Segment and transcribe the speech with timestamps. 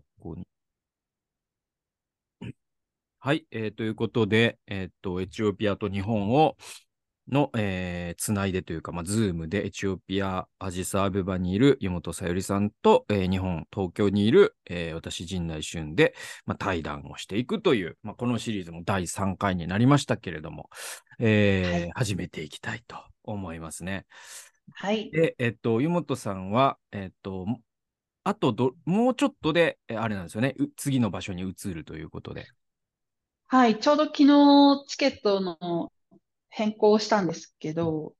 [0.00, 0.46] ここに。
[3.18, 6.56] はい、えー、ということで、えっ、と、エチオピアと日本を、
[7.28, 16.14] の、えー、つないでというか、まあ、ズームでエチオピア、アディスアベバにいる湯本さゆりさんと、えー、日本、東京にいる、えー、私、陣内俊で、
[16.46, 20.68] まあ、対談をしていくという、まあ、このシリーズも第3回になりましたけれども、
[21.20, 24.04] えー、はい、始めていきたいと思いますね。
[24.74, 25.10] はい。
[25.10, 27.46] で、えっと、湯本さんは、えっと、
[28.24, 32.46] あとど、もうちょっとで、あれなんですよね、次の場所に移るということで。
[33.48, 35.92] はい、ちょうど昨日チケットの
[36.48, 38.14] 変更したんですけど、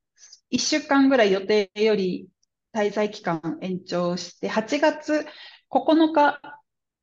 [0.50, 2.28] 1週間ぐらい予定より
[2.74, 5.26] 滞在期間延長して、8月
[5.70, 6.40] 9日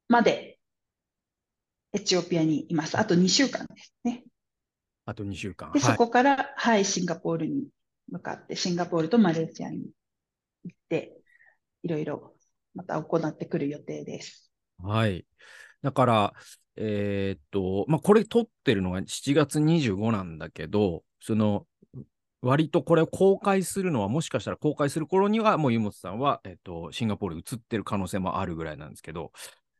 [0.07, 0.59] まで
[1.93, 2.99] エチオピアにいます。
[2.99, 4.23] あと2週間ですね。
[5.05, 5.71] あと2週間。
[5.71, 7.67] で、はい、そこから、はい、シンガポールに
[8.11, 9.89] 向かって、シンガポールとマレーシアに
[10.65, 11.17] 行って、
[11.81, 12.35] いろいろ
[12.73, 14.51] また行ってくる予定です。
[14.81, 15.25] はい。
[15.81, 16.33] だから、
[16.75, 21.65] えー、っと、まあ、これ撮ってるのが7月25なんだけど、その、
[22.41, 29.31] 割とこれを公開するのは、もしかしたら公開する頃には、もう湯本さんは、えっと、シンガポール移ってる可能性もあるぐらいなんですけど、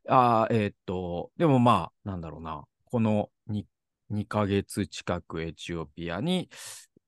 [0.08, 3.64] あえー、っと、でもまあ、なんだろうな、この 2,
[4.10, 6.50] 2ヶ月近くエチオピアに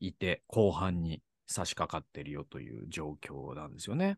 [0.00, 4.16] いて、後半に差し掛かってるよという状況なんですよね。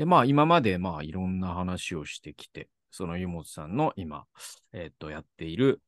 [0.00, 4.24] で、まあ、今まで、まあ、いろんな話をしてきて、その湯本さんの今、
[4.72, 5.82] えっ、と、やっている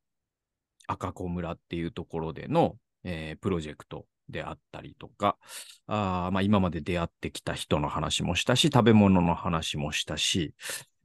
[0.87, 5.39] 赤子村っていうところでの、えー、プロジェクトであったりとか、
[5.87, 10.53] あまあ、今まで出会ってきた人の話もしたし、食べ物の話もしたし、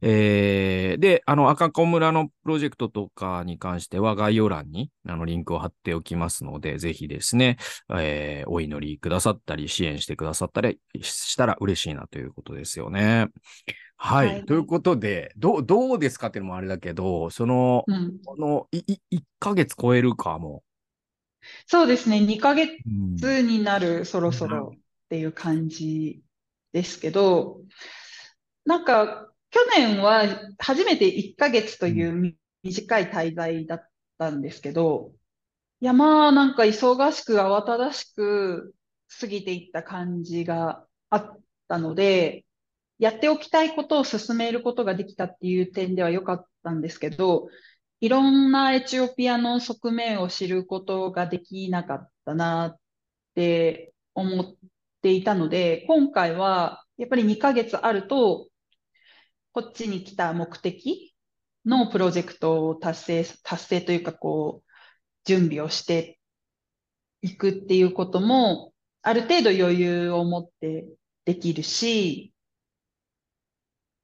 [0.02, 7.58] えー、で、あの、赤子村のプロジェクトとかに関しては概要欄にあのリンクを貼っておきますので、ぜひですね、
[7.98, 13.28] えー、お祈りくださったり、支援してくださったりしたら嬉しいなということですよね。
[13.98, 14.28] はい。
[14.28, 20.64] はい、ということで、どどうですかっていうのもあれだけど、その、うん、このいい1ヶ月超えるかも。
[21.66, 22.78] そうですね、2ヶ月
[23.42, 24.80] になる、うん、そろそろっ
[25.10, 26.22] ていう感じ
[26.74, 27.62] ですけど、
[28.66, 29.37] なんか、去
[29.76, 30.24] 年は
[30.60, 35.12] 初めて1ヶ月という短い滞在だったんですけど、
[35.80, 38.74] いやまあなんか忙しく慌ただしく
[39.20, 42.46] 過ぎていった感じがあったので、
[43.00, 47.48] やっておきたいことを進めることができたっていう点では良かったんですけど、
[48.00, 52.80] いろんなエチオピアの側面を知ることができなかったなっ
[53.36, 54.56] て思っ
[55.02, 58.48] ていたので、今回はやっぱり2ヶ月あると、
[59.58, 61.16] こっちに来た目的
[61.66, 64.72] のプロジェクトを達成、達成というかこう、
[65.26, 66.20] 準備をして
[67.24, 70.86] いくっていうことも、ある程度余裕を持って
[71.26, 72.36] できるし、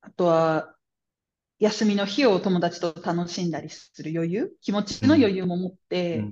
[0.01, 0.73] あとは、
[1.59, 6.25] 休みの日を友達と楽しんだりする余裕、気持ちの余裕も持って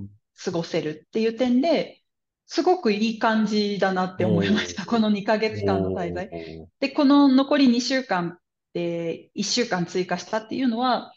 [0.44, 2.02] 過ごせるっていう点で、
[2.48, 4.88] すごくいい感じだなって思いました。
[4.88, 6.68] この2ヶ月間の滞在。
[6.80, 8.40] で、この残り2週間
[8.74, 11.14] で1週間追加したっていうのは、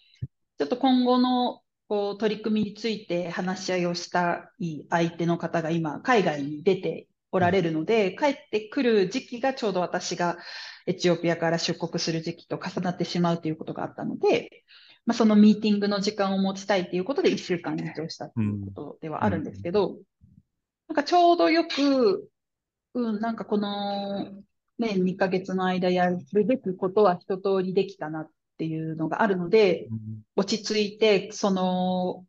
[0.59, 10.39] ちょっと今後のこう取り組みについて話し合いをしたい相手の方が今、海外に出ておられるので、帰ってくる時期がちょうど私が
[10.87, 14.65] エチオピアから出国する時期と重なってしまうということがあったので、
[15.07, 19.97] まあ、そのミーティングの時間を持ちたいということで1週間延長したということではあるんですけど、うん、
[20.89, 22.29] なんかちょうどよく、
[22.95, 24.31] うん、なんかこの、
[24.79, 29.99] ね、2ヶ月の間やるべきことは一通りできたなっていうのがあるので、うん、
[30.37, 32.25] 落ち着いて、その、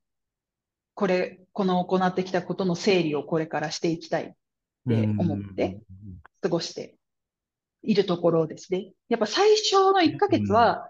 [0.94, 4.34] これ、この行ってきたことの整理をこれからしていきたいっ
[4.88, 5.80] て思って
[6.42, 6.96] 過ごして
[7.82, 8.92] いるところですね。
[9.10, 10.90] やっぱ最初の1ヶ月は、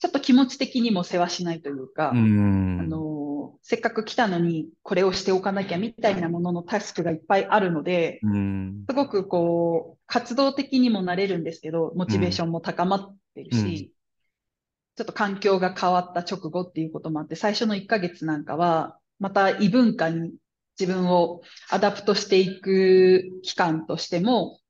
[0.00, 20.32] ちょっと気持ち的にも世話しないというか、うん、あの、せっかく来たのにこれをしておかなきゃみたいなもののタスクがいっぱいあるので、うん、すごくこう、活動的にもなれるんですけど、モチベーションも高まってるし、うん、ちょっと環境が変わった直後っていうこともあって、最初の1ヶ月なんかは、また異文化に
[20.80, 24.60] 自分をアダプトしていく期間としても、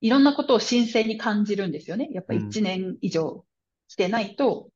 [0.00, 2.08] いろんなことを新鮮に感じるんですよね。
[2.12, 3.44] やっぱ1年以上
[3.88, 4.70] 来てないと、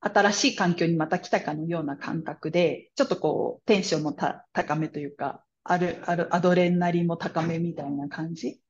[0.00, 8.60] 新しい環境にまた来たかのような感覚で、ちょっとこう、テンションも高めというか、ある、ある、アドレナリンも高めみたいな感じ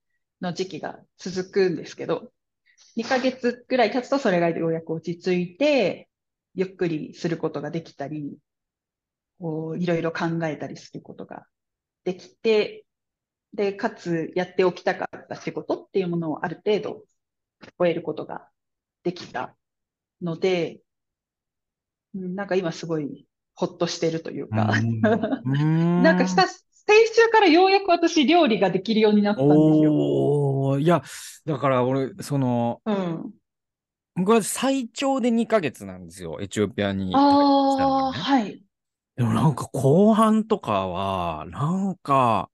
[0.41, 2.33] の時期が続くんですけど、
[2.97, 6.09] 2ヶ月ぐらい経つとそれがようやく落ち着いて、
[6.55, 8.39] ゆっくりすることができたり、
[9.39, 11.47] こういろいろ考えたりすることが
[12.05, 12.85] できて、
[13.53, 17.05] で、かつやっておきたかった仕事っていうものをある程度
[17.79, 18.49] 終えることが
[19.03, 19.57] できた
[20.23, 20.81] ので、
[22.15, 24.73] なんか今すごいほっとしてるというか、
[25.45, 26.66] なんかした先
[27.17, 29.93] 週からようやく私料理ができるようになったんですよ。
[29.95, 31.03] おいや、
[31.45, 33.33] だから俺、その、うん、
[34.17, 38.63] 僕は最長で2ヶ月なんですよ、エチオピアに、ああ、ね、はい。
[39.17, 42.51] でもなんか後半とかは、なんか、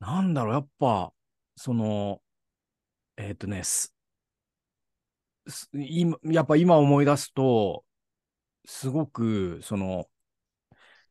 [0.00, 1.12] なんだろう、やっぱ、
[1.56, 2.20] その、
[3.16, 3.62] えっ、ー、とね、
[5.72, 7.84] 今、やっぱ今思い出すと、
[8.66, 10.06] すごく、その、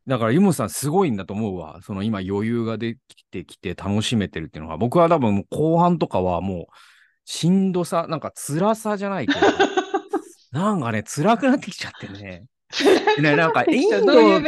[0.07, 1.79] だから、ユムさんすごいんだと思うわ。
[1.81, 6.73] その今余裕ができてきて楽しめてるっていうのが、僕は多分後半とかはもう、
[7.25, 9.39] しんどさ、なんか辛さじゃないけど、
[10.51, 12.45] なんかね、辛くなってきちゃってね。
[13.21, 14.39] ね、なんかインド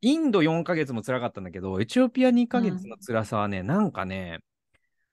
[0.00, 4.40] インド4ヶ月も辛かったんだけど、エチオピア2ヶ月の辛さはね、うん、なんかね、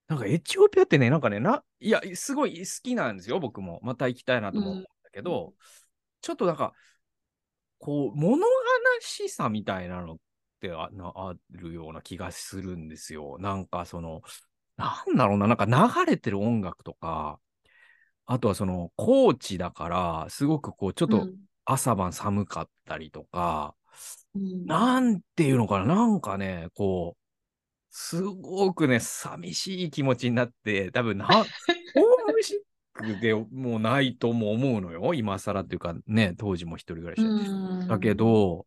[0.08, 3.80] なんかエチオピアってね、なんかね、な、いや、すごい好きなんですよ、僕も。
[3.84, 5.54] また行きたいなと思うんだけど、うん、
[6.22, 6.74] ちょっとなんか、
[7.86, 8.44] こう、物悲
[9.02, 10.18] しさみたいなのっ
[10.60, 10.90] てあ
[11.52, 13.38] るような気がするんですよ。
[13.40, 14.24] なんかその、
[14.76, 17.40] なんだろうな、なんか流れてる音楽とか、
[18.26, 21.30] あとはその、高知だから、すごくこう、ちょっと
[21.64, 23.76] 朝晩寒かったりとか、
[24.34, 27.22] うん、なんていうのかな、なんかね、こう、
[27.92, 31.46] すごくね、寂しい気持ちになって、多分な、ホー
[32.34, 32.58] ムシッ
[32.96, 35.14] クでもうないとも思うのよ。
[35.14, 38.66] 今更っていうかね、当時も一人暮らしだけど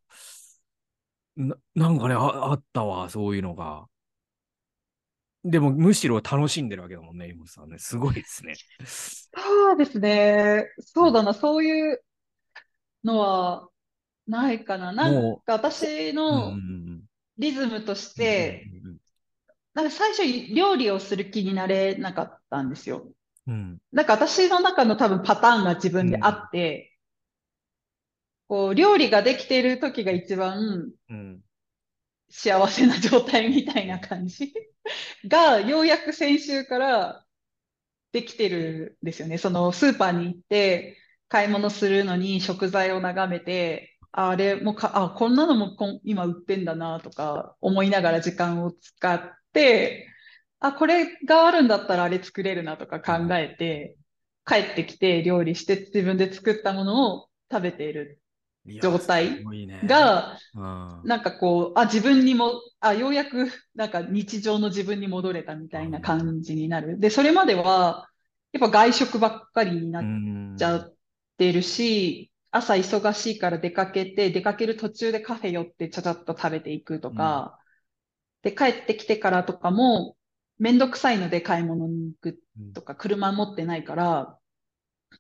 [1.37, 3.87] な、なんかねあ、あったわ、そういうのが。
[5.45, 7.79] でも、むしろ楽しんでるわけだもんね、妹さんね。
[7.79, 8.55] すごいですね。
[8.85, 10.67] そうですね。
[10.81, 12.03] そうだな、そういう
[13.05, 13.69] のは
[14.27, 14.93] ないかな。
[14.93, 16.55] なんか私の
[17.39, 18.67] リズムとして、
[19.75, 23.09] なんか最初料理をする気になれなかったんですよ。
[23.49, 23.79] うん。
[23.93, 26.93] なんか私の中の多分パターンが自分であって、
[28.49, 30.93] うん、こう、料理ができている時が一番、
[32.31, 34.53] 幸せな状態みたいな感じ
[35.27, 37.25] が、ようやく先週から
[38.13, 39.39] できてるんですよね。
[39.39, 40.99] そのスーパーに行って、
[41.29, 49.21] 買い物するのに食材を眺めて、あれもか、あ、こんなのもこ今売ってんだなとか思いながら時間を使っ、
[50.61, 53.97] あ、これがあるんだったらあれ作れるなとか考えて、
[54.47, 58.21] 帰ってきて料理して自分で作ったものを食べている
[58.81, 59.49] 状態
[59.85, 60.39] が、
[61.03, 66.99] なんかこう、あ、自分にも、あ、ようやくなんか日常の自分に戻れたみたいな感じになる。
[67.01, 68.11] で、それまでは、
[68.53, 70.15] やっぱ外食ばっかりになっ
[70.57, 70.97] ちゃっ
[71.39, 77.59] てるし、朝忙しいから出かけて、出かける途中でカフェ寄ってちゃちゃっと食べていくとか、
[78.43, 80.18] で、帰ってきてからとかも、
[80.59, 82.41] めんどくさいので買い物に行く
[82.75, 84.39] とか、車持ってないから、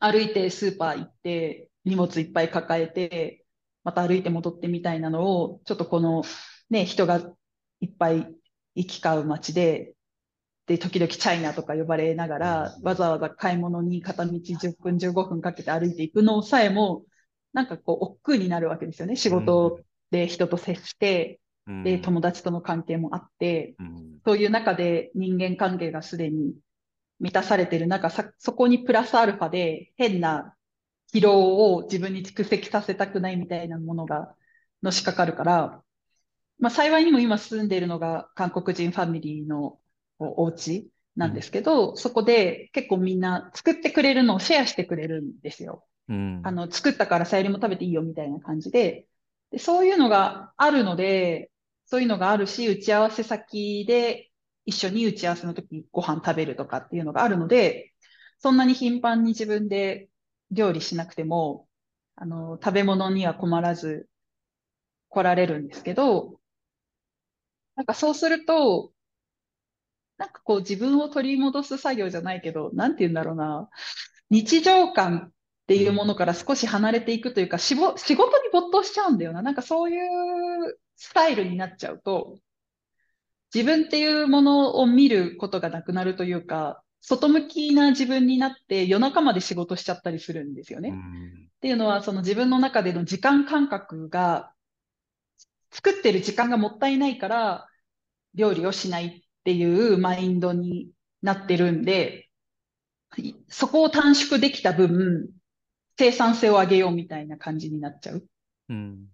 [0.00, 3.44] 歩いてスーパー行って、荷物いっぱい抱えて、
[3.84, 6.22] また歩いて戻ってみたいなのを、ちょっとこの、
[6.70, 7.20] ね、人が
[7.80, 8.26] いっぱい
[8.74, 9.94] 行き交う街で、
[10.66, 17.04] で、時々チャイナとか呼ばれながら、わざわざ買い物に片道10分、15分かけて歩いていくのさえも、
[17.54, 19.16] なんかこう、億劫になるわけですよね。
[19.16, 19.80] 仕事
[20.10, 21.40] で人と接して、
[21.84, 26.54] で、友達との関係もあって、うん、そういう中で人間関係がすでに
[27.20, 30.54] 満たされている中、そこにプラスアルファで変な
[31.12, 34.34] 疲労を自分に蓄積させたくないみたいなものが
[34.82, 35.82] のしかかるから、
[36.58, 39.78] まあ幸いにも今住んでいるのが韓国人ファミリーの
[40.18, 45.84] お家なんですけど、うん、そこで結構みんな作ってくれるのをシェアしてくれるんですよ。
[46.08, 49.06] うん、あの、作ったからさゆりも食べていいよみたいな感じで、
[49.50, 51.50] でそういうのがあるので、
[51.88, 54.30] そういうのがあるし、打ち合わせ先で
[54.66, 57.94] 一緒に打ち合わせの時にご飯食べるとかっていうのがあるので、
[58.38, 60.10] そんなに頻繁に自分で
[60.50, 61.68] 料理しなくても、
[62.16, 64.08] あの、食べ物には困らず
[65.10, 66.40] 来られるんですけど、
[67.76, 68.92] なんかそうすると、
[70.16, 73.68] なんかこう自分を取り戻す作業じゃないけど、なんて言うんだろうな。
[74.30, 75.32] 日常感
[75.68, 78.16] っていうものから少し離れていくというか、仕事に
[78.50, 79.42] 没頭しちゃうんだよな。
[79.42, 82.38] なんかそういうスタイルになっちゃうと、
[83.54, 90.94] 自分っていうものを見ることがなくなるというか、外向きな自分になって夜中まで仕事しちゃったりするんですよね。
[91.58, 94.54] っていうのは、その自分の中での時間感覚が、
[95.70, 97.68] 作ってる時間がもったいないから、
[98.34, 100.88] 料理をしないっていうマインドに
[101.20, 102.30] なってるんで、
[103.48, 105.28] そこを短縮できた分、
[105.98, 108.24] 生産性を上げようみたいな感じになっちゃう。
[108.68, 109.06] うん。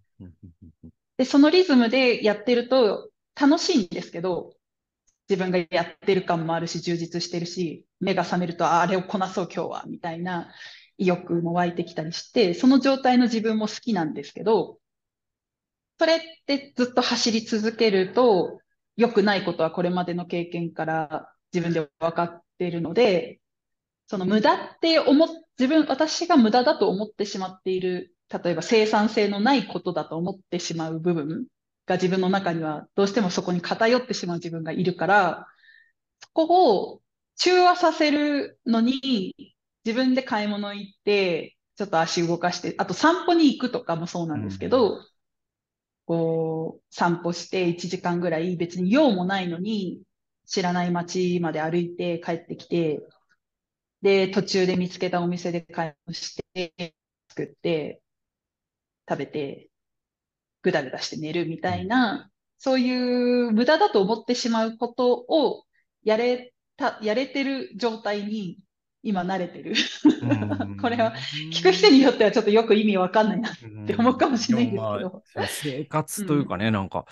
[1.17, 3.11] で、そのリズムでやってると
[3.41, 4.55] 楽しいんですけど、
[5.29, 10.53] 自分がやってる感もあるし、充実してるし、目が覚めると、あれをこなそう今日は、みたいな
[10.99, 14.79] 意欲も湧いてきたりして、その状態の自分も好きなんですけど、
[15.99, 18.61] それってずっと走り続けると、
[18.97, 23.41] 良くないことはこれまでの経験から自分で分かっているので、
[24.07, 31.47] その無駄って思っ、自分、私が無駄だと思ってしまっている、例えば生産性のないことだと思ってしまう部分
[31.87, 35.47] が自分の中にはどうしてもそこに偏ってしまう自分がいるから、
[36.21, 37.03] そこを
[37.37, 39.35] 中和させるのに、
[39.85, 45.07] 自分で買い物行って、ちょっと足動かして、あと散歩に行くとかもそうなんですけど、うん、
[46.07, 50.01] こう、散歩して1時間ぐらい別に用もないのに、
[50.47, 53.03] 知らない街まで歩いて帰ってきて、
[54.05, 56.95] で、途中で見つけたお店で買い物して、
[57.31, 58.03] 作って、
[59.09, 59.71] 食べて、
[60.61, 65.65] ぐだぐだして寝るみたいな、そういう無駄だと思ってしまうことを
[66.03, 68.59] やれた、やれてる状態に
[69.03, 69.75] 今慣れてる。
[70.83, 71.15] これは
[71.51, 75.23] 聞く人によってはちょっとよく意味わかんないなって思うかもしれないんですけど。
[75.35, 77.07] まあ、生活というかね、うん、なんか、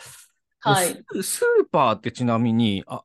[0.61, 0.89] はい、
[1.23, 3.03] スーパーってちなみに、あ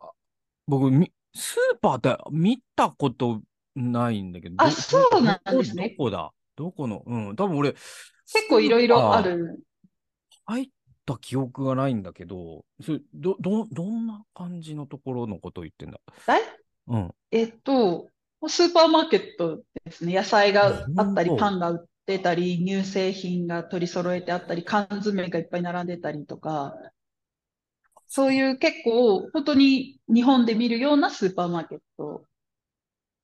[0.67, 0.91] 僕、
[1.34, 3.41] スーパーって見たこと
[3.77, 4.55] ないんだけど。
[4.57, 5.96] あ、そうなんですね。
[5.98, 6.31] どこだ？
[6.55, 7.03] どこの？
[7.05, 7.72] うん、多分俺。
[7.72, 9.63] 結構いろいろある。
[10.46, 10.67] 入っ
[11.05, 16.00] た記憶がないんだけど、それど、ど、どんな感じのところのことを言ってんだ？
[16.27, 16.34] え？
[16.88, 17.12] うん。
[17.31, 18.10] えっと、
[18.48, 20.15] スーパーマーケットですね。
[20.15, 26.75] 野菜があったり、パンが売ってたり、乳製品が取り揃えてあったり、缶詰がいっぱい並んでたりとか、
[28.07, 32.24] そういう結構、本当に日本で見るようなスーパーマーケット。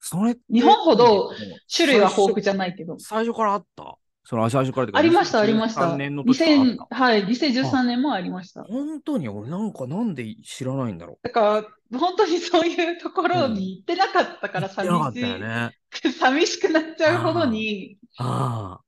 [0.05, 1.31] それ日本ほど
[1.73, 2.99] 種類は豊富じゃないけど。
[2.99, 3.97] 最初からあった？
[4.25, 5.95] その最初からありました、ありました。
[5.95, 8.63] 年の2000はい、2013年もありました。
[8.63, 11.19] 本当に俺なんかなんで知らないんだろう。
[11.23, 15.23] だから、本当にそういうところに行ってなかったから寂しい。
[15.23, 15.71] ね、
[16.19, 18.81] 寂しくなっちゃうほどに、ああ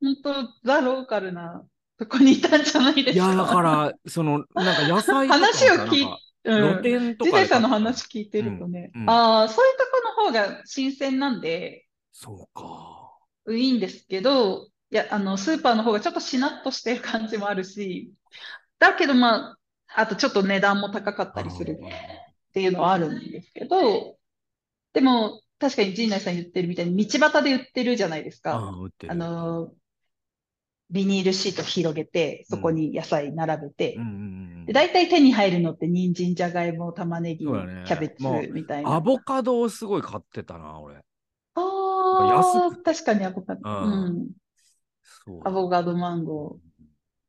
[0.00, 1.64] 本当、ザ・ローカルな
[1.98, 3.26] とこにいたんじゃないですか。
[3.26, 6.06] いや、だから、その、なんか野菜 話を聞い
[6.46, 7.30] 露店とか。
[7.38, 9.02] ジデさんの話聞いてるとね、うん。
[9.02, 13.52] うん、ああ、そういうとこの方が新鮮なんで、そうか。
[13.52, 18.12] いいんですけど、いや、あの、スーパーの方がちょっとしなっとしてる感じもあるし、
[18.78, 19.58] だけどまあ、
[19.94, 24.16] あとちょっと値段も高かったりするっていうのはあるんですけど、
[24.92, 28.72] でも、確かに陣内さん言ってるみたいに道端で売ってるじゃないですか。
[29.08, 29.72] あの、
[30.90, 33.98] ビニールシート広げて、そこに野菜並べて、
[34.66, 38.94] で大体手に入るのって人参、じゃがいも、玉ねぎ、ね、キャベツみたいな。
[38.94, 40.96] アボカドをすごい買ってたな、俺。
[40.96, 41.00] あ
[41.60, 43.60] あ、確かにアボカド。
[43.68, 44.28] うん。
[45.44, 46.66] アボカド、マンゴー。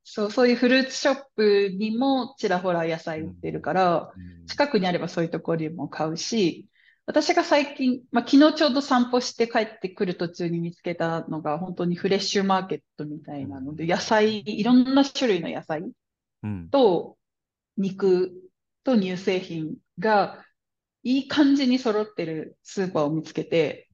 [0.04, 4.14] そう、そういうフルーツショップにもちらほら野菜売ってるから、
[4.48, 6.68] 近くにあればそういうところにも買うし、
[7.08, 15.90] 私が最近、まあ、昨日ちょうど散歩して帰ってくる途中に見つけたのが、本当にフレッシュマーケットみたいなので、野菜、いろんな種類の野菜
[16.70, 17.18] と
[17.78, 18.34] 肉
[18.84, 20.44] と乳製品が
[21.02, 23.88] いい感じに揃ってるスーパーを見つけて、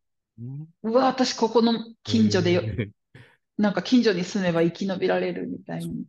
[0.82, 2.90] うわ、私ここの近所で
[3.60, 6.06] なんか近所に住めば生き延びられるみたいに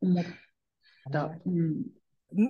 [0.00, 0.24] 思っ
[1.10, 1.32] た。
[1.44, 1.82] うん、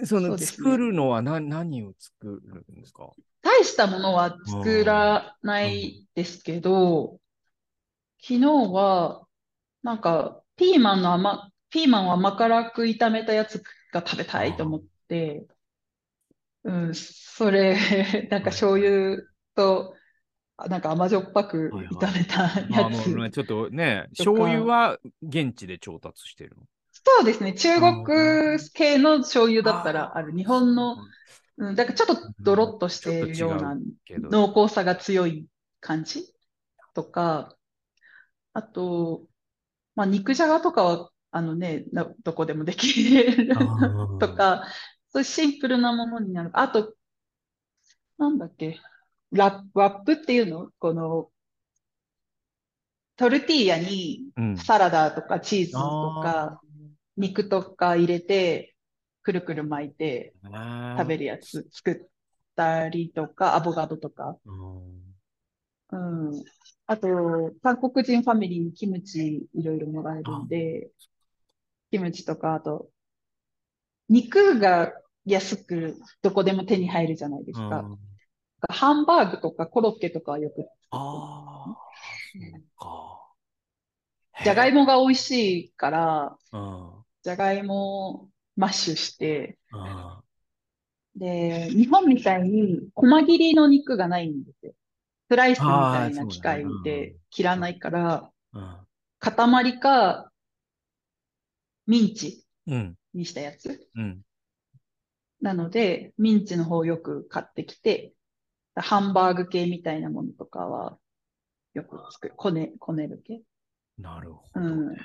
[0.04, 3.10] その、ね、作るのは何何を作るんですか？
[3.42, 7.18] 大したものは作らないですけど、
[8.22, 9.26] 昨日は、
[9.82, 15.46] なんか、ピーマンの甘、ピーマンを甘辛く炒めたやつが食べたいと思って、
[16.64, 17.78] うん、それ、
[18.30, 19.22] なんか醤油
[19.54, 19.94] と
[20.68, 26.62] なんか甘じょっぱく炒めたやつ、まあ、ちょっとね、醤油は現地で調達してるの？
[27.02, 27.54] そうですね。
[27.54, 28.04] 中国
[28.74, 30.32] 系の醤油だったらある。
[30.32, 30.96] 日本の、
[31.56, 33.76] うん、だからちょっとドロッとしているような
[34.06, 35.46] 濃厚さが強い
[35.80, 36.24] 感じ
[36.94, 37.56] とか、
[38.52, 39.22] あと、
[39.94, 41.84] まあ、肉じゃがとかは、あのね、
[42.22, 43.48] どこでもできる
[44.18, 44.64] とか、
[45.12, 46.50] そういうシンプルなものになる。
[46.52, 46.94] あと、
[48.18, 48.78] なんだっけ、
[49.32, 50.70] ラップっていうの？
[50.78, 51.30] この、
[53.16, 54.24] トルティーヤに
[54.56, 56.60] サラダとかチーズとか
[57.20, 58.74] 肉とか入れて、
[59.22, 60.32] くるくる巻いて
[60.96, 62.08] 食べるやつ作っ
[62.56, 64.36] たりとか、アボカドとか。
[65.92, 66.44] うん。
[66.86, 70.90] あと、韓国人ファミリーにキムチいろいろもらえるんで、
[71.90, 72.88] キムチとか、あと、
[74.08, 74.92] 肉が
[75.24, 77.84] 安くどこでも手に入るじゃないですか。
[78.68, 80.66] ハンバーグとかコロッケとかはよく。
[80.90, 81.76] ああ、
[82.32, 83.20] そうか。
[84.42, 86.36] じゃがいもが美味しいから、
[87.22, 89.58] じゃがいもマッシュして、
[91.16, 94.72] で、日本みたいに細切りの肉がないんですよ。
[95.30, 98.76] スライスみたいな機械で切らないから、うん。
[99.18, 100.32] 塊か、
[101.86, 102.96] ミンチうん。
[103.14, 103.88] にしたやつ。
[103.94, 104.22] うん。
[105.40, 108.12] なので、ミンチの方をよく買ってきて、
[108.74, 110.98] ハンバーグ系みたいなものとかは、
[111.74, 112.34] よく作る。
[112.36, 113.42] こね、こねる系。
[113.98, 114.96] なるほどうん。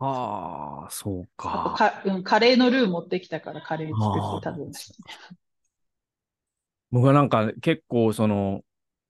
[0.00, 0.06] ね。
[0.06, 1.74] そっかはあ、そうか。
[1.74, 4.98] か、うん、カレーのルー持ってきたからカレー作って食べました。
[6.90, 8.62] 僕はなんか結構その、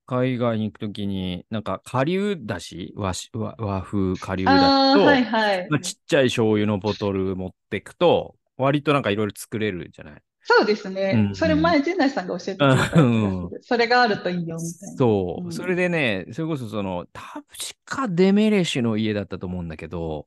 [0.07, 5.81] 海外に行くときに、なんか顆粒だし、和し和和風顆粒だああ、しと、はいはいまあ、。
[5.81, 10.23] ちっちゃい醤油のボトル持っていくと、割となんかいろいろ作れるじゃない？
[10.43, 11.31] そうですうね。
[11.31, 13.63] んそれ前、陣内さんが教えてくれたうんる。
[13.63, 14.97] それがあるといいよ、みたいな。
[14.97, 17.45] そう、うんそれでね、それこそその、確
[17.85, 20.27] かデメレシュの家だったと思うんだけど、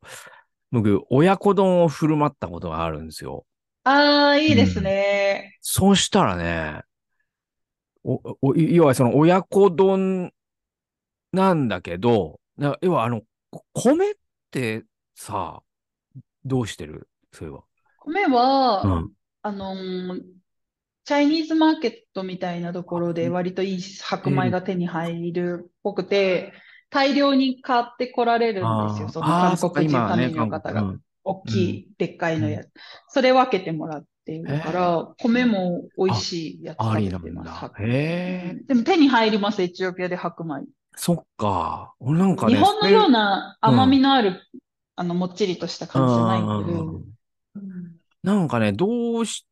[0.72, 3.46] 僕、親子丼を振る舞ったことがあるんですよ。
[3.84, 5.58] ああ、いいですね。
[5.62, 6.82] そうしたらね、
[8.04, 10.32] お、お、い要はその親子丼
[11.34, 14.14] なんだけど、な要はあの、こ米っ
[14.50, 14.86] て
[15.16, 15.62] さ、
[16.46, 17.08] どうしてる？
[17.32, 17.64] それは。
[18.00, 19.12] 米は、うん。
[19.42, 20.22] あのー
[21.04, 26.54] チャイニーズマーケットみたいなところで割といい白米が手に入るっぽくて、
[26.92, 29.10] 大量に買ってこられるんですよ。
[29.10, 30.94] その韓国人ファミ今ね、リーの方が。
[31.24, 32.70] 大きい、でっかいのやつ。
[33.08, 37.82] それ分けてもらっているから、米も美味しいやつ食べてます。
[38.68, 40.66] でも手に入ります、エチオピアで白米。
[40.96, 41.94] そっか。
[42.00, 44.42] 俺なんかね、日本のようなな甘みのある、
[44.96, 47.12] あの、もっちりとした感じじゃないけど、うん
[48.24, 49.48] なんかね、どうし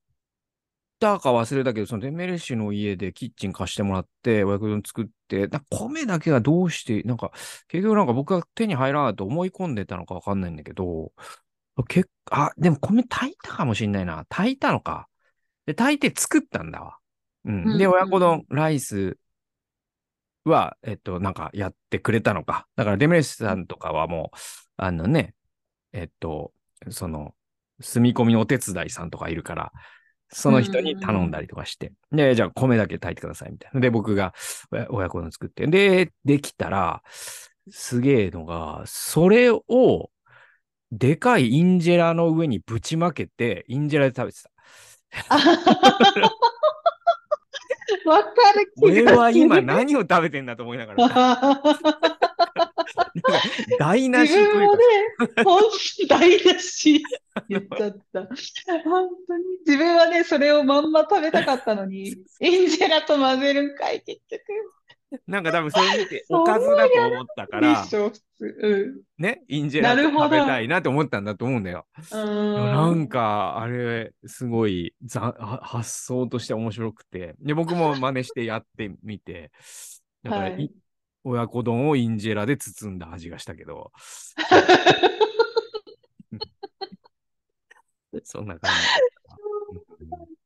[0.99, 7.31] たか忘れたけど、そのデメレシの家でキッチン貸してもらって、親子丼作って、な米だけがどうして、なんか、
[7.67, 11.11] 結局なんか僕が手に入らないと思い込んでたのかわかんないんだけど、
[11.87, 14.25] 結あ、でも米炊いたかもしんないな。
[14.29, 15.07] 炊いたのか。
[15.65, 16.97] で、炊いて作ったんだわ。
[17.45, 17.77] うん。
[17.77, 19.17] で、うん親子丼、ライス
[20.43, 22.67] は、えっと、なんかやってくれたのか。
[22.75, 24.37] だからデメレシさんとかはもう、
[24.77, 25.35] あのね、
[25.93, 26.53] えっと、
[26.89, 27.33] その、
[27.81, 29.71] 住み込みのお手伝いさんとかいるから、
[30.31, 33.79] その人に頼んだりとかして、で、じゃあ米だけ炊いてくださいみたいな。
[33.79, 34.33] で、僕が
[34.71, 37.01] 親親子丼作って、で、できたら、
[37.69, 40.09] すげえのが、それを、
[40.91, 44.49] でかいインジェラの上にぶちまけて、インジェラで食べてた。
[48.05, 49.19] わかる気俺がする。
[49.19, 51.61] は今何を食べてんだと思いながら、
[53.77, 54.83] 台無し自分もね、
[55.43, 57.03] 本当に台無し
[57.47, 58.21] 言っちゃった。
[58.83, 59.43] 本当に。
[59.65, 64.43] 自分はね、それをまんま食べたかったのに、 インジェラと混ぜるんかい、結局。
[65.25, 67.83] なんか多分それ見ておかずだと思ったから。
[69.17, 71.87] ね、インジェラ食べたいなと思ったんだと思うんだよ。
[72.11, 74.93] なんか、あれ、すごい
[75.61, 77.35] 発想として面白くて。
[77.39, 79.51] で、僕も真似してやってみて。
[80.23, 80.71] だから、はいい
[81.29, 83.91] 親子丼をインジェラで包んだ味がしたけど。
[88.23, 88.77] そんな感じ。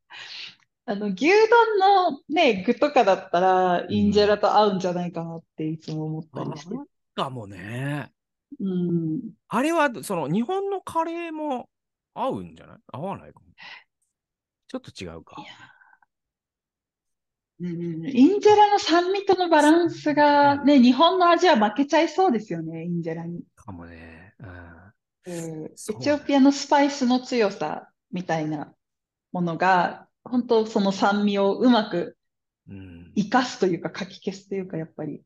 [0.86, 1.80] あの、牛丼
[2.12, 6.76] のね、具とかだったら、インジェラと合うんじゃないかなっていつも思ったりして。
[7.16, 8.12] かもね。
[8.60, 9.22] うん。
[9.48, 11.70] あれは、その、日本のカレーも
[12.14, 12.78] 合うんじゃない？
[12.92, 13.46] 合わないかも。
[14.68, 15.38] ちょっと違うか。
[17.60, 23.44] うん、インジェラの酸味とのバランスがね、日本の味は負けちゃいそうですよね、インジェラに。
[23.56, 24.34] かもね。
[24.40, 24.48] うん。
[24.48, 28.74] うんエチオピアのスパイスの強さみたいな
[29.32, 32.18] ものが、本当その酸味をうまく
[32.68, 33.12] うん。
[33.16, 35.22] 生かすというか、かき消すというか、やっぱり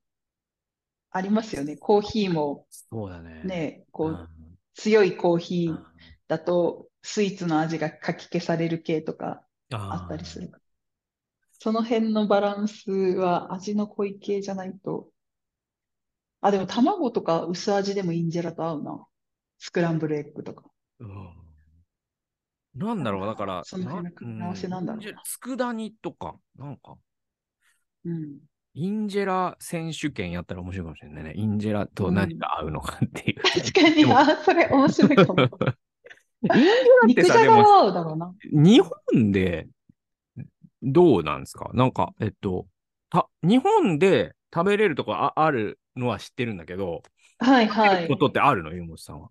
[1.11, 1.77] ありますよね。
[1.77, 3.43] コーヒーもそうだね。
[3.43, 4.29] ね、こう
[4.75, 5.85] 強いコーヒーうん
[6.27, 10.51] だと、スイーツの味がかき消される系とかああったりする。
[11.59, 15.09] その辺のバランスは味の濃い系じゃないと。
[16.41, 19.05] あ、でも卵とか薄味でもインジェラと合うな。
[19.59, 20.63] スクランブルエッグとか。
[20.99, 21.47] うん
[22.75, 26.95] なんだろう、だから、その辺の組み合わせなんだろ佃煮とか、なんか、
[28.05, 28.37] うん。
[28.75, 31.33] インジェラ選手権やったら面白いかもしれないね。
[31.35, 33.41] インジェラと何が合うのかっていう。
[33.41, 35.41] 確かに、あ、それ面白いかも。
[35.41, 35.49] イン
[36.49, 36.61] ジェラっ
[37.01, 38.35] て肉じさ、でも、ゃがは合うだろうな。
[38.51, 39.67] 日本で
[40.83, 41.69] どうなんですか？
[41.73, 42.67] なんか、えっと、
[43.09, 47.01] た日本で食べれるとこああるのは知ってるんだけど、
[47.39, 48.15] はいはい食べるこ。
[48.17, 48.73] とってあるの？
[48.73, 49.29] 湯本さんは。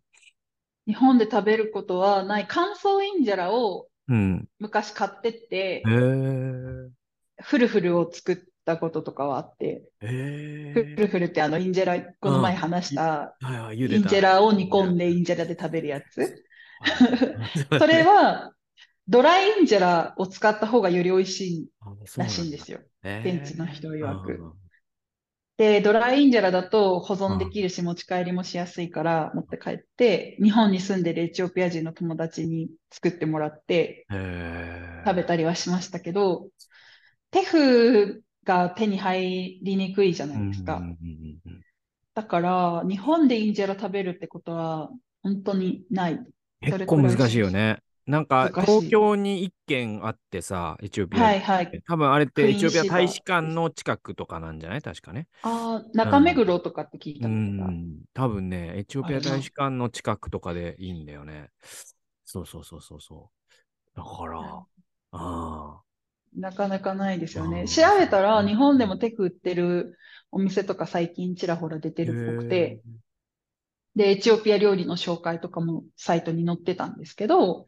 [0.86, 2.46] 日本で食べることはない。
[2.48, 4.48] 乾燥インジェラをうん。
[4.60, 6.90] 昔買ってってへ、え。
[7.42, 16.20] フルフルを作ったこととかはあって、へフルフルってあのインジェラ、この前話した、はいはい、茹インジェラを煮込んでインジェラで食べるやつ。
[16.20, 16.30] はい
[17.78, 18.52] それは、
[19.08, 21.68] ドライインジェラを使った方がより美味しい
[22.16, 22.80] らしいんですよ。
[23.02, 24.32] えー現地の人曰く。
[24.32, 24.52] うん
[25.58, 34.06] で、ドライインジェラだと保存できるし持ち帰りもしやすいから持って帰って、日本に住んでるエチオピア人の友達に作ってもらって
[35.06, 36.50] 食べたりはしましたけど、
[37.32, 40.92] テフが手に入りにくいじゃないですか。
[42.14, 44.90] だから、日本でインジェラ食べるってことは
[45.22, 46.18] 本当にない。
[46.60, 47.78] 結構難しいよね。
[48.06, 51.82] なんか東京に一軒あってさ、エチオピアにはいはい。
[51.88, 54.82] 多分あれってエチオピア大使館の近くとかなんじゃない？
[54.82, 55.26] 確かね。
[55.42, 57.70] ああ、中目黒とかって聞いうたことが。
[57.72, 57.96] ん。
[58.14, 61.50] 多分ね、エチオピア大使館の近くとかでいいんだよね。
[62.24, 63.30] そうそうそうそうそ
[63.94, 63.96] う。
[63.96, 64.64] だから、あ
[65.12, 65.80] あ。
[66.36, 67.62] なかなかないですよね。
[67.62, 69.98] うん調べたら、日本でもテク売ってる
[70.30, 72.82] お店とか最近ちらほら出てるっぽくて、
[73.96, 77.66] で、エチオピア料理の紹介とかもサイトに載ってたんですけど、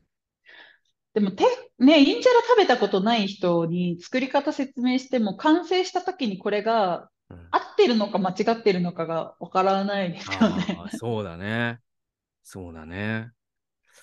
[1.19, 1.47] でもテ、
[1.81, 7.11] ね、インジェラ食べたことない人に作り方説明しても、完成した時にこれが
[7.51, 10.79] 合ってるのか間違ってるのかがわからないですよね。
[10.97, 11.81] そうだね。
[12.45, 13.33] そうだね。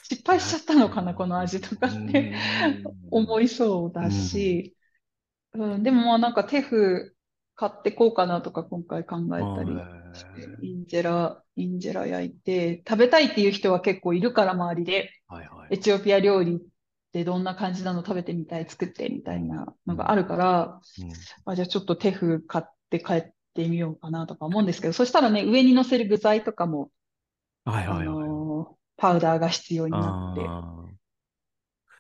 [0.04, 2.36] 失敗しちゃったのかな、この味とかって
[3.12, 3.46] 思い。
[3.46, 4.76] いそうだし、
[5.54, 7.16] うん、でもまあなんかテフ
[7.56, 9.72] 買ってこうかなとか今回考えたり
[10.12, 16.62] して、インジェラ、インジェラ焼いて、食べたいっていう人は結構いるから周りで、はいはいエチオピア料理
[17.16, 26.92] ってどんな感じなの食べてみたい、作ってみたいなのがあるから、うんあ、じゃあちょっとテフ買って帰ってみようかなとか思うんですけど、そしたらね、上に乗せる具材とかも、
[27.66, 28.36] あはいはいはい。
[28.36, 30.96] のーパウダーが必要になってあ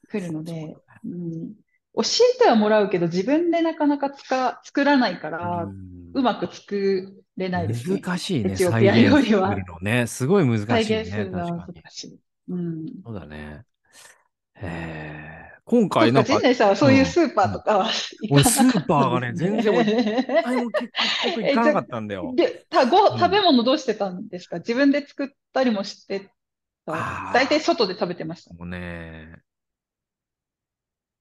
[0.07, 1.53] くるので、うん、
[1.95, 2.01] 教
[2.35, 8.05] えてはもらうけど、自分でなかなかつか作らないかあら、うんうまく作れないですね。
[8.05, 10.07] 難しいね、エチオピア再現料理はね。
[10.07, 11.71] すごい難再しいね、現するのは。
[11.73, 12.19] 難しい。
[12.49, 12.85] うん。
[13.03, 13.65] そうだね。
[14.55, 15.61] へえ。
[15.65, 17.89] 今そ回なんか陣、内さんはそういうスーパーとかは
[18.21, 20.91] 行かなかった俺スーパーがね全然一回も結
[21.23, 22.33] 局行かなかったんだよ。
[22.35, 24.57] で、たご、うん食べ物どうしてたんですか？
[24.57, 26.31] 自分で作ったりもして
[26.87, 26.93] あた。
[27.31, 28.53] ー大体外で食べてました。
[28.53, 29.41] もうね、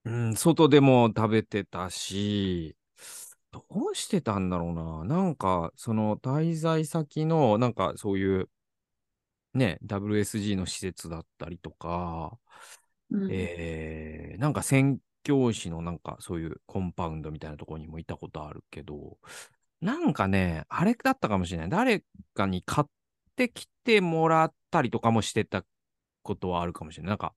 [0.04, 2.76] うん、外でも食べてたし、
[3.52, 5.04] どうしてたんだろうな。
[5.04, 8.50] なんか、その滞在先の、なんかそういう、
[9.54, 12.38] ね、WSG の施設だったりとか、
[13.10, 19.18] うんえー、なんか宣教師のなんかそういうコンパウンドみたいなところにもいたことあるけど、
[19.80, 21.68] なんかね、あれだったかもしれない。
[21.68, 22.86] 誰かに買っ
[23.36, 25.64] てきてもらったりとかもしてた
[26.22, 27.10] ことはあるかもしれない。
[27.10, 27.34] なんか、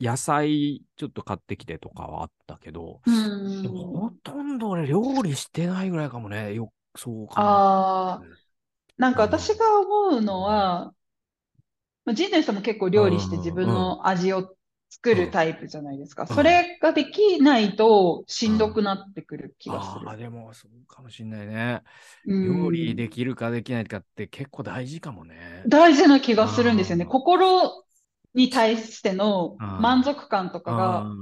[0.00, 6.54] 野菜ちょっと買ってきてとかはあったけど、うんでもほとんど俺料理してないぐらいかもね。
[6.54, 7.50] よ、そうかな。
[7.50, 8.22] ああ、
[8.98, 10.94] なんかうん私が思うのは、
[12.04, 14.55] まあ、陣内さんも結構料理して自分の味を
[14.90, 16.26] 作るタイプじゃないですか。
[16.30, 20.16] んそれができないとしんどくなってくる気がすああ、る。
[20.16, 21.82] でもそうかもしれないね。
[22.26, 25.68] うん料理できるかできないかって結構大事かもね。
[25.68, 27.06] 大事な気がするんですよね。
[27.06, 27.84] 心
[28.34, 31.16] に対しての満足感とかが、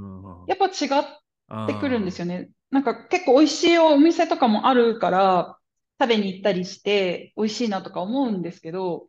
[0.46, 1.22] やっぱ違ぱっ
[1.66, 2.26] てくるんですよ。
[2.26, 2.50] よね。
[2.70, 5.58] なんか結構美味しいお店とかもあるから、
[6.00, 9.08] 食べに行ったりして美味しいなとか思うんですけど、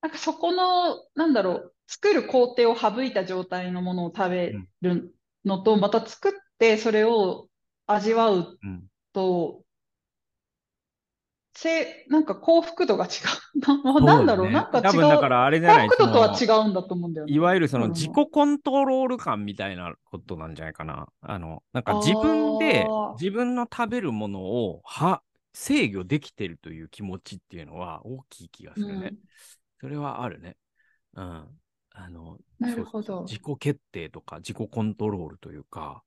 [0.00, 7.48] なんかそこの、なんだろう、作る工程を省いた状態のものを食べるのと、また作ってそれを
[7.86, 9.64] 味わううんと、
[11.54, 13.08] せ、なんか幸福度が違
[13.56, 13.60] う。
[13.60, 15.30] なそうなんだろう、ねなんか違多分だかう。
[15.30, 17.32] らあれじゃない幸福度とは違うんだと思うんだよね。
[17.34, 21.08] いわゆるそのうん自己コントロール感みたいなことなんじゃないかな。
[21.22, 22.86] あの、なんか自分で
[23.18, 25.22] 自分の食べるものをは
[25.52, 29.12] 制御できてるという気持ちっていうのは大きい気がするね。
[29.12, 29.18] うん
[29.80, 30.56] それはあるね。
[31.14, 31.60] うん。
[31.96, 36.04] あの、なるほど自己決定とか自己コントロールというか、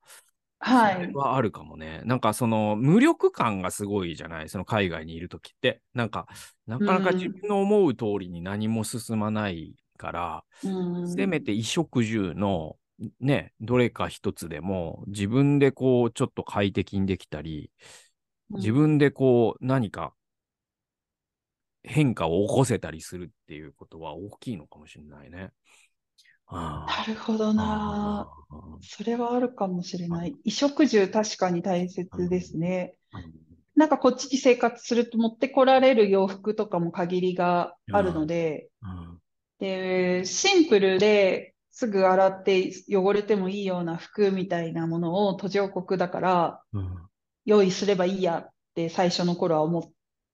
[0.59, 1.13] はい。
[1.13, 2.01] はあるかもね。
[2.05, 5.81] なんかその無力感がすごいじゃないその海外にいるときって。
[5.93, 6.27] なんか、
[6.67, 10.73] なかなかうん自分の思う通りに何も進まないから、うん
[11.03, 12.77] せめて衣食住の
[13.19, 17.71] ね、どれか一つでも自分でこうちょっと快適にできたり、
[18.51, 20.13] 自分でこう何か
[21.83, 25.51] 変化を起こせたりするっていうことは大きいのかもしれないね。
[26.47, 28.27] あなるほどな。
[28.27, 30.31] あそれはあるかもしれない。
[30.31, 32.95] 衣食住確かに大切ですね。
[33.11, 33.21] あ
[33.75, 39.19] なんかこっちに生活すると持ってこられる洋服とかも限りがあるので、うん
[39.59, 47.09] で、シンプルですぐ洗って汚れてもいいような服みたいなものを途上国だからうん
[47.45, 49.83] 用意すればいいやって最初の頃は思っ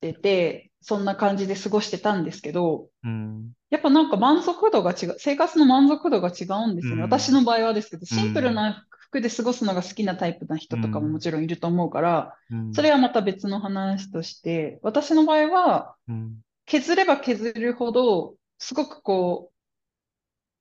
[0.02, 3.54] てて、そんな感じで過ごしてたんですけど、うん。
[3.72, 7.02] やっぱなんか満足度が違う、生活の満足度が違うんですよね。
[7.02, 16.38] うん私の場合はですけど、シンプルな服で過ごすのが好きなタイプな人とかもうんもちろんいると思うから、うんそれはまた別の話として、私の場合は、うん。
[16.68, 19.56] 削れば削るほど、すごくこう、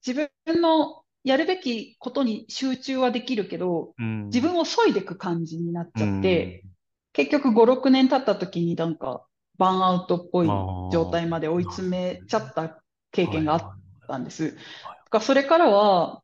[0.06, 4.26] 自分のやるべきことに集中はできるけど、うん。
[4.28, 6.64] 自分を削いでいく感じになっちゃって、
[7.12, 9.26] 結局5、6年経った時になんか、
[9.58, 14.54] バーンアウトっぽい状態まで追い詰めちゃった経験があったんです。
[14.54, 16.22] だからそれからは、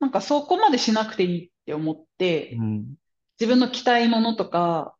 [0.00, 2.94] なんかそこまでしなくていいって思ってう、ん。
[3.38, 4.94] 自分の着たいものとか、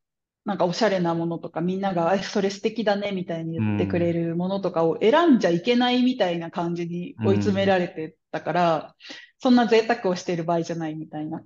[0.44, 8.94] なんかおしゃれなものとか、みんなが、え、それ素敵だね、みたいに言ってくれるものとかを選んじゃいけないみたいな感じに追い詰められてたから、
[9.40, 11.42] そんな贅沢をしている場合じゃないみたいな。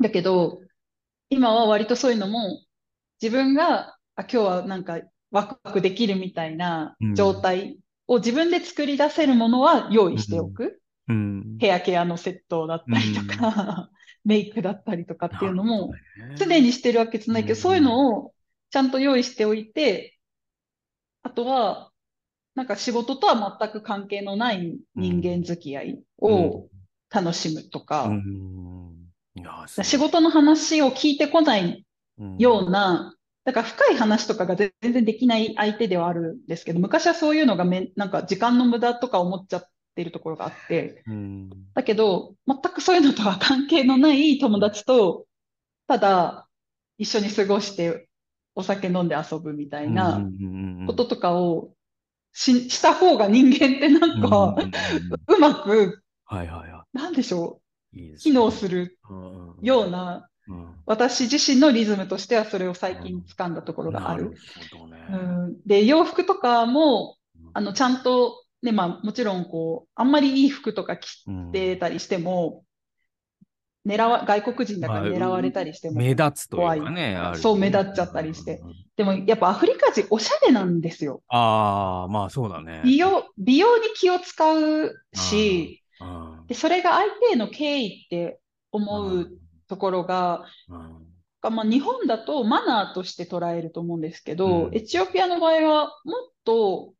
[0.00, 0.60] だけど、
[1.30, 2.64] 今は割とそういうのも、
[3.22, 10.80] 自分が、あ、今日はなんかワクワクできるみたいな状態を自分で作り出せるものは用意しておく。
[11.08, 11.58] うん。
[11.58, 13.90] ヘアケアのセットだったりとか、
[14.24, 15.92] メイクだったりとかっていうのも、
[16.36, 17.56] 常にしてるわけじゃないけど、うん。
[17.56, 18.32] そういうのを
[18.70, 20.18] ちゃんと用意しておいて、
[21.22, 21.90] あとは、
[22.54, 26.68] なんか仕事とは全く関係のない人間付き合いを
[27.10, 28.10] 楽しむとか、
[29.82, 31.84] 仕事の話を聞いてこない
[32.18, 32.36] うん。
[32.38, 33.14] ような、
[33.48, 41.50] だから深い話とかが全然できない相手ではあるんですけど、昔はそういうのがめん、なんか時間の無駄とか思っちゃってるところがあって、うん。
[41.74, 45.26] だけど、全くそういうのとは関係のない友達と、
[45.86, 46.48] ただ
[46.98, 48.08] 一緒に過ごして
[48.54, 50.30] お酒飲んで遊ぶみたいな
[50.86, 51.72] こととかを
[52.32, 54.56] しした方が人間ってなんか、
[55.28, 58.00] うまく、はいはいはなんでしょい。
[58.00, 59.54] いいでう、す機能するうん。
[59.62, 64.32] ような、うん私自身のリズムとしてはそれを最近掴んだところがある。
[65.10, 67.16] うん、で、洋服とかも、
[67.52, 72.64] あの、ちゃんと、ね、まあ、もちろん、こう、あんまりいい服とか着うんてたりしても、
[73.86, 77.18] 狙わ、外国人だから狙われたりしても、目立つというかね。
[77.34, 78.62] そう目立っちゃったりして。
[78.96, 81.22] でも、やっぱアフリカ人おしゃれなんですよ。
[81.28, 82.80] ああ、まあそうだね。
[82.82, 88.40] 美容、美容に気を使うし、うんで、それが相手への敬意って
[88.72, 89.28] 思う
[89.68, 91.52] ところが、うん。
[91.54, 94.74] まあ、日本だとマナーとして捉えると思うんですけど、うん。
[94.74, 96.94] エチオピアの場合はもっと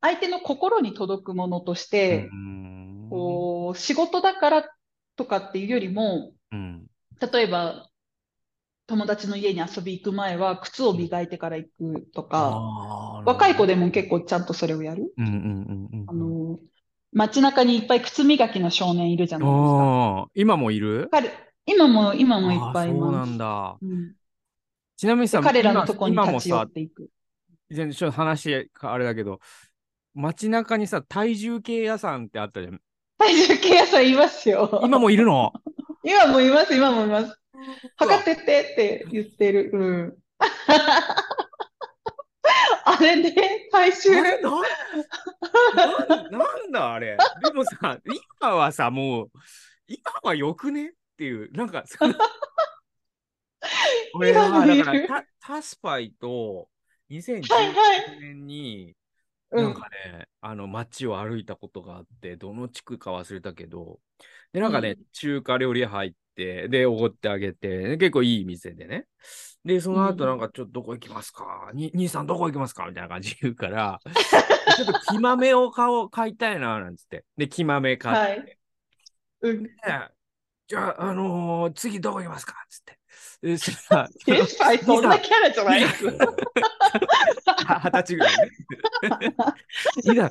[0.00, 3.08] 相手の心に届くものとして、うん。
[3.10, 4.64] こう仕事だから
[5.16, 6.86] とかっていうよりも、うん。
[7.32, 7.88] 例えば
[8.86, 15.12] 友達の家に遊び行く前は靴を磨いてから行くとか、若い子でも結構ちゃんとそれをやる。
[15.18, 16.58] あの、
[17.12, 20.28] 街中にいっぱい靴磨きの少年いるじゃないですか。
[20.34, 21.08] 今もいる？
[21.12, 21.30] 彼、
[21.66, 23.30] 今も、今もいっぱいいあーそうなます。
[23.32, 23.76] んだ。
[23.80, 24.12] うん
[24.96, 27.08] ちなみにさ、で彼らのとこに今も立ち寄っさ、ていく。
[27.70, 29.40] 全然ちょっと話あれだけど、
[30.14, 32.80] 街中にさ、体重計屋さんってあったじゃん。
[33.18, 34.80] 体重計屋さんいますよ。
[34.84, 35.52] 今もいるの？
[36.04, 37.36] 今もいます、今もいます。
[37.96, 38.44] 測ってってっ
[38.76, 39.70] て言ってる。
[39.72, 40.16] うん。
[42.84, 44.10] あれで、体重。
[46.30, 47.16] なんだあれ。
[47.44, 47.98] でもさ、
[48.40, 49.30] 今はさ、もう、
[49.86, 50.94] 今はよくね？
[51.12, 51.84] っていう、なんか、
[54.14, 56.68] 俺は、だからタ、タスパイと
[57.08, 58.96] 2019はいはい年に、
[59.50, 64.00] うんなんかね、あの街を歩いたことがあって、どの地区か忘れたけど、
[64.52, 69.06] で、なんかね、うん中華料理屋入って、で、おごってあげて、で結構いい店でね。
[69.64, 72.86] で、その後うんなんか、ちょっとどこ行きますか、に兄さんどこ行きますか？
[72.86, 74.00] みたいな感じで言うから、
[74.76, 77.24] ちょっと木豆を買おう買いたいな、なんつって。
[77.36, 78.58] で、木豆買って。
[79.42, 79.66] うん。
[80.72, 82.54] でじゃあ、あのー次どこ行きますか？
[82.70, 82.98] つって。
[83.42, 83.72] で そ
[85.00, 86.16] んなキャラじゃない二十
[87.90, 89.34] 歳ぐらいね。
[90.04, 90.28] いざ、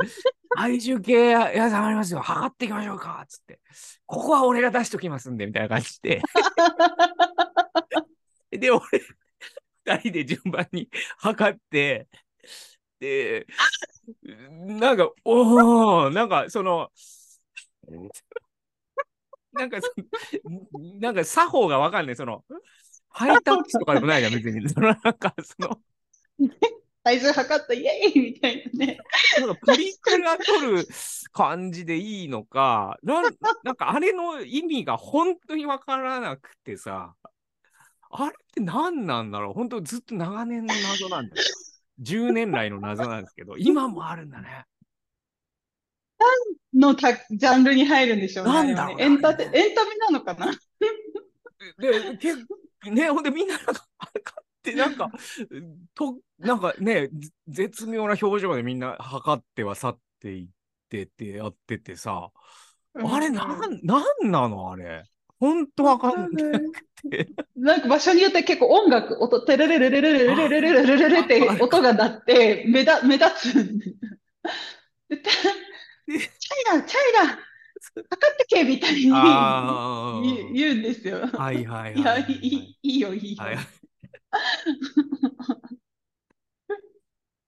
[0.55, 2.21] 体重計屋さんありますよ。
[2.21, 3.23] 測っていきましょうか。
[3.27, 3.59] つって。
[4.05, 6.21] ここは俺が出しときますんで、みたいな感じで。
[8.51, 8.81] で、俺、
[9.85, 12.07] 二人で順番に測って、
[12.99, 13.45] で、
[14.23, 16.89] なんか、おー、なんか、その、
[19.53, 19.91] なんかそ、
[20.99, 22.15] なんか作法がわかんない。
[22.15, 22.43] その、
[23.09, 24.69] ハイタッチとかでもないじゃん、別に。
[24.69, 25.81] その、なんか、その、
[27.03, 28.97] 体重測った、イエーイみたいなね。
[29.39, 30.87] なんかプリクラ撮る
[31.31, 33.23] 感じでいいのか、なん
[33.63, 37.15] なんかあれの意味が本当にわからなくてさ、
[38.11, 41.43] あれって何なんだろう本当ずっと長年の謎なんだよ。
[41.99, 44.65] 10年来の謎なんですけど、今もあるんだね。
[46.73, 48.51] のたジャンルに入るんでしょうね。
[48.53, 48.85] なんだ？
[48.87, 50.51] ろうねエンタテ、エンタメなのかな？
[51.79, 52.33] で、け
[52.89, 55.11] ね、ほんでみんななんか、あれ買っで、なんか、
[55.95, 60.47] と、なんかね、ぜ絶妙な表情でみんな測っては去っていっ
[60.89, 62.29] てってやっててさ、
[62.93, 64.71] あれ、なん、なんなの？
[64.71, 65.03] あれ。
[65.39, 66.61] ほんとわかんなく
[67.09, 67.27] て。
[67.55, 73.75] なんか場所によって結構音楽、音、テレレレレレレレレレレレレレレって音が鳴って、目だ、目立つ。
[76.07, 77.39] でチャイナ、チャイナ、
[78.09, 80.21] 測ってけみたいにあ
[80.53, 81.29] 言うんですよ。
[81.33, 81.37] あ。
[81.37, 83.43] はいはいいや、はいいい、いいよ、いいよ。
[83.43, 83.57] はい。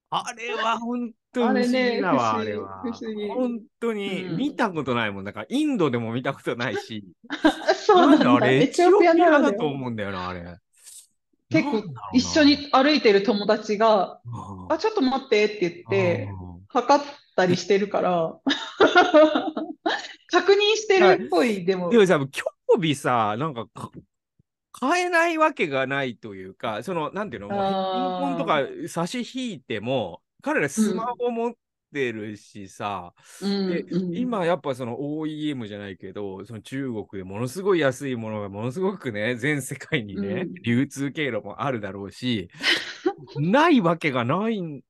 [0.09, 2.57] あれは本当に不思議だわ、あ不思議れ
[3.29, 3.35] は。
[3.35, 5.23] 本当にうん見たことないもん。
[5.23, 7.03] だからインドでも見たことないし、
[7.75, 8.25] そうなんだ。
[8.25, 9.39] だあれ、エエチオピアな。
[9.39, 10.43] だと思うんだよな、あれ。
[11.49, 16.29] 結構一緒に歩いてる友達が、うんあ、ちょっと待ってって言って、
[16.75, 17.05] うん測っ
[17.35, 18.39] たりしてるから、
[20.27, 21.89] 確認してるっぽい、でも。
[21.89, 21.97] で。
[21.97, 23.91] もさ、興味さ、なんかか、
[24.71, 31.53] 買えないわけがないというか、その、なんていうの、もうピンあーポンとか差し引いても、彼らスマホ持っ
[31.93, 33.69] てるしさ、うん。
[33.69, 34.17] でうん。
[34.17, 40.53] 今やっぱその OEM じゃないけど、その中国でものすごい安いものがものすごくね、全世界にね、うん。
[40.63, 42.49] 流通経路もあるだろうし、
[43.37, 44.81] ないわけがないん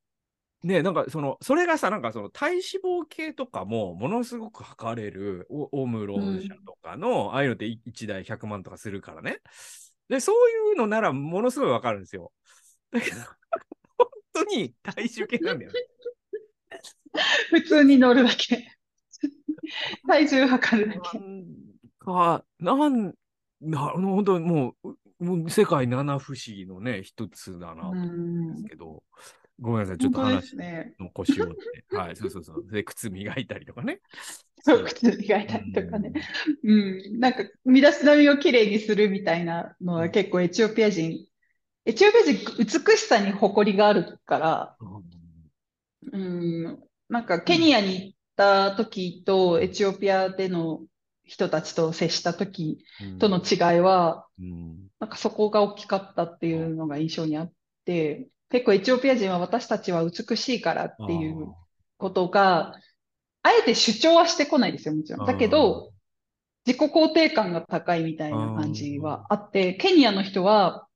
[0.64, 9.40] ね、なんかその、それがさ、なんかその体脂肪計とかもものすごく測れるオオムロン社とかの、ああいうのって1台100万とかするからね。
[10.08, 12.32] で、そういうのならものすごいわかるんですよ。
[12.92, 13.18] だけど、
[13.98, 15.80] 本当に体重計なんだよね。
[17.52, 18.72] 普通に乗るだけ。
[20.08, 21.20] 体重測るだけ。
[21.20, 21.46] なん
[22.00, 23.14] か、なん、
[23.62, 29.04] な、本当にもう、もう世界七不思議のね、一つだなとう思うんでんすけど、
[29.60, 30.56] ごめんなさい、ちょっと話。
[31.00, 32.68] の腰を折って、 はい、そうそうそう。
[32.72, 34.02] で、靴磨いたりとかね。
[34.62, 36.14] そう、靴磨いたりとかね。
[36.64, 37.20] うん。
[37.20, 41.26] なんか、身だしなみをきれいにするみたいなのは結構エチオピア人、
[41.86, 44.78] エチオピア人、美しさに誇りがあるから、
[46.12, 46.24] うん。
[46.66, 50.82] うん、なんかケニアに行った時とエチオピアでの
[51.24, 54.88] 人たちと接した時うんとの違いは、うん。
[55.00, 57.52] なんかそこが大きかったっていうのが印象にあっ
[57.86, 61.48] て、結構エチオピア人は私たちは美しいからっていう
[61.98, 62.76] ことが、
[63.42, 65.26] あえて主張はしてこないですよ、もちろん。
[65.26, 65.92] だけど、
[66.68, 70.88] 自己肯定感が高いみたいな感じはあって、ケニアの人は、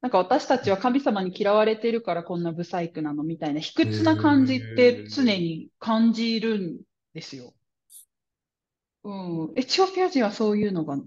[0.00, 6.80] なんか私たちは神様に嫌われてるからこんなブサイクなのみたいな卑屈な感じって常に感じるん
[7.14, 7.54] ですよ。
[9.04, 9.52] うん。
[9.54, 10.98] エチオピア人はそういうのが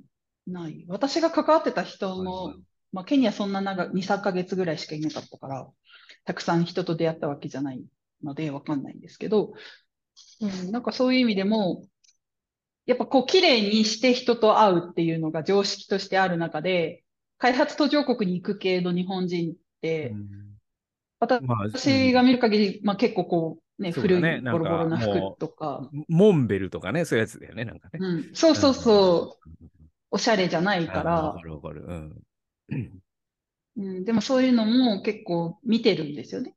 [0.47, 0.85] ない。
[0.87, 2.55] 私が関わってた人の、
[2.93, 5.67] まあ、ケニアそんな長2、3ヶ月ぐらいしかいなかったから、
[6.23, 7.83] たくさん人と出会ったわけじゃない
[8.23, 9.53] のでわかんないんですけど、
[10.39, 11.85] うん、なんかそういう意味でも、
[12.85, 17.03] やっぱこう綺麗にして人と会うっていうのが常識としてある中で、
[17.37, 20.43] 開発途上国に行く系の日本人って、うん
[21.19, 27.99] 私が見る限り、まあ結構こう、ね、古いボロボロなも服とか、モンベルとかね、そういうやつだよね、なんかね。
[28.01, 29.69] うん、そうそうそう、うん。
[30.11, 31.85] おしゃれじゃないかあわらか、るわかる。
[31.87, 32.21] うん。
[33.75, 36.53] うん、でもそういうのも結構見てるんですよね。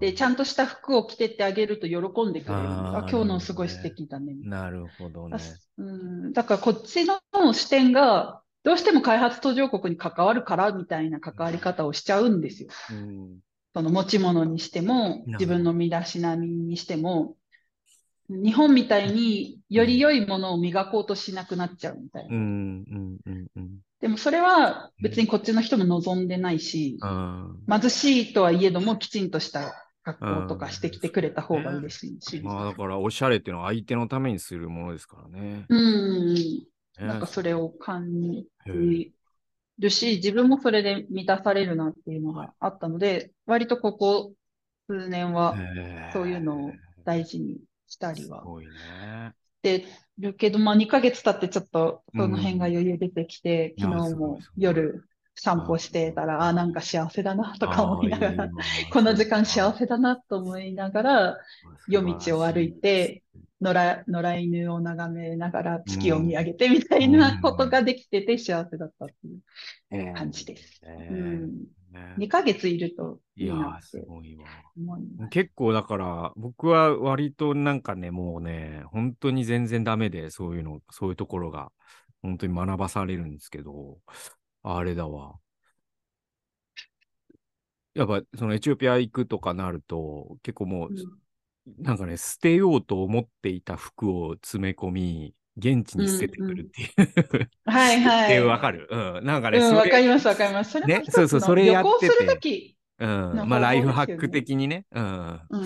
[0.00, 1.96] で、ちゃんとした服を着てってあげると喜
[2.28, 2.68] んでくれる。
[2.68, 4.32] あ今日のすごい素敵だね。
[4.32, 5.84] みたいなるほどねな。
[5.84, 5.92] う
[6.28, 12.70] ん、だからこっちの視点が、どうしても開発途上国に関わるからみたいな関わり方をしちゃうんですよ。
[12.92, 13.38] うん。
[13.74, 17.36] その持ち物にしても、ど自分の身だしなみにしても、
[18.28, 22.34] 日本みたいにより良いものを磨こうとしなくなっちゃうみたいな。
[22.34, 22.84] うん。
[22.90, 23.18] うん。
[23.26, 23.46] うん。
[23.56, 23.78] うん。
[24.00, 32.42] でもそれは別にこっちの人も望んでないし、あ貧しいとはいえどもきちんとした格好とかしてきてくれた方が嬉しいし。
[32.42, 35.64] まあだから、おしゃれっていうのは相手のためにするものですからね。
[35.68, 36.34] うん。
[36.34, 36.40] ね
[36.98, 39.12] なんかそれを感じ
[39.78, 44.34] るし、自分もそれで満たされるなっていうのがあったので、割とここ
[44.88, 45.56] 数年は
[46.12, 46.72] そういうのを
[47.04, 48.40] 大事にしたりは。
[48.40, 49.32] すごいね。
[49.62, 49.86] して
[50.18, 53.92] るけど、まあ2ヶ月経ってちょっとその辺が余裕出てきて、うん。
[53.92, 55.04] 昨日も夜
[55.36, 58.50] 散歩してたら、うんああ、なんか幸せだなとか思いながら、
[58.92, 61.38] この時間幸せだなと思いながら、
[61.88, 63.22] 夜道を歩いて、
[63.60, 70.84] 野良、野良犬を眺めながら月を見上げてみたいなことができてて幸せだったっていう感じです。
[70.84, 71.50] ねうん。
[71.94, 74.44] ね2ヶ月いるといいなってごいわ。
[74.76, 75.30] 思います。
[75.30, 81.72] 結構だから、僕は割となんかね、もうね、本当に全然ダメで、そういうの、そういうところが、
[82.22, 83.98] 本当に学ばされるんですけど、
[84.62, 85.36] あれだわ。
[87.94, 91.24] やっぱ、そのエチオピア行くとかなると、結構もう、うん
[91.78, 98.38] なんかね、捨てようと思っていた服を詰め込み、現地に捨ててくるっていう、はいはい。
[98.42, 98.88] っわかる？
[98.90, 99.24] うん。
[99.24, 100.72] なんかね、うん、かりますわかります。
[100.72, 102.74] それもねそうそうのそれやってて。
[102.98, 103.36] うん。
[103.36, 104.86] のまあ、ライフハック的にね。
[104.92, 105.40] うん。
[105.50, 105.64] うん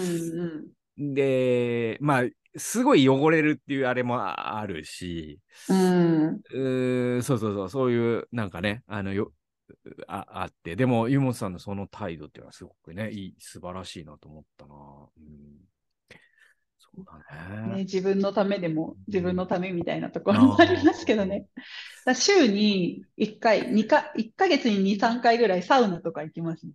[0.99, 1.15] うん。
[1.15, 2.25] で、まあ、
[2.57, 6.41] すごい汚れるっていうあれもあるし、うん。
[6.51, 9.33] うーそうそうそう、そういう、なんかね、あの、よ、
[10.07, 14.75] ああって、でも、湯本さんのその態度っていうのはすごくね、いい、素晴らしいなと思ったな。
[14.75, 15.69] うん、
[16.95, 17.83] そうだね、ね。
[17.85, 21.47] 自分のためでも自分のためみたいなところもありますけどね。
[22.05, 26.73] だ週に1回、2か、1ヶ月に2、3回ぐらいサウナとか行きますね。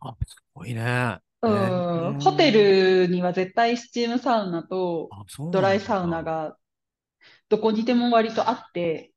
[0.00, 1.18] あ、すごいね。
[1.42, 2.18] うん。
[2.18, 5.08] ねホテルには絶対スチームサウナと
[5.50, 6.56] ドライサウナが
[7.48, 9.12] どこにでも割とあって、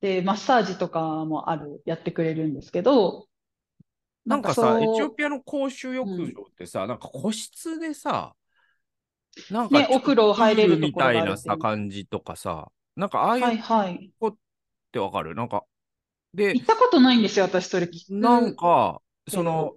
[0.00, 3.26] で、マッサージとかもある、やってくれるんですけど、
[4.26, 8.34] なんかさ、エチオピアの公衆浴場ってさ、なんか個室でさ、
[9.50, 14.10] なんかねお風呂入れるみたいなさ、感じとかさ、なんかああいうはいはい。
[14.26, 14.34] っ
[14.92, 15.34] てわかる？
[15.34, 15.64] なんか、
[16.32, 18.14] で行、ったことないんですよ、私それ聞く。
[18.14, 19.72] なんか、その、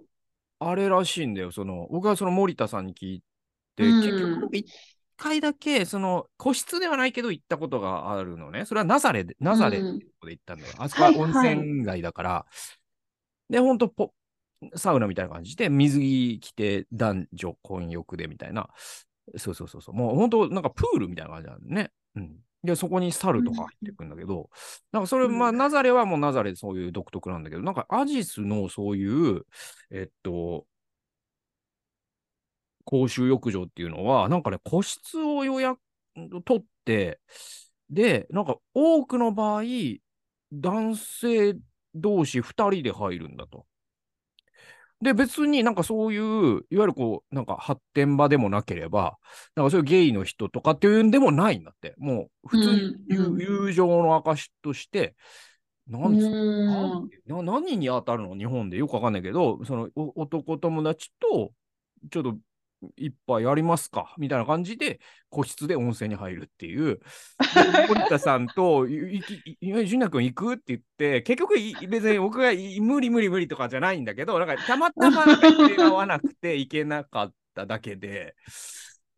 [0.60, 3.22] あれらしいんだよ、その、僕はその森田さんに聞い
[3.74, 4.72] て、うん結局僕一
[5.16, 8.64] 回だけ、その、個室ではないけど行ったことがあるのね。
[8.64, 10.74] それはナザレで、ナザレで行ったんだよ。
[10.78, 12.46] あそこは温泉街だから。
[13.50, 14.12] で、ほんとポ、
[14.76, 18.68] サウナみたいな感じで、水着着て男女混浴でみたいな。
[19.36, 19.94] そうそうそうそう。
[19.94, 21.90] もう本当なんかプールみたいな感じなんだね。
[22.16, 22.36] うん。
[22.62, 24.50] で、そこに猿とか入ってくんだけど、
[24.92, 29.42] なんかそれ、うんまあ、ナザレはもうナザレでそういう独特なんだけど、なんかアジスのそういう、
[29.90, 30.66] えっと、
[32.84, 35.78] 公衆浴場っていうのは、なんかね、個室を予約、
[36.44, 37.20] 取って、
[37.90, 39.62] で、なんか多くの場合、
[40.52, 41.54] 男性
[41.94, 43.66] 同士2人で入るんだと。
[45.00, 46.20] で、別になんかそういう、
[46.70, 49.16] いわゆるこう、なんか発展場でもなければ、
[49.54, 51.94] なんかそういうゲイの人とかっていうんでもないんだって。
[51.98, 53.40] もう、普通に友,、うんうん。
[53.40, 55.14] 友情の証として、
[55.86, 57.46] なんつうのうん。
[57.46, 58.36] な何に当たるの？
[58.36, 61.52] 日本でよくわかんないけど、そのお男友達と、
[62.10, 62.36] ちょっと
[62.96, 64.14] 一杯やりますか？
[64.18, 65.00] みたいな感じで、
[65.30, 66.96] 個室で温泉に入るっていう。
[66.96, 69.22] で森田さんと、純
[69.98, 70.54] 也君行く？
[70.54, 78.36] って言って、結局い、別に僕がい無理無理無理とかじゃないんだけど、なんかたまたま合わなくて行けなかっただけで、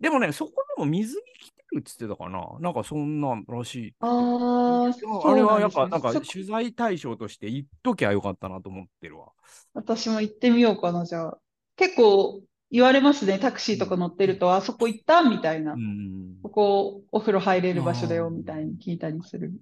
[0.01, 3.95] でもね、そこでも水着着てるって言ってたかななんかそんなんらしい。
[4.01, 9.27] ああ、れはやっぱ、なんか取材対象として言っときゃよかったなと思ってるわ。
[9.75, 11.39] 私も行ってみようかな、じゃあ。
[11.77, 12.41] 結構
[12.71, 15.77] 言われますね、タクシーとか乗ってると、あそこ行ったみたいなう。
[15.77, 16.41] ん。
[16.43, 19.53] ここお風呂入れる場所だよ、みたいに聞いたりする。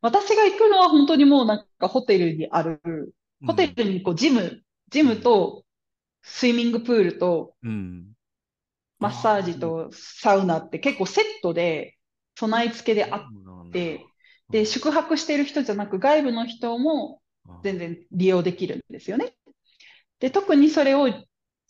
[0.00, 2.80] 私が行くのは本当にもうなんかホテルにある、
[3.46, 5.64] ホテルにこうジム、ジムと
[6.22, 8.06] スイミングプールとうん。
[8.98, 11.96] マッサージとサウナって結構セットで
[12.34, 13.20] 備え付けであっ
[13.66, 14.06] って、
[14.50, 17.20] で、宿泊している人じゃなく外部の人も
[17.62, 19.34] 全然利用できるんですよね。
[20.20, 21.08] で、特にそれを、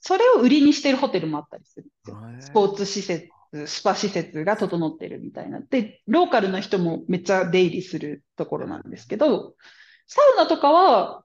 [0.01, 2.16] それを売りにしているホテルもあったりするんですよ。
[2.40, 3.28] スポーツ施設、
[3.66, 5.61] スパ施設が整ってるみたいな。
[5.61, 9.55] で、ローカルの人もめっちゃ出入りするところなんですけど、
[10.07, 11.24] サウナとかは、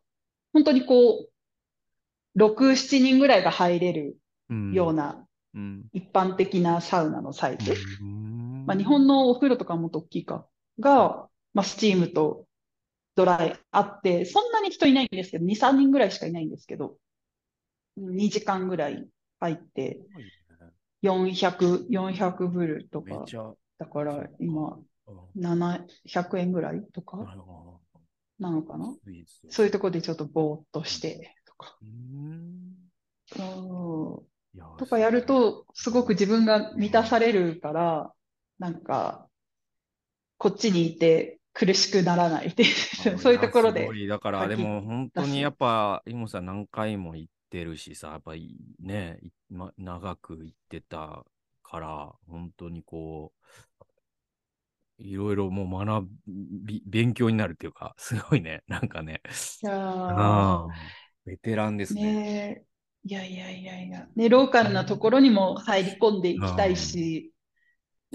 [0.54, 4.18] 本当にこう、6、7人ぐらいが入れる
[4.74, 5.84] ようなうん。
[5.94, 7.74] 一般的なサウナのサイズ。
[8.02, 10.46] うんまあ、日本のお風呂とかももっと大きいか、
[10.80, 12.46] が、まあ、スチームと
[13.16, 16.96] ドライあって、そんなに人いないんですけど、2、3人ぐらいしかいないんですけど、
[18.00, 19.08] 2時間ぐらい
[19.40, 20.00] 入って、
[21.04, 23.26] 400、400ブルとか、
[23.78, 24.86] だから今、うん
[25.36, 27.18] 700円ぐらいとか？
[28.40, 28.96] なのかな？
[29.50, 31.78] そういうところでちょっとぼーっとして、とか。
[34.78, 38.14] とかやると、すごく自分が満たされるから、
[38.58, 39.28] なんか、
[40.38, 43.90] こっちにいて苦しくならないってそういうところで。
[44.08, 51.26] だから、でも本当にやっぱ、イモさん何回も行ってるしさ、やっぱりね、いま、長く行ってた
[51.64, 53.34] から、本当にこ
[55.00, 59.22] う、いろいろもう学び、勉強になるっていうか、 すごいね、なんかね。
[59.66, 60.70] ああ、
[61.26, 62.02] ベテランですね。
[62.04, 62.64] ね。
[62.64, 62.66] え
[63.04, 67.34] いやいやいやいや、ね、ローカルなところにも入り込んでいきたいし、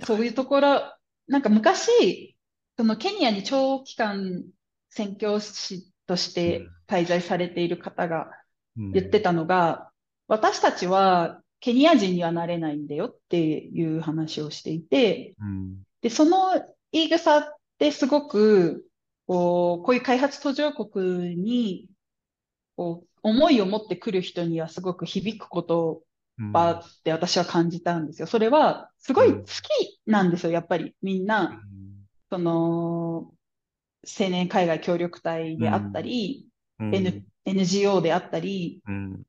[0.04, 0.80] そういうところ、
[1.28, 2.36] なんか昔、
[2.76, 4.44] そのケニアに長期間
[4.90, 8.30] 宣教師として滞在されている方がうん
[8.76, 9.90] 言ってたのが、
[10.28, 15.82] 私たちはケニア人にはなれないんだよっていう話をしていて、うん。
[16.02, 16.52] で、その
[16.92, 18.86] 言い草ってすごく、
[19.26, 21.88] こう、こういう開発途上国に、
[22.76, 26.02] こう、思いを持ってくる人にはすごく響くこと
[26.38, 26.52] うん。
[26.52, 28.26] ばって私は感じたんですよ。
[28.26, 30.94] それは、すごい好きなんですよ、やっぱり。
[31.00, 31.62] みんな。
[32.28, 33.32] その、
[34.04, 36.46] 青年海外協力隊であったり、
[36.78, 39.22] うん、NGO であったり、うん、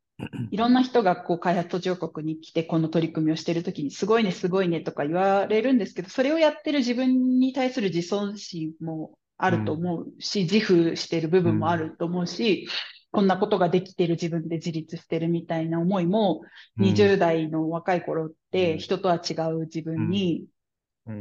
[0.51, 12.68] いろんな人がこう開発途上国に来てこの取り組みをしているときにすごいね、すごいねとか言われるんですけど、それをやってる自分に対する自尊心もあると思うし、自負している部分もあると思うし、
[13.11, 16.41] こんなことができてる自分で自立してるみたいな思いも、
[16.80, 20.45] 20代の若い頃って人とは違う自分に、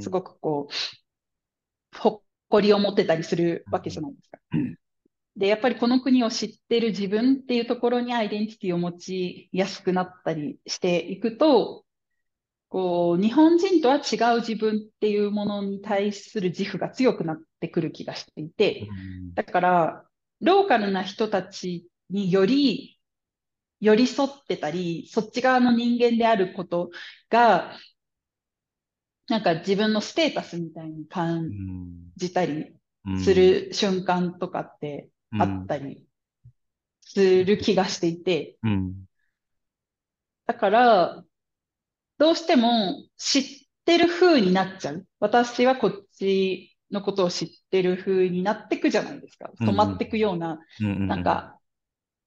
[0.01, 4.39] すごくこう、誇りを持ってたりするわけじゃないですか。
[5.37, 11.85] で、やっぱりこの国を知ってる自分っていうところにアイデンティティを持ちやすくなったりしていくと、
[12.69, 18.89] こう、日本人とは違う自分っていうものに対する自負が強くなってくる気がしていて、
[19.35, 20.05] だから、
[20.41, 22.99] ローカルな人たちにより
[23.81, 26.91] 寄り添ってたり、そっち側の人間であること
[27.29, 27.73] が、
[29.29, 31.51] なんか自分のステータスみたいに感
[32.17, 32.75] じたり
[33.23, 36.07] する瞬間とかってあったり
[37.03, 38.59] する気がしていて、
[40.47, 41.25] だから、
[42.19, 43.45] どうしても知っ
[43.85, 45.07] てる風になっちゃう。
[45.21, 49.53] 私はこっちのことを知ってる風になってくじゃないですか。
[49.65, 50.61] 止まってくような、
[51.07, 51.61] なんか、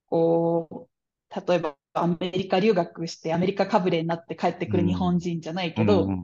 [0.08, 6.20] こう、例えばアメリカ留学してアメリカかぶれになって帰ってくる日本人じゃないけど、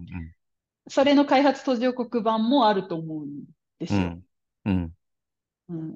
[0.89, 3.45] それの開発途上国版もあると思うん
[3.79, 4.15] ですよ。
[4.65, 4.95] うん。
[5.69, 5.95] うん、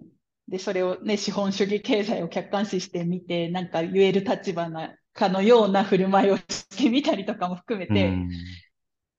[0.50, 8.12] で、それをね、資本主義経済を客観視してみて、なんか言える立場なかのような振る舞いをしてみたりとかも含めて、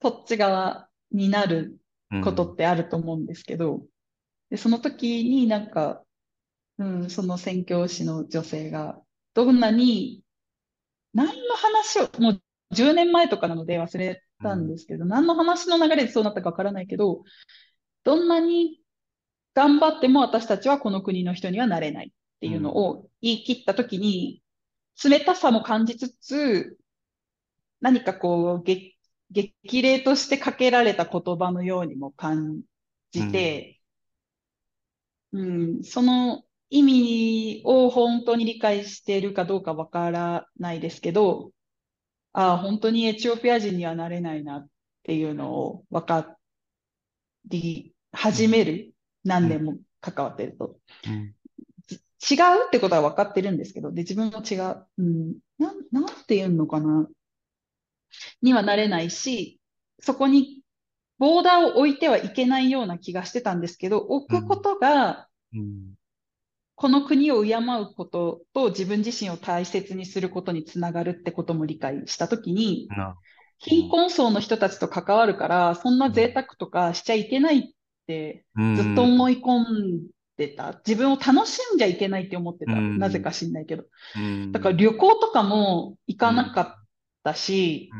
[0.02, 1.78] そっち側になる
[2.24, 3.82] ことってあると思うんですけど、
[4.50, 6.02] でその時になんか、
[6.78, 9.00] うん、その宣教師の女性が、
[9.34, 10.24] どんなに、
[11.14, 12.42] 何の話を、もう
[12.74, 17.22] 10年前とかなので忘れたんですけど、何の話の流れでそうなったかわからないけど、
[18.02, 18.79] どんなに
[19.54, 24.42] 頑張っても私たちはこの国の人にはなれないっていうのを言い切ったときに、
[25.02, 26.78] 冷たさも感じつつ、
[27.80, 28.96] 何かこう、激
[29.82, 32.62] 励としてかけられた言葉のようにも感
[33.12, 33.80] じて、
[35.32, 41.52] うん、うん、その意味を本当に理解しているかどうかわからないですけど、
[42.32, 44.68] ああ、本当にエチオピア人にはなれないなっ
[45.02, 46.36] ていうのを分か
[47.46, 48.92] り始める。
[49.24, 50.76] 何年も関わってると。
[51.06, 54.86] うん、違うってことは分かってるんですけど、で、自分も違う。
[54.98, 57.08] うん、ななんて言うのかな。
[58.42, 59.60] にはなれないし、
[60.00, 60.62] そこに
[61.18, 65.94] ボーダーを置いてはいけないような気がしてたんですけど、置くことが、うん、
[66.74, 72.88] この国を敬うことと自分自身を大切にすることにつながるってことも理解したときに、
[73.58, 77.74] 貧困層の人たちと関わるから、そんな贅沢とかしちゃいけないって
[78.76, 80.06] ずっと思い込ん
[80.36, 80.80] でた。
[80.86, 82.72] 自分を楽しんじゃいけないって思ってた。
[82.72, 83.84] なぜか知んないけど。
[84.52, 86.86] だから旅行とかも行かなかっ
[87.22, 87.90] たし、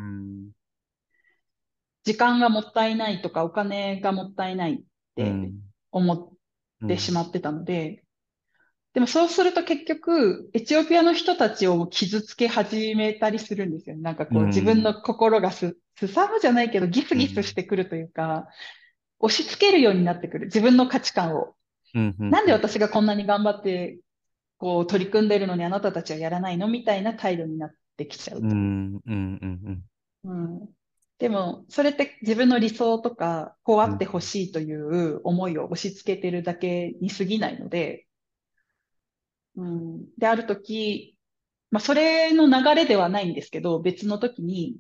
[2.05, 4.81] 時間がもったいないとかお金がもったいないっ
[5.17, 5.35] て
[5.93, 6.13] 思
[6.85, 8.05] ってしまってたので、
[8.93, 13.97] でもそうすると結局、エチオピアの人たちを傷つけ始めたりするんですよ。
[13.97, 18.49] なんかこう自分の心がす、すさむじゃないけどギスギスしてくるというか、
[19.21, 20.47] 押し付けるようになってくる。
[20.47, 21.55] 自分の価値観を。
[21.95, 23.99] なんで私がこんなに頑張って、
[24.59, 28.41] こう取り組んでるのにあなたたちはやらないのみたいな態度になってきちゃう。
[31.19, 38.07] でも、それって自分の理想とか、こうあってほしいという思いを押し付けてるだけに過ぎないので、
[39.57, 41.17] うん、で、ある時、
[41.71, 44.77] まあ、それの流れではないんですけど、別の時に、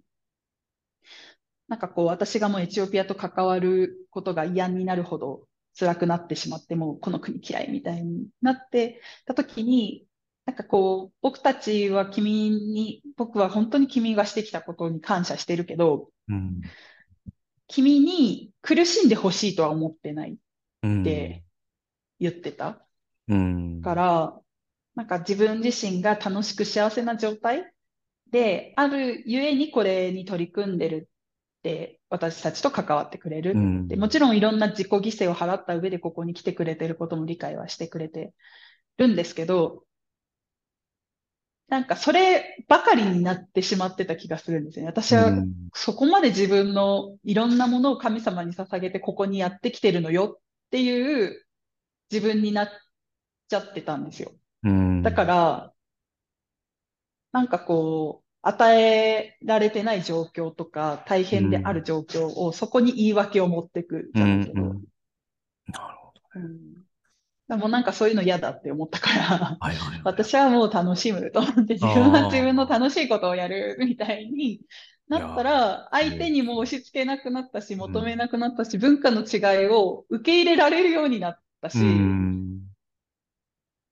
[1.70, 5.46] なんかこう、私がもうエチオピアと関わることが嫌になるほど
[5.78, 10.04] 辛くなってしまって、もうこの国嫌いみたいになってた時に、
[10.46, 16.60] なんかこう、僕たちは君に、僕は本当に君がしてきたことに感謝してるけど、うん、
[17.68, 21.44] 君に苦しんでほしいとは思ってないって
[22.18, 22.84] 言ってた。
[23.28, 24.40] うん、から、
[24.96, 27.72] なんか自分自身が楽しく幸せな状態
[28.32, 31.09] であるゆえにこれに取り組んでる
[31.60, 33.54] って私たちと関わってくれる
[33.84, 38.32] って、もちろんいろんな自己犠牲を払った上でここに来てくれてることも理解はしてくれて
[38.96, 39.84] るんですけど、
[41.68, 44.88] なんかそればかりになってしまってた気がするんですよね。
[44.88, 45.32] 私は
[45.74, 50.40] そこまで自分のいろんなものを神様に捧げてここにやってきてるのよっ
[50.70, 51.44] ていう
[52.10, 52.68] 自分になっ
[53.48, 54.32] ちゃってたんですよ。
[55.02, 55.72] だから、
[57.32, 64.90] なんかこう、与えられてない状況とか、大変である状況を、そこに言い訳を持ってくじゃないけど、うん
[67.50, 69.22] でもなんかそういうの嫌だって思ったから、
[69.60, 70.00] はいはいはい。
[70.04, 74.60] 私はもう楽しむと思って、自分は自分の楽しいことをやるみたいに
[75.08, 82.29] なったら、相手にも押し付けなくなったし、求めなくなったし、文化の違いを受け入れられるようになったし、うん。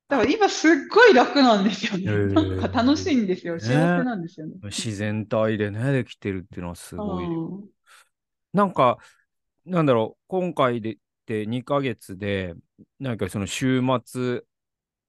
[0.09, 2.22] だから今すっごい楽なんですよね。
[2.34, 3.61] なんか楽しいんですよ。
[3.61, 4.56] ね幸せなんですよね。
[4.62, 7.26] 自然体でね、できてるっていうのはすごい。
[7.26, 7.68] うん
[8.52, 8.98] なんか、
[9.64, 12.54] なんだろう、今回でって2ヶ月で、
[12.98, 14.42] なんかその週末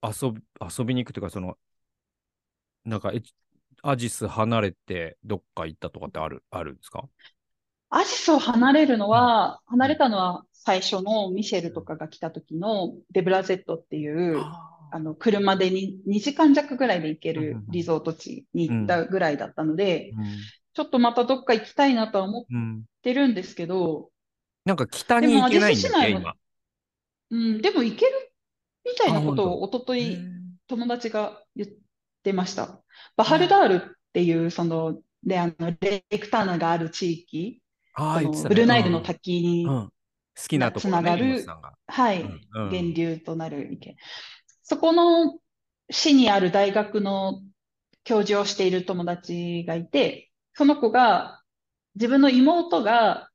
[0.03, 0.43] 遊び
[0.77, 1.57] 遊びに行くというか、その、
[2.85, 3.21] なんか、え
[3.83, 7.07] アジス離れてどっか行ったとかってある、あるんですか？
[7.91, 14.57] アジスを離れるのは、離れたのは最初のミシェルとかが来た時のデブラゼットっていう、
[14.91, 20.11] あの、車で 2, 2時間弱ぐらいで行けるリゾート地に行ったぐらいだったので、
[20.73, 22.83] ちょっとまたどっか行きたいなとは思っうんうん。
[23.01, 24.11] てるんですけど、
[24.65, 26.33] なんか北に行けないんでもアジス市内も今。
[27.31, 28.33] うん、でも行ける
[28.85, 30.39] みたいなことを一昨へ日ー。
[30.67, 31.69] 友達が言っ
[32.23, 32.81] てました。
[33.15, 33.79] バハルダールっ
[34.13, 37.61] ていう、その、で、あの、レイクターナがある地域、
[37.93, 38.29] あね。
[38.47, 39.75] ブルーナイルの滝に、うん。
[39.75, 39.89] うん
[40.41, 41.75] 好きなところね、つながる。
[41.87, 42.41] はい、うん。
[42.53, 42.69] うん。
[42.69, 43.97] 源流となる池。
[44.69, 45.39] そこの
[45.89, 47.41] 市にある大学の
[48.03, 51.41] 教授をしている友達がいて、その子が、
[51.95, 53.31] 自分の妹が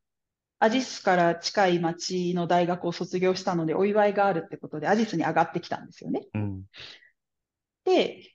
[0.61, 6.29] アジスから近い町の大学を卒業したので、お祝いがあるってことで、アジスに上がってきたんですよね。
[6.35, 6.63] うん
[7.85, 8.33] で、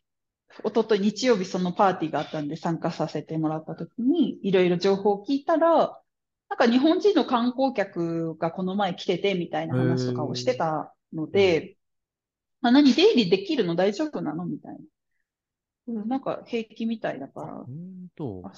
[0.64, 6.00] おととい日曜日そのパーティーがあったんで参加させてもらった時に、いろいろ情報を聞いたら、
[6.50, 11.79] なんか日本人の観光客がこの前来ててみたいな話とかをしてたので、ま
[12.62, 13.76] あ、何、出入りできるの？
[13.76, 14.46] 大丈夫なの？
[14.46, 14.78] みたいな。
[14.80, 17.66] うんなんか平気みたいだから。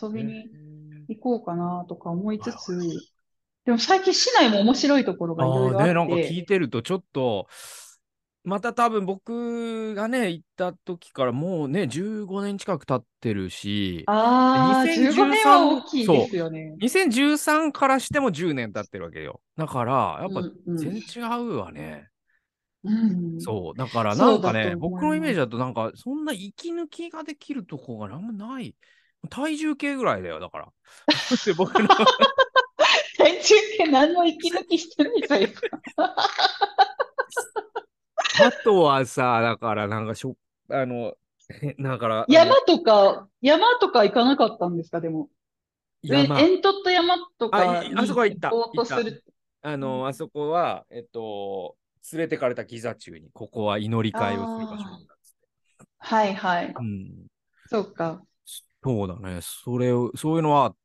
[0.01, 0.49] 遊びに
[1.07, 2.77] 行こうかなとか思いつつ、
[3.65, 7.47] でも最近市内も面白いところがいろいろあああね、って、なんか聞いてるとちょっと、
[8.43, 16.75] また多分僕がね、行った時からもうね、15年近く経ってるし、ああ、2013 15年は大きいですよね。
[16.81, 19.41] 2013からしても10年経ってるわけよ。
[19.55, 22.10] だから、やっぱ全然違うわね。
[22.83, 23.77] うんそう。
[23.77, 28.75] だからなんかね、僕のイメージまだとなんか、そんな息抜きができるとこがなんもない。
[29.29, 30.67] 体重計ぐらいだよ、だから。
[31.45, 31.87] で僕の
[33.17, 35.81] 体中継何の息抜きしてるみたいですか？
[38.43, 40.35] あとはさ、だからなんかしょ、
[40.69, 41.13] あの、
[41.61, 45.29] へだから、山とか、山とか行かなかったんですか、でも。
[46.03, 49.23] え山、煙突山とかあそこは行った行こうとす行っる。
[49.61, 51.75] あの、あそこは、えっと、
[52.13, 55.85] 連れてかれたギザ中に、ここは祈り会をする場所なっつって。
[55.99, 56.73] はいはい。
[56.77, 57.27] うん。
[57.69, 58.21] そうか。
[58.83, 59.39] そうだね。
[59.41, 60.75] それを、そういうのはあっ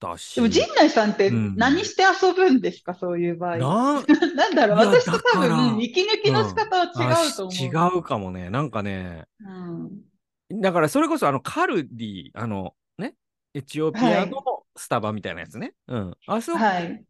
[0.00, 0.34] たし。
[0.34, 3.56] でも陣内さんってうん何して遊ぶんですか、そういう場合。
[3.58, 4.04] なん
[4.36, 7.48] なんだろう、私と多分、息抜きの仕方は違うと思う。
[7.48, 7.68] あし違
[7.98, 8.50] うかもね。
[8.50, 10.60] なんかね、うん。
[10.60, 13.14] だからそれこそあのカルディ、あのね、
[13.54, 14.42] エチオピアの
[14.76, 15.74] スタバみたいなやつね。
[15.88, 16.16] うん。
[16.26, 17.04] あそこはい。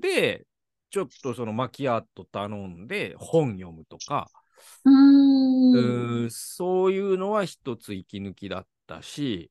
[0.00, 0.46] で、
[0.90, 4.30] ちょっとそのマキアート頼んで本読むとか、
[4.84, 6.30] うーん。
[6.30, 9.50] そういうのは一つ息抜きだったし、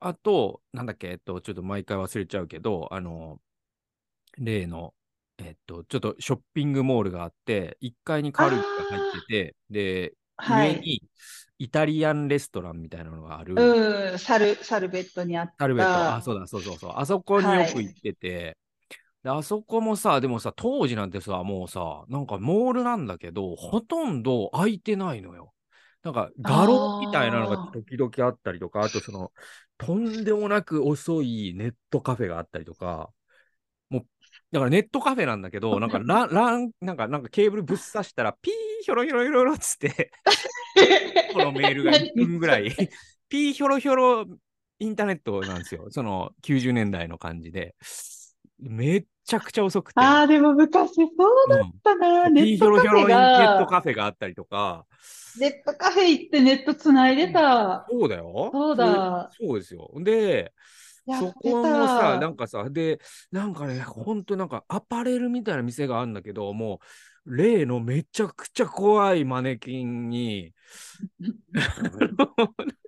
[0.00, 3.40] あと、なんだっけ、えっと、ちょっと毎回忘れちゃうけど、あの、
[4.38, 4.94] 例の、
[5.38, 10.74] えっと、ちょっとショッピングモールがあって、1階にカルディが入ってて、で、はい。
[10.74, 11.02] 上に
[11.58, 13.54] イタリアンレストランみたいなのがある。
[13.56, 15.54] うん、サル、サルベットにあった。
[15.58, 16.92] サルベット、あ、そうだ、そうそうそう。
[16.94, 18.56] あそこによく行ってて、
[19.22, 25.52] であそこもさ、でもさ、当時なんてさ、もうさ、なんかモールなんだけど、ほとんど空いてないのよ。
[26.02, 29.30] なんか、画廊みたいなのが時々あったりとか、あとその、
[29.76, 33.10] とんでもなく遅いネットカフェがあったりとか、
[33.90, 34.06] もう、
[34.52, 38.54] だからネットカフェなんだけど、なんか ラン、ラン、なんか、なんかケーブルぶっ刺したら、ピー
[38.84, 40.10] ヒョロヒョロヒョロヒョロっつって、
[41.34, 42.70] このメールが1分ぐらい、
[43.28, 44.26] ピーヒョロヒョロ
[44.78, 45.90] インターネットなんですよ。
[45.90, 47.76] その90年代の感じで。
[48.60, 50.00] めっちゃくちゃ遅くて。
[50.00, 52.22] ああ、でも昔そうだったな。
[52.24, 54.86] うん、ネットカフェロヒョロネットが、カフェがあったりとか。
[55.38, 57.86] ネットカフェ行ってネットつないでた。
[57.90, 58.50] そうだよ。
[58.52, 59.90] そうだそうそうですよ。
[59.96, 60.52] で、
[61.06, 63.00] そこもさ、たなんかさ、で、
[63.30, 66.80] なんかね、ほんとなんかアパレルみたいな店があるんだけど、も
[67.26, 70.52] う、例のめちゃくちゃ怖いマネキンに、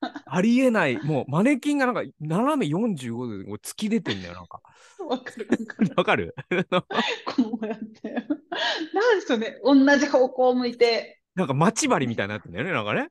[0.26, 4.60] ありえない、もうマネキンがなんか斜め45度で突き出てんだよ、なんか。
[5.08, 5.48] わかる
[5.96, 6.34] わかる。
[6.70, 7.04] わかる？
[7.24, 8.10] こうやって。
[8.10, 9.58] なんでしょうね。
[9.64, 13.08] 同じ方向を向いて、なんか待ち針みたいになってんだよね、なんかね。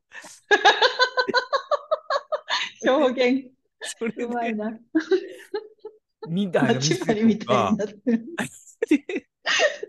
[2.86, 3.50] 表現
[3.98, 4.70] それでうまいな。
[6.28, 7.38] みたいなみとかたいに
[7.78, 8.24] なってる。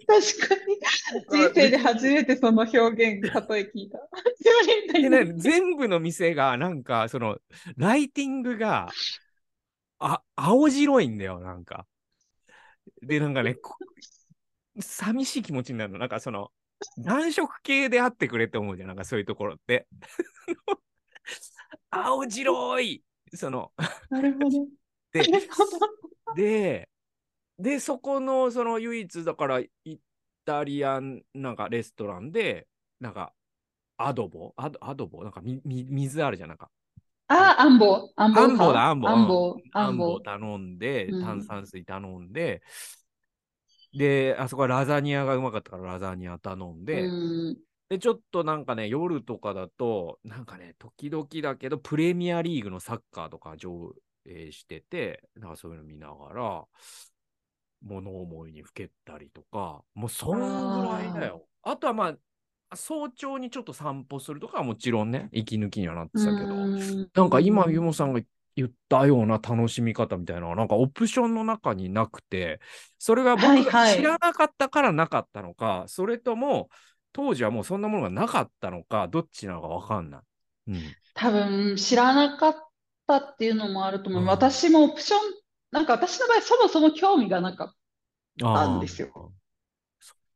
[0.08, 1.48] 確かに。
[1.48, 5.00] 人生で初めてその表現、例え聞いた。
[5.00, 5.10] で。
[5.10, 7.38] ね、全部の店が、なんか、その、
[7.76, 8.90] ライティングが、
[10.00, 11.88] あ、青白いんだよ、なんか。
[13.02, 13.78] で、なんかね、こ
[14.80, 16.00] 寂しい気持ちになるの。
[16.00, 16.52] なんか、その、
[17.00, 19.88] 暖色系であってくれって思うじゃん、なんかそういうところって。
[21.90, 23.72] 青白い、その、
[24.10, 24.68] なるほど。
[25.12, 25.24] で。
[26.36, 26.90] で、
[27.58, 29.72] で、そこの、その唯一だから、イ
[30.46, 32.68] タリアン、なんかレストランで、
[33.00, 33.34] なんか、
[33.98, 34.54] アドボ？
[34.58, 35.24] アドアドボ？
[35.24, 36.70] なんかみみ水あるじゃん、なんか。
[37.30, 38.10] あ、アンボ。
[38.16, 38.42] アンボ。
[38.42, 39.08] アンボだ、アンボ。
[39.10, 39.58] アンボ。
[39.74, 40.20] アアンボ。
[40.20, 42.62] 頼んで、うん炭酸水頼んで、
[43.94, 47.10] で、あそこはラザニアがうまかったからラザニア頼んで、う
[47.54, 47.58] ん
[47.90, 53.94] で、ちょっとなんかね、夜とかだと、なんかね、時々だけど、プレミアリーグのサッカーとか上
[54.28, 56.66] 映してて、なんかそういうの見ながら、
[57.82, 61.46] 物思いにふけったりとか、もうそんぐらいだよ。
[61.64, 68.22] あとはまあ、早朝にちょっと散歩するとかはもちろんね、息抜きにはなってたけど、うんなんか今、ゆもさんが
[68.56, 72.60] 言ったような楽しみ方みたいなのは、なんかオプションの中になくて、
[72.98, 76.70] それが僕はいはいが知らなかったからなかったのか、それとも、
[77.14, 80.22] 当時はもうそんなものがなかったのか、どっちなのかわかんない。
[80.68, 80.82] うん。
[81.14, 82.56] 多分知らなかっ
[83.08, 84.22] たっていうのもあると思う。
[84.22, 85.20] うん私もオプション、
[85.72, 87.74] なんか私の場合そもそも興味がなかっ
[88.40, 89.34] たんですよ。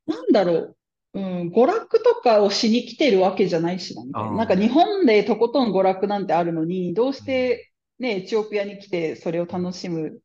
[0.07, 0.78] なんだろう。
[1.13, 4.32] うん、娯楽とかをしに来てるわけじゃないしな、みたいな。
[4.32, 10.19] なんか日本でとことん娯楽なんてあるのに、どうしてね、エチオピアに来てそれを楽しむ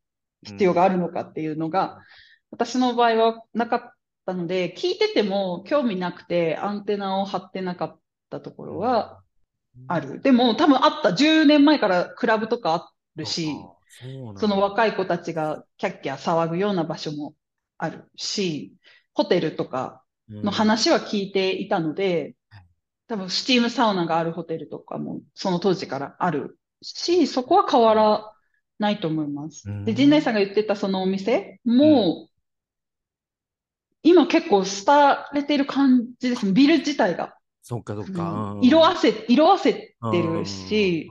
[0.44, 1.99] 必要があるのかっていうのが、
[2.51, 3.92] 私の場合はなかっ
[4.24, 9.22] たので、聞いてても興味なくてアンテナを張ってなかったところは
[9.87, 10.20] ある。
[10.20, 11.14] でも多分あった。
[11.14, 13.49] 10年前からクラブとかあるし、
[14.35, 17.35] そその若い子たちがキャッキャ騒ぐような場所も
[17.79, 18.74] あるし、
[19.14, 22.66] ホテルとかの話は聞いていたのではい、
[23.09, 28.33] 多分スチームサウナがあるホテルとかもその当時からあるし、そこは変わら
[28.79, 29.85] ないと思いますうん。
[29.85, 32.29] で、陣内さんが言ってたそのお店も、
[34.03, 36.53] 今結構廃れてる感じですね。
[36.53, 37.36] ビル自体が。
[37.68, 38.22] そっかそっうか。
[38.22, 38.58] ん。
[38.58, 38.64] うん。
[38.64, 41.10] 色あせ、色あせてうんるし、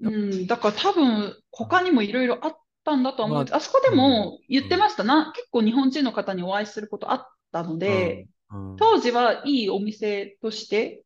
[0.00, 0.08] うん。
[0.08, 3.44] うん、だから多分他にもいろいろあったんだとは思う。
[3.44, 5.30] まあそこでも言ってましたな。
[5.36, 8.76] 結構日本人の方にお会いすることあったので、うんうん。
[8.78, 11.04] 当時はいいお店として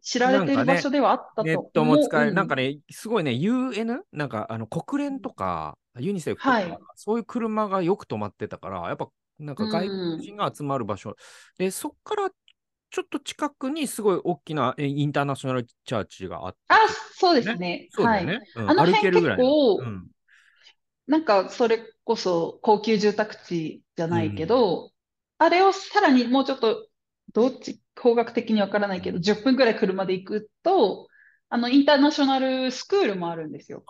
[0.00, 1.72] 知られてる場所ではあったとネッ思う。
[1.72, 4.04] トも使える、うなんかね、すごいね、UN?
[4.12, 6.78] なんかあの国連とか、ユニセフとか、はい。
[6.94, 9.08] そういう車がよく止まってたから、やっぱ
[9.40, 11.16] なんか外国人が集まる場所、
[11.58, 12.30] で、そっから
[12.90, 16.76] ちょっと近くにすごい大きなえインターナショナルチャーチがあって、あ、
[17.14, 17.68] そうですね。
[17.68, 17.88] はい。
[17.90, 18.40] そうだよね。
[18.56, 19.22] うんあの歩け辺。
[19.22, 20.08] 結構、うん
[21.06, 24.92] なんかそれこそ高級住宅地じゃないけど、
[25.38, 26.86] あれをさらにもうちょっと、
[27.32, 31.07] どっち、方角的にわからないけど、10分くらい車で行くと、
[31.50, 33.82] あの、インターナショナルスクールもあるんですよ。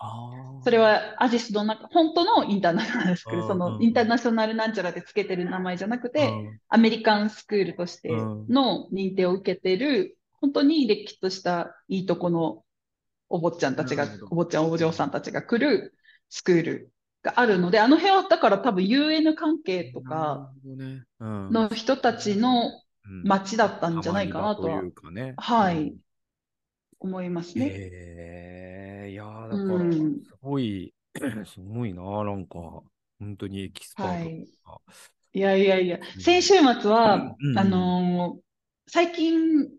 [0.63, 6.59] それはアジスの中、本当のインターナショナルスクール、そのインターナショナルなんちゃらでつけてる名前じゃなくて、うん。
[6.69, 12.63] アメリカンスクールとしての認定を受けてる、本当に歴史としたいいとこの
[13.27, 15.93] お坊ちゃんたちがお坊ちゃん、お嬢さんたちが来る
[16.29, 16.91] スクール
[17.23, 20.49] があるので、あの辺はだから多分 UN 関係とか
[21.19, 23.23] の人たちのうん。
[23.23, 25.33] 街だったんじゃないかなとはたまり場というかね。
[25.37, 25.95] はい
[26.99, 27.83] 思いますね。
[28.01, 30.23] へえいやーだから、うん。
[30.23, 30.93] すごい、
[31.45, 32.57] すごいな、なんか、
[33.19, 34.81] 本当にエキスパートとか。
[35.33, 35.39] い。
[35.39, 36.19] やいやいや、ん。
[36.19, 38.43] 先週末は、うんあのー
[38.91, 39.69] 最近、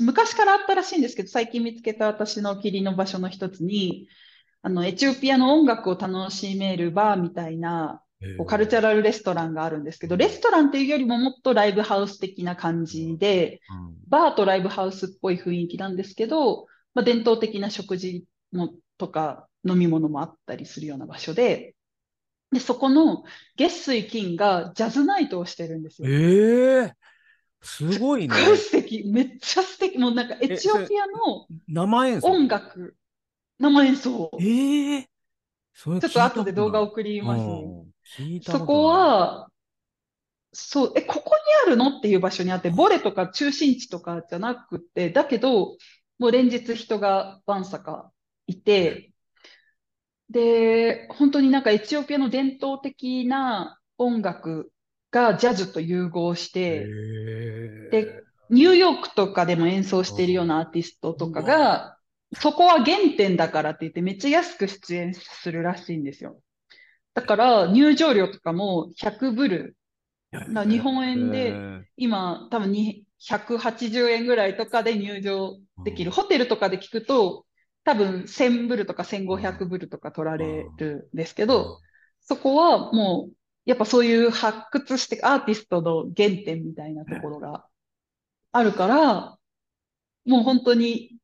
[0.00, 4.08] 昔からあったらしいんですけど、最近見つけた私のお気に入りの場所の一つに、
[4.62, 8.01] あの、エチオピアの音楽を楽しめるバーみたいな、
[8.36, 21.74] こうカルチャラルレストランがあるんですけど、レストランっていうよりももっとライブハウス的な感じで、うんバーとライブハウスっぽい雰囲気なんですけど、まあ、伝統的な食事もとか飲み物もあったりするような場所で、
[22.52, 23.24] で、そこの
[23.56, 26.08] 月水金がジャズナイトをしてるんですよ。
[26.10, 26.94] ええ
[27.62, 28.34] すごいね。
[28.34, 29.04] すっごい素敵。
[29.10, 29.96] めっちゃ素敵。
[29.96, 32.26] もうなんかエチオピアの生演奏？
[32.28, 32.94] 音楽、
[33.58, 34.30] 生演奏。
[34.40, 35.08] ええ
[35.72, 37.86] それちょっと後で動画を送りますね。
[38.42, 39.48] そこは、
[40.52, 45.76] そう、え、ここにあるのっていう場所にあって、ボレとか中心地とかじゃなくて、だけど、
[46.18, 48.12] もう連日人が晩坂
[48.46, 49.12] いて、
[50.30, 54.72] で、本当になんかエチオピアの伝統的な音楽
[55.10, 56.96] がジャズと融合して、
[57.90, 61.98] で、ニューヨークとかでも演奏しているようなアーティストとかが、
[62.34, 66.40] そこは原点だからって言ってめっちゃ安く出演するらしいんですよ。
[67.14, 69.76] だから入場料とかも100ブル。
[70.48, 71.54] な日本円で
[71.96, 76.10] 今多分に180円ぐらいとかで入場できる。
[76.10, 77.44] ホテルとかで聞くと
[77.84, 81.80] 多分1000ブルとか1500ブルとか取られるんですけど、
[82.20, 83.34] そこはもう
[83.64, 87.66] やっぱそういう発掘してアーティストの原点みたいなところが
[88.52, 89.38] あるから、
[90.24, 91.16] もう本当に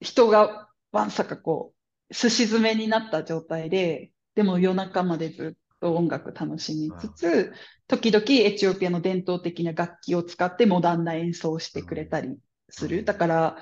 [0.00, 1.74] 人がわんさかこ
[2.10, 7.52] う、すし詰めになった状態で、でも夜中までずっと音楽楽しみつつ、
[7.86, 12.36] 時々エチオピアの伝統的な楽器を使ってモダンな演奏をしてくれたり
[12.70, 13.04] する。
[13.04, 13.56] だから、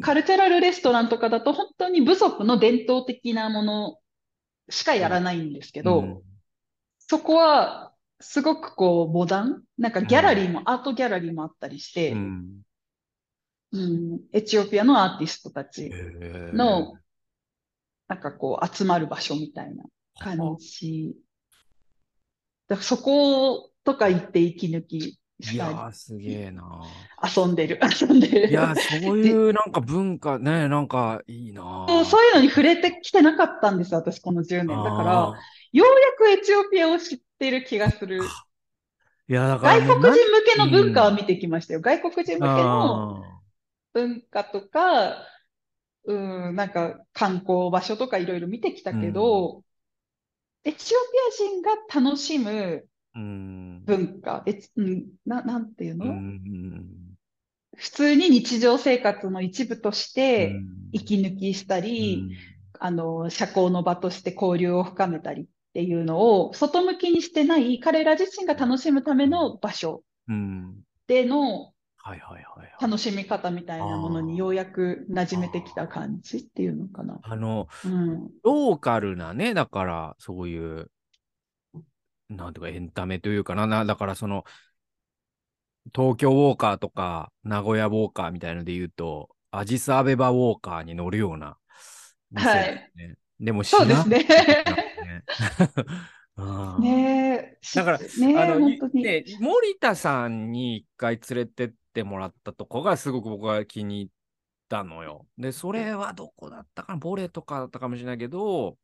[0.00, 3.98] カルチャラルレストランとかだと本当に部族の伝統的なもの
[4.68, 6.22] しかやらないんですけど、うん、
[6.98, 9.62] そこはすごくこうモダン。
[9.78, 12.62] なんかギャラリーも、うん、アートギャラリーもあったりして、うん、
[13.72, 16.94] うん、エチオピアのアーティストたちの、
[18.08, 19.84] なんかこう集まる場所みたいな
[20.20, 21.16] 感じ。
[22.68, 25.20] だからそことか行って息抜き
[25.52, 26.82] いやすげえな。
[27.24, 28.50] 遊んでる、遊んでる。
[28.50, 32.04] いやそういうなんか文化ね、なんかいいなそう。
[32.04, 34.68] そういうのに触れてきてなかったんです、私、この10年。
[34.68, 35.40] だから、
[35.72, 38.20] ようやくエチオピアを知ってる気がする。
[39.28, 39.80] いや、だから。
[39.80, 41.78] 外国人向けの文化を見てきましたよ。
[41.78, 43.24] うん、外国人向けの
[43.94, 45.16] 文化とか、
[46.04, 49.62] うん、なんか観光場所とかいろいろ見てきたけど、うん、
[50.64, 51.70] エチオピア人が
[52.08, 54.60] 楽しむ文化、え
[55.26, 56.06] ななんていうの、
[57.76, 60.54] 普通に日常生活の一部として
[60.92, 62.36] 息抜きしたり、
[62.78, 70.02] あの社交の場として交流を深めたりっていうのを外向きにしてない彼ら自身が楽しむための場所
[71.06, 71.72] での
[72.80, 77.18] 楽しみ方みたいなものにようやく馴染めてきた感じっていうのかな。
[77.22, 80.90] あの、うん、ローカルなね、だからそういう
[82.30, 84.44] なんていうか、エンタメというかな、なだからその、
[85.94, 91.56] 東京ウォーカーとか、名古屋ウォーカーみたいので言うと、アジスアベバウォーカーに乗るような、
[92.30, 92.90] ね、はい。
[93.40, 94.26] でもそうですね。
[96.78, 97.56] ね。
[97.74, 98.06] だから、ね、
[98.38, 98.60] あの、
[98.92, 104.08] ね、森田さんに一回連れてってもらったとこがすごく僕は気に入っ
[104.68, 105.26] たのよ。
[105.38, 106.98] で、それはどこだったかな？
[106.98, 108.76] ボレとかだったかもしれないけど、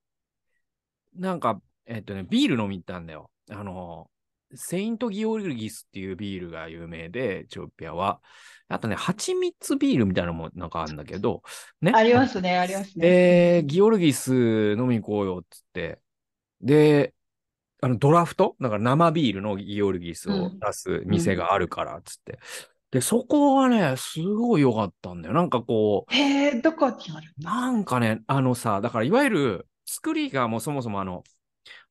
[1.14, 3.30] なんか、えっとね、ビール飲み行ったんだよ。
[3.50, 4.10] あの、
[4.54, 8.20] セイント・ギオルギスっていうビールが有名で、エチオピアは。
[8.68, 11.42] あとね、蜂蜜ビールみたいなのもなんかあるんだけど、
[11.80, 11.92] ね。
[11.94, 13.06] ありますね、ありますね。
[13.06, 16.00] えー、ギオルギス飲み行こうよっつって。
[16.60, 17.12] で、
[17.82, 18.56] あのドラフト？
[18.60, 22.38] だから生ビールのギオルギスを出す店があるからっつって。
[22.90, 25.34] で、そこはね、すごい良かったんだよ。
[25.34, 26.14] なんかこう。
[26.14, 27.32] へえ、どこにある？
[27.38, 31.24] なんかね、あのさ、だからいわゆる作りがもうそもそもあの、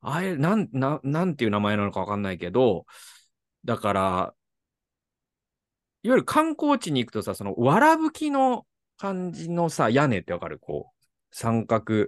[0.01, 2.85] あれ、なん、ななんていう名前なのかわかんないけど、
[3.65, 4.33] だから、
[6.03, 8.65] いわゆる観光地に行くとさ、その、わらぶきの
[8.97, 10.59] 感じのさ、屋根ってわかる？
[10.59, 12.07] こう、三角、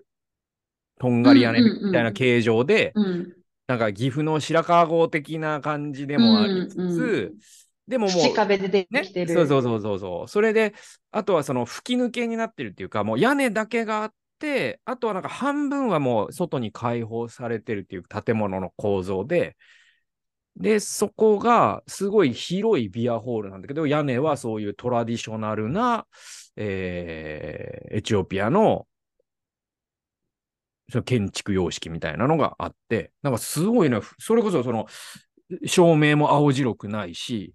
[1.00, 3.34] とんがり屋根みたいな形状で、うんうんうん、
[3.68, 7.34] なんか岐阜の白川郷的な感じでもありつつ、うんうん、
[7.88, 10.28] でももう、壁でできてる、ね、そうそうそうそうそう。
[10.28, 10.74] それで、
[11.12, 14.14] あとはその吹き抜けになってるっていうか、もう屋根だけがあっ、
[14.86, 19.58] あとはなんか半分はもう外に開放されてるっていう建物の構造で、
[20.56, 26.06] で、そこがすごい広いビアホールなんだけど、屋根はそういうトラディショナルな、
[26.56, 28.88] えー、エチオピアの
[30.92, 34.88] その建築様式みたいなのがあって、なんかすごいね、それこそその
[35.66, 37.54] 照明も青白くないし、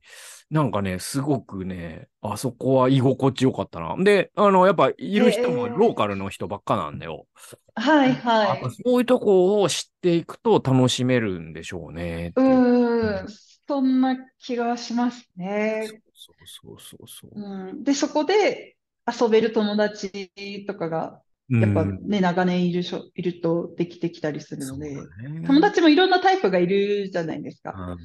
[0.50, 3.96] なんかね、すごくね、あそこは居心地よかったな。
[4.02, 7.26] で、あの、やっぱいる人もローカルの人ばっかなんだよ。
[7.74, 8.70] はいはい。
[8.84, 12.32] そういうとこを知っていくと楽しめるんでしょうね。
[12.36, 13.26] うん、
[13.66, 15.88] そんな気がしますね。
[16.12, 17.30] そうそうそうそう。
[17.34, 18.76] うん、で、そこで
[19.06, 20.30] 遊べる友達
[20.66, 21.22] とかが、
[21.60, 25.02] やっぱね、長年いるしょいるとできてきたりするので、ね、
[25.46, 27.96] 友達もいろんなタイプがいるじゃないですか。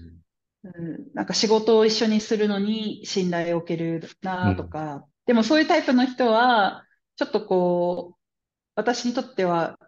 [0.64, 0.70] うん。
[0.70, 6.84] うん、なんか仕事を一緒にするのに信頼を受けるなとか、うん、でもそういうタイプの人は、
[7.16, 8.18] ちょっとこう、
[8.76, 9.80] 私にとっては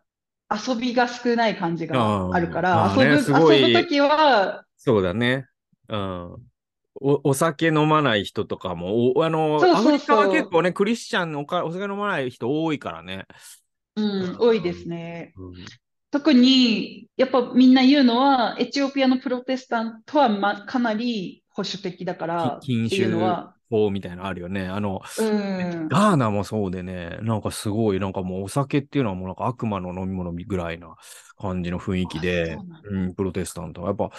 [0.49, 5.47] 遊びが少ない感じがあるから、遊ぶ、ね、遊ぶときは、そうだね。
[5.89, 6.48] うん。
[7.01, 13.25] おお酒飲まない人とかも、おあのそうそうそう、アフリカは結構ね、クリスチャンのおかお酒飲まない人多いからね。
[13.95, 15.33] うん、多いですね。
[15.37, 15.53] うん、
[16.11, 24.67] 特に、やっぱみんな言うのは、エチオピアのプロテスタントは、ま、かなり保守的だからっていうのは、法みたいなのあるよね。
[24.67, 25.87] あの、うん。
[25.89, 30.95] ガーナもそうでね、なんかすごい、なんかもうお酒っていうのはもうなんか悪魔の飲み物ぐらいな
[31.37, 33.87] 感じの雰囲気でうなん、うん、プロテスタントは。
[33.87, 34.11] やっぱ、うん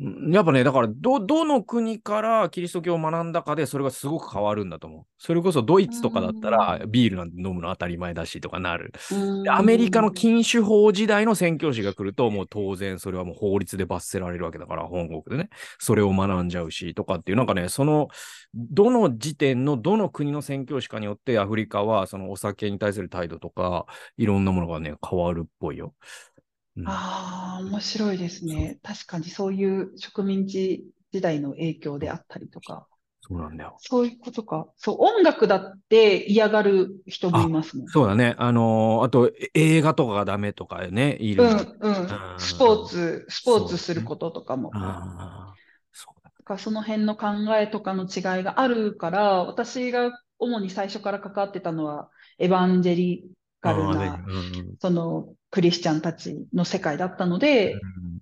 [0.00, 5.02] やっぱね、だからど、どの国からキリスト教を学んだかで、それがすごく変わるんだと思う。
[5.18, 8.92] それこそドイツとかだったら、ビールなんて飲むの当たり前だしとかなる。
[9.42, 15.50] でアメリカの禁酒法時代の宣教師が来ると、もう当然それはもう法律で罰せられるわけだから、本国でね。
[15.80, 18.06] それを学んじゃうし、とかっていう、なんかね、その、
[18.54, 23.86] どの時点のどの国の宣教師かによって、アフリカはそのお酒に対する態度とか、
[24.16, 25.92] いろんなものがね、変わるっぽいよ。
[26.78, 28.78] うんああ、面白いですね。
[28.82, 32.88] 確かにそういう植民地時代の影響であったりとか、
[33.20, 33.80] そうなんだよ。
[33.82, 34.72] そういうことか。
[34.76, 37.88] そう、音楽だって嫌がる人もいますもん。
[37.90, 38.34] そうだね。
[38.38, 41.44] あのーあと、え映画とかがダメとかね、いる。
[41.44, 42.08] うん、うんん。
[42.38, 44.70] スポーツ、スポーツすることとかも。
[44.72, 45.58] ああ、
[45.92, 46.32] そうだ。
[46.38, 47.26] だからその辺の考
[47.56, 53.30] えとかの違いがあるから、私が主に最初から関わってたのは、エヴァンジェリ
[53.60, 54.24] カルあな、
[54.80, 57.74] そのクリスチャンたちの世界だったので、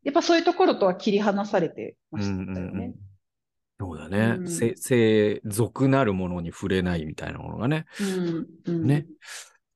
[0.04, 2.94] やっぱそういうところとは切り離されてましうんうんうんたよね。
[3.78, 4.36] そうだね。
[4.38, 7.84] うんせ、せ、俗なるものに触れないみたいなものがね。
[8.00, 8.86] うん、うん。
[8.86, 9.06] ね。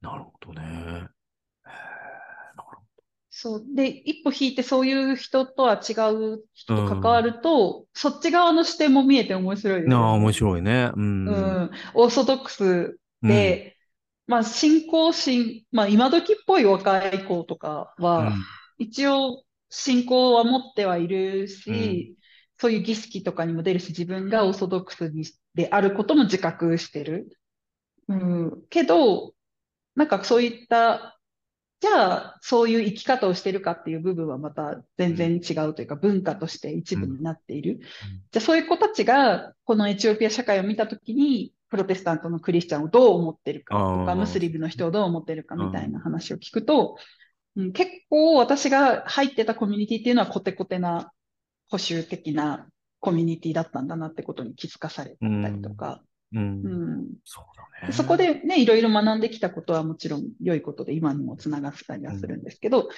[0.01, 1.09] なるほどね。
[3.31, 3.65] そう。
[3.75, 10.05] で、一歩引いてそういう人とは違う人と関わると、そっち側の視点も見えて面白いですよね。
[10.05, 10.91] なあ、面白いね。
[10.95, 11.27] うん。
[11.27, 11.71] うん。
[11.95, 13.77] オーソドックスで、
[14.31, 18.33] まあ、信仰心、まあ、今時っぽい若い子とかうん、は、
[18.78, 22.16] 一応信仰は持ってはいるし、
[22.57, 25.24] そういう儀式とかにも出るし、自分がオーソドックスに
[25.55, 27.41] であることも自覚してる。
[28.07, 28.62] うん。
[28.70, 29.35] けど、
[29.97, 31.18] なんかそういった、
[31.81, 37.81] じゃあ、そういう生き方をしてるかっていう部分はまた全然違うというか、文化として一部になっている。
[38.31, 46.97] じゃあ、そういう子たちが、このエチオピア社会を見たときに、プロテスタントのクリスチャンをどう思ってるかとか、ムスリムの人をどう思ってるかみたいな話を聞くと、
[47.57, 51.12] うん、結構私が入ってたコミュニティっていうのはコテコテな
[51.68, 52.66] 保守的な
[52.99, 56.03] コミュニティだったんだなってことに気づかされたりとか、
[56.33, 56.41] うん。
[56.41, 57.07] うん。
[57.25, 57.41] そ
[57.93, 62.89] そこでね、いろいろ学んできたことはもちろん良いことで今にもつながってたりはするんですけど、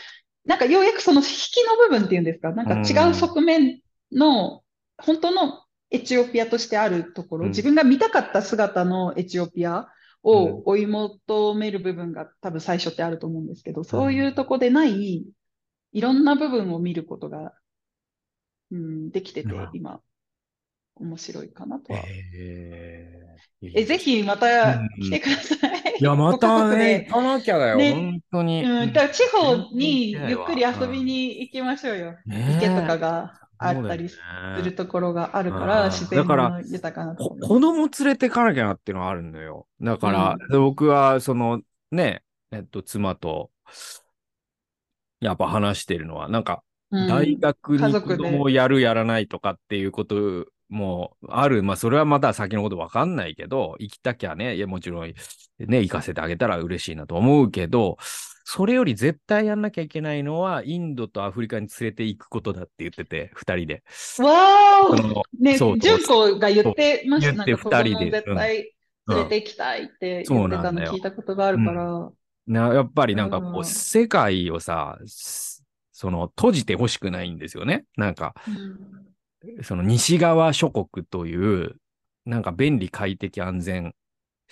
[0.44, 4.62] なんかようやくその引きの部分っていうんですか、なんか違う側面の
[4.98, 5.61] 本当の
[5.92, 7.50] エチオピアとしてあるところ、うん。
[7.50, 9.88] 自分が見たかった姿のエチオピア
[10.22, 15.24] を追い求める部分が多分最初ってあると思うんですけど、そういうとこでない、
[15.92, 17.52] いろんな部分を見ることが、
[18.70, 20.00] うん、できててうん、今、
[20.96, 22.00] 面白いかなとは。
[22.34, 23.72] えー。
[23.74, 25.82] え、ぜひまた来てください。
[26.00, 27.06] いや、また族ね、で。
[27.06, 27.92] 行かなきゃだよ、ね。
[27.92, 28.64] 本当に。
[28.64, 32.16] うん、だから地方にゆっくり遊びに行きましょうよ。
[32.26, 34.18] ね池とかがあったりす
[34.64, 37.48] るところがあるから、うん自然だからの豊かなとこころ。
[37.48, 39.66] 子供連れてかなきゃなっていうのはあるんだよ。
[39.80, 41.60] だから、僕は、その、
[41.90, 43.50] ね、えっと、妻と、
[45.20, 51.62] やっぱ話してるのは、なんか、うん大学に子供をやるやらないとかっていうこともある。
[51.62, 55.12] まあ、それはまだ先のことわかんないけど、行きたきゃね、いや、もちろん、
[55.58, 57.96] ね、行かせてあげたら嬉しいなと思うけど、
[58.44, 63.82] それより絶対やんなきゃいけないのは、インドとアフリカに連れて行くことだって言ってて、二人で。
[64.18, 67.32] わーね、純子が言ってました。
[67.32, 68.10] 言ってなんか子供二人で。
[68.10, 68.74] 絶対
[69.08, 72.10] 連れて行きたいってそう言ってたの聞いたことがあるから。
[72.46, 77.84] なやっぱりなんかこう、うん世界をさ、すその閉じてほしくないんですよね。
[77.96, 79.62] なんか、うん。
[79.62, 81.76] その西側諸国という、
[82.24, 83.94] なんか便利快適安全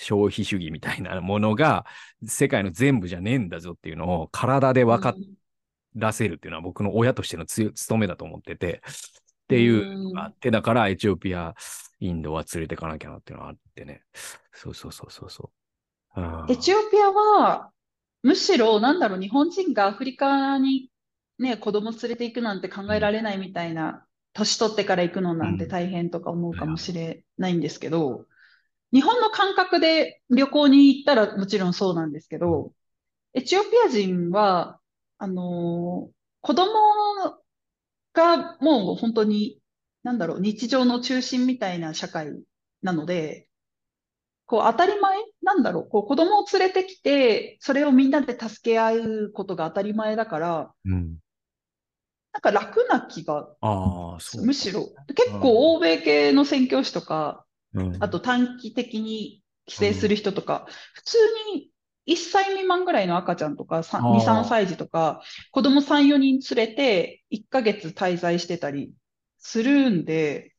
[0.00, 1.84] 消費主義みたいなものが
[2.26, 5.14] 世界の全部じゃねえんだぞっていうのを体で分か
[5.94, 8.82] らせるっていうのは僕の親としてのつ務めだと思ってて、
[9.44, 11.54] っていうのがあって、だからエチオピア、
[11.98, 14.02] インドは連れてかなきゃなっていうのがあってね。
[14.52, 15.50] そうそうそうそうそ
[16.16, 16.20] う。
[16.20, 16.50] うん。
[16.50, 17.72] エチオピアは、
[18.22, 20.90] むしろ、なんだろう、日本人がアフリカに
[21.40, 28.26] ね、子供連れて行くなんて考えられないみたいな、年取ってから行くのなんて大変とか思うかもしれないんですけど、
[28.92, 32.72] 日本の感覚で旅行に行ったらもちろんそうなんですけど、
[33.34, 34.80] エチオピア人は、
[35.18, 36.70] あのー子供
[38.12, 39.60] がもう本当に、
[40.02, 42.32] なんだろう、日常の中心みたいな社会
[42.82, 43.48] なので、
[44.46, 51.18] こう当たり前なんだろう、こう子供を連れてきて、それをみんなで助け合うことが当たり前だから、うん。
[52.32, 54.46] なんか楽な気が、ああ、そう。
[54.46, 57.44] むしろ、結構欧米系の宣教師とか、
[57.74, 57.96] うん。
[58.00, 61.18] あと短期的に帰省する人とか、普通
[61.54, 61.70] に
[62.06, 64.42] 1歳未満ぐらいの赤ちゃんとか、さん2、あー。
[64.42, 68.92] 3歳児とか、子供3、4人連れて1ヶ月滞在してたり
[69.38, 70.54] するんで、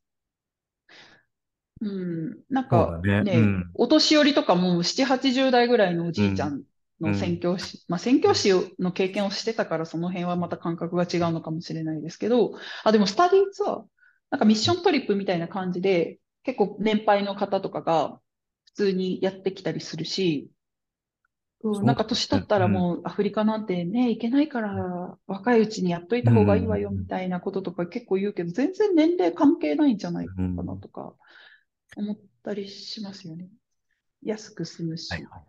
[1.81, 2.37] うん。
[2.49, 6.61] なんかね、ねうん、お年寄りとかも7、80代ぐらいのおじいちゃん
[7.01, 12.53] の宣教師、うん、まあ宣教師の経験をしてたからその辺はまた感覚が違うのかもしれないですけど、
[12.83, 13.83] あ、でもスタディーツアー、
[14.29, 18.19] なんかミッショントリップみたいな感じで、結構年配の方とかが
[18.65, 20.49] 普通にやってきたりするし、
[21.63, 31.13] うん、なんか年取ったらもうアフリカなんてね、行けないから若いうちにやっといた方がいいわよみたいなこととか結構言うけど、全然年齢関係ないんじゃないかなとか
[31.95, 33.49] 思ったりしますよね。
[34.23, 35.11] 安く済むし。
[35.11, 35.41] はいはい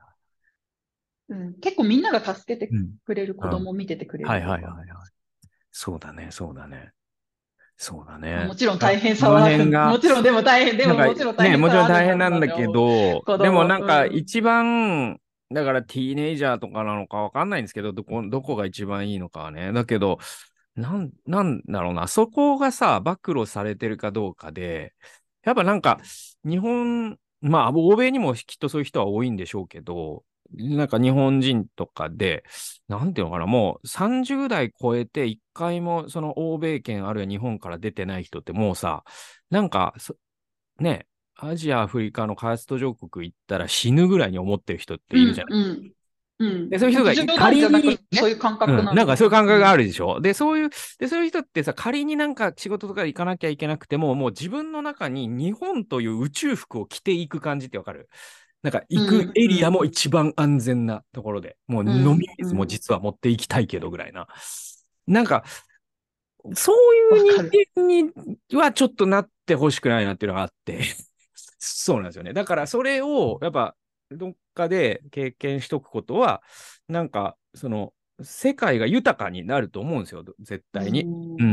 [1.28, 2.70] うん、結構みんなが助けて
[3.07, 4.86] くれる子供を見ててくれる、はいはいはいはい。
[5.70, 6.93] そうだね、そうだね。
[7.76, 8.44] そうだね。
[8.46, 9.40] もちろん大変さは。
[9.40, 14.70] もちろんでも大変、でももちろん大変ね、もちろん大変なんだけど、でもなんか一番、う
[15.14, 15.20] ん、
[15.52, 19.72] だからティーネイジャーとかなのかわかんないんですけど、どこ、どこが一番いいのかはね。
[19.72, 20.18] だけど、
[20.74, 24.94] なん、なんだろうな、そこがさ、暴露されてるかどうかで、
[25.44, 26.00] やっぱなんか、
[26.44, 30.24] 日本、まあ、欧米にもきっとそういう人は多いんでしょうけど、
[30.55, 32.44] なんか日本人とかで、
[32.88, 39.05] なんていうのかな、もう30代超えて一回もその欧米圏あるいは日本から出てない人ってもうさ、
[39.50, 39.94] なんか、
[40.78, 45.92] ね、アジア、アフリカの開発途上国行ったら死ぬぐらいに思ってる人っているじゃない、うんうん。
[46.38, 50.20] うん、でそういう人が仮に、ね、そういう感覚な、うん、なんかそういう感覚があるでしょ。
[50.20, 58.09] で、そういう、で、そういう人ってさ、仮になんか仕事とか行かなきゃいけなくても、もう自分の中に日本という宇宙服を着ていく感じってわかる？
[58.62, 64.28] なんか行くエリアも一番安全なところで、もう飲み水も実は持っていきたいけどぐらいな。
[65.06, 65.44] なんか、
[66.54, 68.10] そういう人間に
[68.52, 70.82] はちょっとなってほしくないなっていうのがあって
[71.58, 72.32] そうなんですよね。
[72.32, 73.76] だからそれをやっぱ
[74.10, 76.42] どっかで経験しとくことは、
[76.88, 81.02] なんかその世界が豊かになると思うんですよ、絶対に。
[81.02, 81.46] うんうんう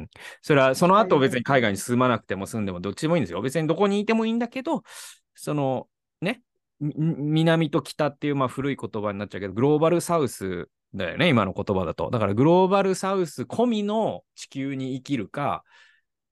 [0.00, 0.08] ん。
[0.42, 3.42] それはその後別に海外に住まなくても住んでもどっちでもいいんですよ。
[3.42, 4.82] 別にどこにいてもいいんだけど、
[5.34, 5.88] その
[6.20, 6.42] ね、
[6.80, 12.10] 南と北っていうまあ古い言葉になっちゃうけど、グローバルサウスだよね、今の言葉だと。
[12.10, 15.64] だからグローバルサウス込みの地球に生きるか、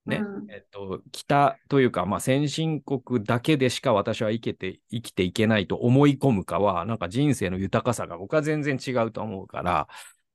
[0.06, 9.88] ね、うん、えっと、北というか、まあ、先進国だけでしか私は生きて、生きていけないと思い込むかは、なんか人生の豊かさが僕は全然違うと思うから、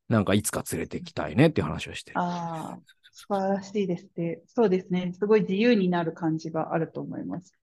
[0.08, 2.20] なんかいつか連れてきたいねっていう話をしてる。
[2.20, 2.80] ああ、
[3.12, 4.40] 素晴らしいですね。
[4.48, 5.14] そうですね。
[5.14, 7.54] すごい自由になる感じがあると思います。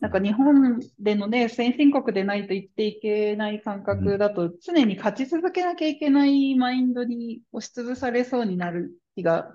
[0.00, 9.52] なんか日本でのね、先進国でないと生きていけない感覚だと、常に勝ち続けなきゃいけないマインドに押しつぶされそうになる気が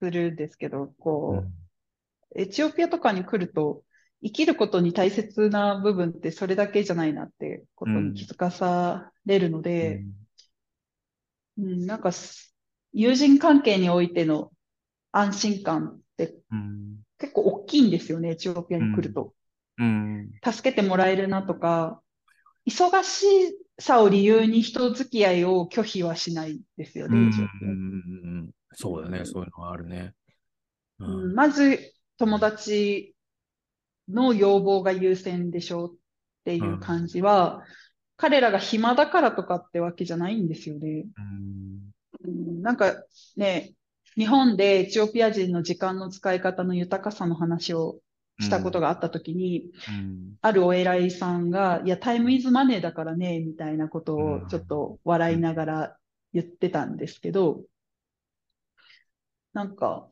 [0.00, 1.44] するんですけど、こ
[2.34, 3.82] う、エチオピアとかに来ると、
[4.22, 10.02] 生きることに大切な部分ってそれだけじゃないなってことに気づかされるので、
[11.58, 12.10] うん、うん、なんか、
[12.92, 14.50] 友人関係においての
[15.12, 16.34] 安心感って、
[17.18, 19.34] 結構大きいんですよね、エチオピアに来ると。
[19.78, 22.00] うん、助けてもらえるなとか、
[22.66, 23.26] 忙し
[23.78, 28.76] さを理由に人付き合いを拒否はしないですよね、エチオピア。
[28.78, 30.14] そうだね、そういうのはあるね。
[30.98, 31.78] うん、まず、
[32.18, 33.14] 友達
[34.08, 35.98] の要望が優先でしょうっ
[36.44, 37.62] ていう感じは、
[38.16, 41.04] 彼らが暇だからとかってわけじゃないんですよね。
[42.24, 42.94] うん、なんか
[43.36, 43.74] ね、
[44.16, 48.00] 日本でエチオピア人の時間の使い方の豊かさの話を
[48.40, 55.96] したことがあったときに、うん、あるお偉いさんが、いや、タイムイズマネーだからね、みたいなことをちょっと笑いながら
[56.32, 57.62] 言ってたんですけど、
[59.52, 60.08] なんか、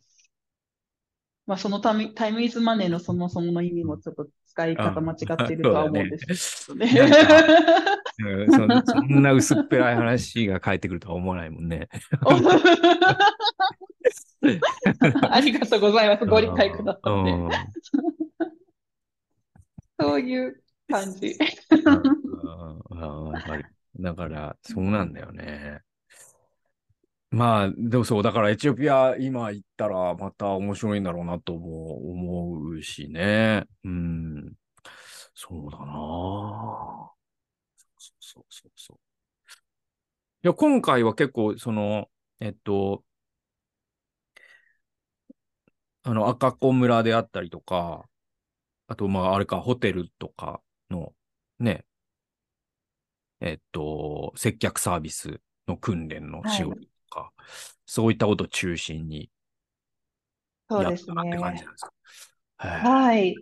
[1.46, 6.90] まあ、そのタイタイムイズマネーのそもそもの意味もちょっと使い方間違ってるとは思うんですけどね。
[8.16, 8.56] うん、そ
[8.92, 11.88] そんな薄っぺらい話が返ってくるとは思わないもんね。
[15.30, 16.26] ありがとうございます。
[16.26, 17.34] ご理解くださって。
[20.00, 21.38] そういう感じ。
[24.00, 25.80] だから、そうなんだよね。
[27.30, 33.64] まあ、でもそう、だからエチオピア今行ったらまた面白いんだろうなとも思うしね。
[33.82, 34.52] うん。
[35.34, 35.84] そうだな
[37.98, 38.98] そうそうそうそう。
[40.44, 42.08] いや、今回は結構、その、
[42.38, 43.02] えっと、
[46.04, 48.04] あの、赤子村であったりとか、
[48.86, 50.60] あと、まあ、あれか、ホテルとか
[50.90, 51.12] の、
[51.58, 51.86] ね、
[53.40, 57.42] えっと、接客サービスの訓練の仕事とか、はい、
[57.86, 59.30] そういったことを中心に
[60.70, 61.92] やったって感じなんですか？
[62.58, 63.34] はい。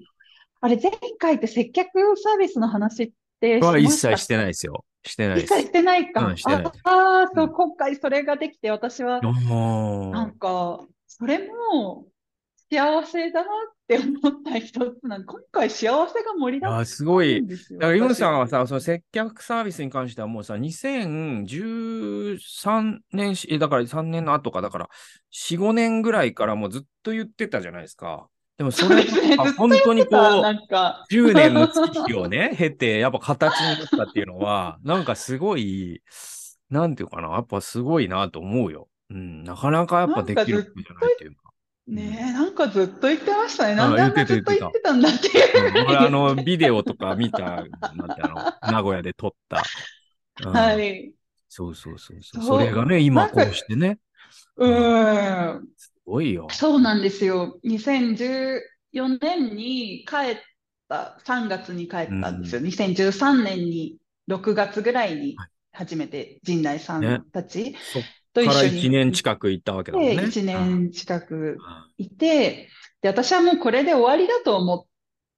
[0.60, 4.84] あれ、前回って接客サービスの話っては一切してないですよ。
[5.04, 5.54] してないです。
[5.54, 6.26] 一切してないか。
[6.26, 6.42] うん、い
[6.84, 12.06] ああ、そう、今回それができて、私は、なんか、それも、
[12.76, 13.48] 幸せだなっ
[13.82, 17.46] って思った一つなん今回幸せが盛りだくさんすごい。
[17.46, 24.88] だから、ユンさんは私さ、その接客サービスに関してはもうさ、2013年し、えだから3年の後か、だから
[25.32, 28.28] 4、5年ぐらいからもうずっと言ってたじゃないですか。
[28.56, 29.04] でもそれ。
[29.04, 36.02] が本当にこさ、う、なんか、10年の月日をね、経て、やっぱ形になったっていうのは、なんかすごい、
[36.70, 38.88] なんていうかな、やっぱすごいなと思うよ。
[39.10, 41.41] うん、なかなかやっぱできることじゃないっていうか。
[41.86, 43.74] ねえ、なんかずっと言ってましたね。
[43.76, 47.64] あなんであずっと言ってたんだっていううん、俺、あの、ビデオとか見た、
[47.94, 49.70] なんてあの、名古屋で撮った。
[50.38, 51.14] うんはい。
[51.48, 52.42] そうそうそうそう。
[52.42, 53.98] それがね、今こうしてね、
[54.56, 55.68] うーん。
[55.76, 56.48] すごいよ。
[56.52, 57.60] そうなんですよ。
[57.64, 60.38] 2014年に帰っ
[60.88, 62.60] た、3月に帰ったんですよ。
[62.60, 67.76] 2013年に6月ぐらいにはい初めて陣内さねんたち
[68.32, 70.22] と一緒に1年近く行ったわけだもんで、ね。
[70.22, 71.58] 1年近くうん
[71.98, 72.68] いて、
[73.00, 74.84] で、私はもうこれで終わりだと思っ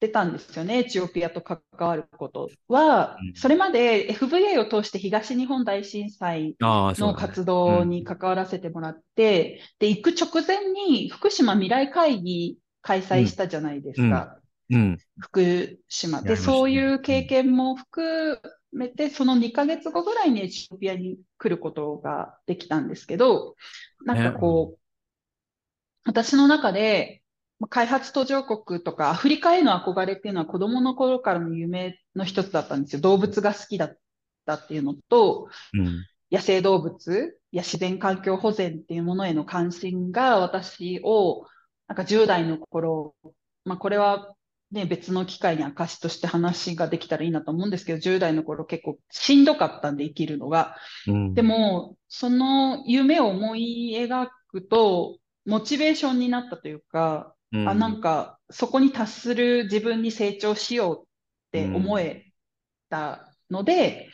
[0.00, 3.34] てたんですよね、エチオピアと関わることはうん。
[3.34, 6.56] それまで FVA を通して東日本大震災。
[6.60, 14.38] の活動に関わらせてもらって、で、行く直前に福島未来会議開催したじゃないですか。
[14.70, 14.98] うん。
[15.18, 18.38] 福島で、そういう経験も含
[18.74, 23.56] めて、その2ヶ月後ぐらいにエチオピアに来ることができたんですけど、
[24.04, 24.78] なんかこう、
[26.04, 27.22] 私の中で、
[27.60, 33.00] まあ開発途上国とかアフリカへの憧れっていうのは子供の頃からの夢の一つだったんですよ。
[33.00, 33.96] 動物が好きだっ
[34.44, 36.04] たっていうのと、うん。
[36.30, 41.46] 野生動物や自然環境保全っていうものへの関心が私を、
[41.86, 43.14] なんか10代の頃、
[43.64, 44.33] まあこれは
[44.74, 50.76] ね、別の機会に証として話ができたらいいなと思うんですけど、10代の頃結構しんどかったんで生きるのが。
[51.06, 51.34] うん。
[51.34, 61.06] でも、その夢を思い描くと、モチベーションになったというか、うん、あ、なんか、そこに達する自分に成長しようっ
[61.52, 62.32] て思え
[62.90, 64.10] たので、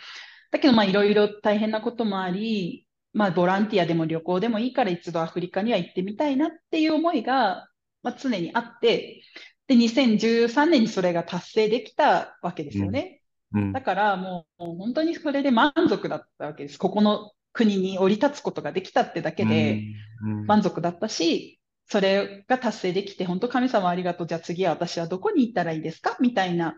[0.50, 7.68] だけど、まあ、いろいろ大変なこともあり、まあ、ボランティアでも旅行でもいいから一度アフリカには行ってみたいなっていう思いが、
[8.02, 9.22] まあ、常にあって、
[9.70, 13.22] で、2013年にそれが達成できたわけですよね。
[13.54, 16.78] うんだからもう本当にそれで満足だったわけです。
[16.78, 19.82] ここの国に降り立つことができたってだけで、
[20.24, 24.26] うん満足だったし、それが達成できて、本当神様ありがとう。
[24.26, 26.16] じゃあ次は私はどこに行ったらいいですか？
[26.20, 26.74] みたいな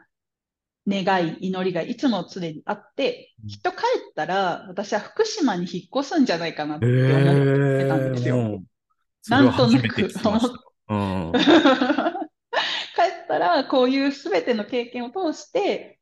[0.86, 3.77] 願い、祈りがいつも常にあってうん、きっと帰
[4.10, 8.36] ったら私は福島に引っ越すんじゃないかなってえ思ってーたんですよ。
[8.36, 8.62] もう
[9.23, 10.73] それは初めて聞きました。
[10.89, 11.32] うん。
[13.32, 15.98] 帰ったら、こういうすべての経験を通して、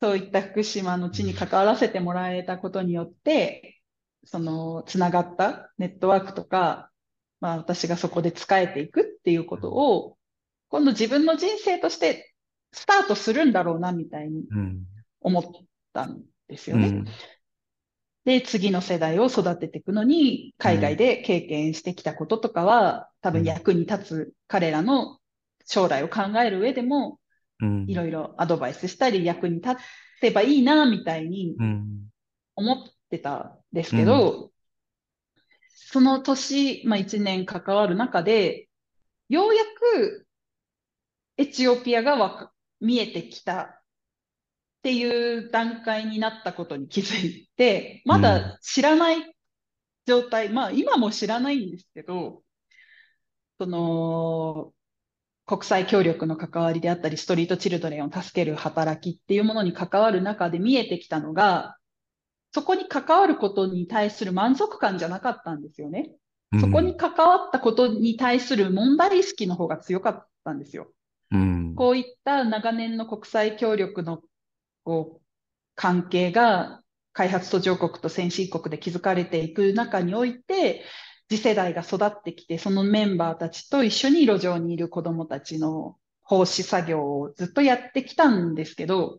[0.00, 3.80] そういった福島の地に関わらせてもらえたことによって、
[4.24, 6.90] その、つながったネットワークとか、
[7.40, 10.16] まあ私がそこで使えていくっていうことを、
[10.68, 12.34] 今度自分の人生として
[12.72, 14.86] スタートするんだろうな、みたいにうん。
[15.20, 15.42] 思っ
[15.92, 16.88] たんですよね。
[16.88, 17.04] うん。
[18.24, 25.18] で、次の世代を育てていくのに、海外で経験してきたこととかは、多分役に立つ彼らの
[25.72, 27.18] 将来を考える上でも、
[27.60, 27.86] うん。
[27.88, 29.76] いろいろアドバイスしたり、役に立
[30.20, 32.10] てばいいな、みたいにうん。
[32.54, 32.76] 思っ
[33.08, 34.52] てたんですけど、
[35.74, 38.68] その年、まあ一年関わる中で、
[39.30, 40.26] ようやく
[41.38, 43.80] エチオピアが見えてきたっ
[44.82, 49.34] ていう段階になったことに気づいて、まだ知らない
[50.04, 52.42] 状態、まあ今も知らないんですけど、
[53.58, 54.74] その、
[55.46, 61.76] 国際協力の関わりであったり、ストリートチルドレンを助ける働きっていうものに関わる中で見えてきたのが、
[62.52, 66.12] そこに関わることに対する満足感じゃなかったんですよね。
[66.60, 70.92] そこに関わったことに対する問題意識の方が強かったんですよ。
[71.30, 71.74] うん。
[71.74, 74.20] こういった長年の国際協力の
[74.84, 75.22] こう
[75.74, 76.82] 関係が
[77.14, 80.84] 開発途上国と先進国で築かれていく中において、
[81.32, 89.18] 次世代が育ってきて、そのメンバーたちと一緒に路上にいる子供たちの奉仕作業をずっとやってきたんですけど、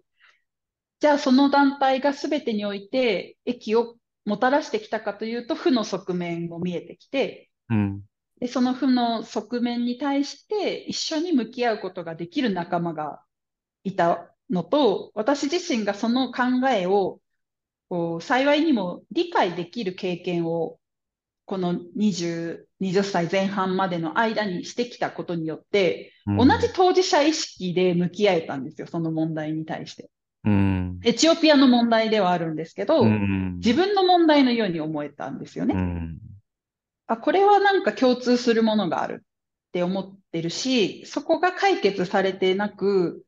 [1.00, 3.96] じゃあその団体が全てにおいて益を
[4.26, 8.04] もたらしてきたかというと、負の側面も見えてきて、うん。
[8.40, 13.24] で、その負の側面に対して一緒に向き合うことができる仲間が
[13.84, 17.20] いたのと、私自身がその考えを、
[17.90, 20.78] こう、幸いにも理解できる経験を、
[21.46, 30.10] この20、20歳前半までの間にしてきたことによって、同じ当事者意識で向き合えたんですよ、その問題に対して。
[30.46, 31.00] うん。
[31.04, 33.58] エチオピアの問題ではあるんですけど、うん。
[33.58, 35.74] 自分の問題のように思えたんですよね。
[35.76, 36.18] うん。
[37.08, 43.24] あ、これはなんか共通するものがあるって思っってるし、そこが解決されてなく、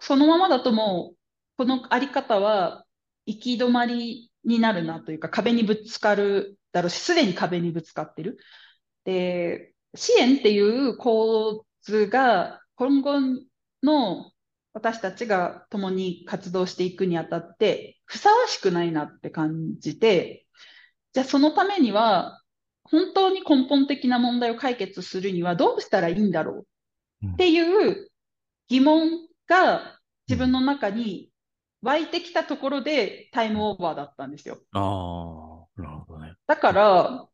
[0.00, 1.16] そのままだともう、
[1.58, 2.84] このあり方は
[3.26, 8.36] 行き止まりになるなというか、壁にぶつかるだろうし、すでに壁にぶつかってる。
[9.04, 13.14] で、支援っていう構図が今後
[13.82, 14.30] の
[14.74, 20.44] 私たちが共に活動していくにあたってふさわしくないなって感じて、
[21.14, 22.42] じゃあそのためには
[22.84, 26.66] 本当に根本的な問題を解決するにはどうしたらいいんだろ
[27.22, 27.26] う？
[27.32, 28.10] っていう
[28.68, 29.08] 疑問
[29.48, 29.98] が
[30.28, 31.30] 自分の中に
[31.82, 34.58] 湧いてきたところでタイムオーバーだったんですよ。
[34.72, 34.80] あ
[35.78, 36.25] あ、なるほどね。
[36.46, 37.28] だから、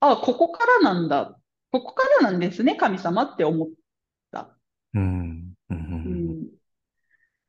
[0.00, 1.38] あ、ここからなんだ。
[1.72, 3.68] ここからなんですね、神様って思っ
[4.30, 4.56] た。
[4.94, 5.54] うん。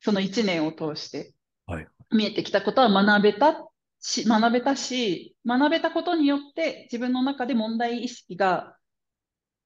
[0.01, 1.34] その一年を通して
[1.65, 1.88] はい。
[2.11, 3.69] 見えてきたことは学べた
[3.99, 8.76] し、学べたし、学べたことによって自分の中で問題意識が、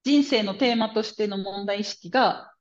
[0.04, 2.54] 人生のテーマとしての問題意識が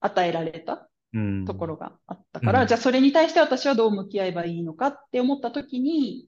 [0.00, 1.44] 与えられたうん。
[1.46, 6.26] ところがあったから、うんじゃあそれに対して私はどう向き合えばいいのかって思った時に、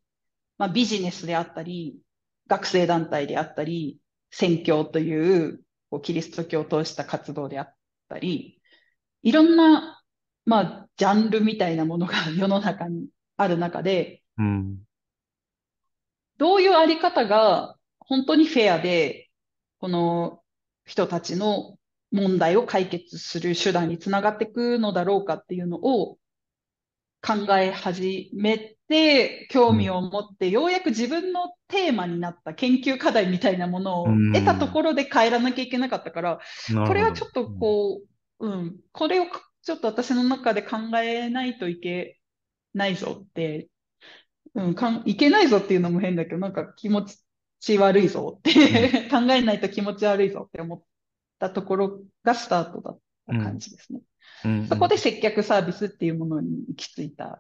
[0.58, 1.98] まあ、ビジネスであったり、
[2.46, 3.98] 学生団体であったり、
[4.30, 7.74] 宣教というこうキリスト教を通した活動であっ
[8.08, 8.60] たり、
[9.22, 10.02] いろんな、
[10.44, 14.78] まあ、ジャンルみたいなものが 世の中にある中で、うん。
[16.36, 19.30] どういうあり方が本当にフェアで、
[19.78, 20.42] この
[20.84, 21.78] 人たちの
[22.10, 26.18] 問題を解決する手段につながっていくのだろうかっていうのを
[27.24, 36.40] 考え始めて、興味を持って、ようやく自分のテーマになった研究課題みたいなものをうん得たところで変えらなきゃいけなかったから、
[36.86, 38.02] これはちょっとこ
[38.40, 39.26] う、うん、これを
[39.62, 42.18] ちょっと私の中で考えないといけ
[42.74, 43.70] ないぞって、
[44.54, 47.06] うん、かんいけないぞっていうのも変だけど、なんか気持
[47.58, 50.82] ち悪いぞって、 考えないと気持ち悪いぞって思っ
[51.38, 54.00] たところがスタートだった感じですね。
[54.44, 57.38] うんそこで接客サービスっていうものに行き着いたは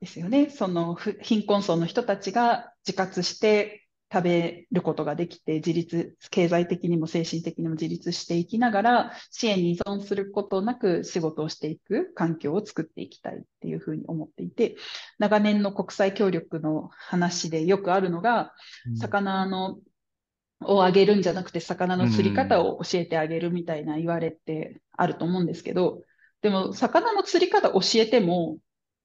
[0.00, 0.48] いですよね。
[0.50, 3.84] そのふ貧困層の人たちが自活して
[4.14, 14.76] 食べることができて、自立、経済的にも精神的にも自立していきながら、支援に依存することなく仕事をしていく環境を作っていきたいっていうふうに思っていて、
[15.18, 18.54] 長年の国際協力の話でよくあるのが、は
[18.94, 19.78] い魚の
[20.66, 26.02] をあげるんじゃなくて、魚の釣り方を教えてあげるみたいな言われってあると思うんですけど、
[26.42, 28.58] でも、魚の釣り方教えても、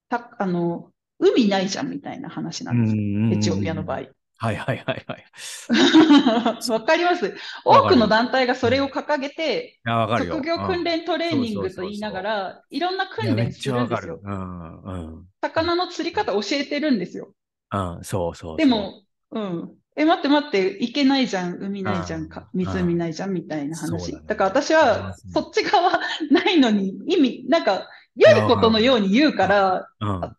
[0.10, 3.03] た、あの、海ないじゃんみたいな話なんですよ。
[3.30, 4.03] エチオピアの場合。
[4.41, 5.26] はいはいはいはい。
[6.72, 7.36] わかります？
[7.65, 9.80] 多くの団体がそれを掲げて。
[10.18, 14.19] 職業訓練トレーニングと言いながら、いろんな訓練するるんですよ。。
[14.23, 15.26] うんうん。
[15.41, 17.34] 魚の釣り方教えてるんですよ。
[17.72, 18.57] うん、そうそう。
[18.57, 19.79] でも、うん。
[20.00, 24.14] え、待って待って、行けないじゃん、海ないじゃん、かうん湖ないじゃん、みたいな話。
[24.14, 25.92] だねだから私はそっち側
[26.32, 29.88] ないのに、意味、なんか、良いことのように言うから、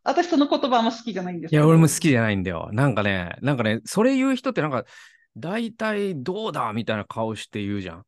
[0.02, 1.66] 私その言葉あんま好きじゃないんですいや。
[1.66, 2.70] 俺も好きじゃないんだよ。
[2.72, 4.84] なんかね、なんかね、それ言う人ってなんか、
[5.36, 8.04] 大体どうだみたいな顔して言うじゃん。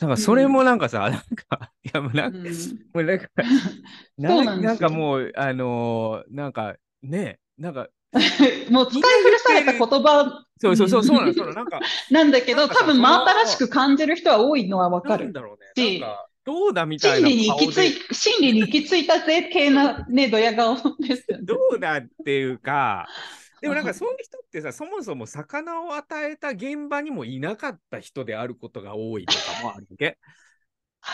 [0.00, 2.78] なんかそれもなんかさ、 なんか、いやもうなんか、うん。
[2.94, 3.28] もうなんか、
[4.18, 7.88] なんかもう、あのーなんかね、なんか、
[8.70, 11.80] もう使い古された言葉そうそうそう、そうなの、そうなんか、
[12.10, 15.24] なんだけど、多分真新しく感じる人は多いのはわかる。
[15.24, 16.00] なんだろうね。
[16.44, 21.44] どうだみたいな真理に行き着い、真理に行き着いたぜ系なね、ドヤ顔ですよね。
[21.44, 23.08] どうだっていうか、
[23.62, 30.18] でもなんかそういう人ってさ、そもそも魚を与えた現場にもいなかった人であることが多いとかもあるわけ。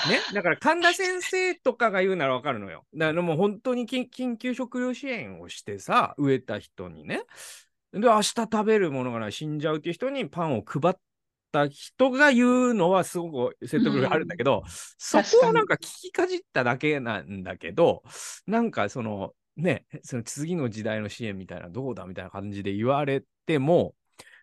[0.08, 2.86] ね、 だから神田先生とかが言うならわかるのよ。
[2.94, 7.22] だからもう本当に緊緊急食料支援をしてさ、植えた人にね。
[7.92, 10.94] で、明日食べるものがない、死んじゃうっていう人にパンを配っ
[11.50, 14.62] た人が言うのはすごく説得力があるんだけど、
[14.98, 18.02] そこをなんか聞きかじっただけなんだけど、
[18.46, 23.94] なんかそのね、その次の時代の支援みたいなどうだみたいな感じで言われても、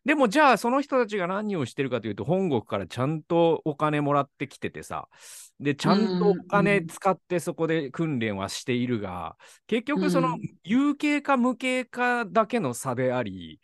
[0.08, 5.10] でもじゃあその人たちが何をしてるかというと、本国からちゃんとお金もらってきててさ、
[5.60, 9.36] で、ちゃんとお金使ってそこで訓練はしているが、
[9.68, 10.42] 結局そのうん。
[10.64, 13.60] 有形か無形かだけの差であり、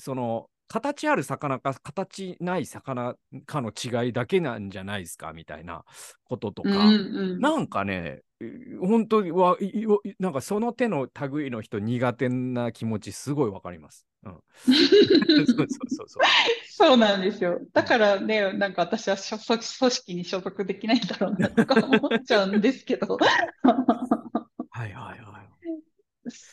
[0.00, 3.14] その形ある魚か形ない魚
[3.46, 5.84] かの違いだけなんじゃないですかみたいな
[6.24, 7.40] こととか、うんうん。
[7.40, 9.86] なんかね、う本当にわ、いい
[10.18, 14.04] なんかその手の類の人苦手な気持ちすごいわかります。
[14.30, 16.22] うん、 そうそうそうそう。
[16.68, 17.60] そうなんですよ。
[17.72, 23.16] だからね、なんか私は所組織に所属できないんだろうなとか思っちゃうんですけど。
[23.16, 23.26] は
[23.66, 25.20] いはいはい。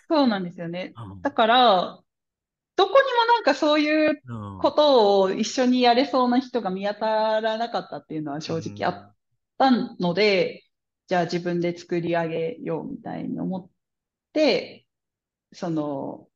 [0.07, 0.93] そうなんですよね。
[0.95, 1.99] うんだから、
[2.75, 4.21] どこにもなんかそういう
[4.61, 9.15] ことを一緒にやれそうな人が見当たらなかったっていうのは正直あっ
[9.57, 10.65] たので、
[11.07, 13.69] じゃあ自分で作り上げようみたいに思っ
[14.33, 14.85] て、
[15.53, 16.27] その、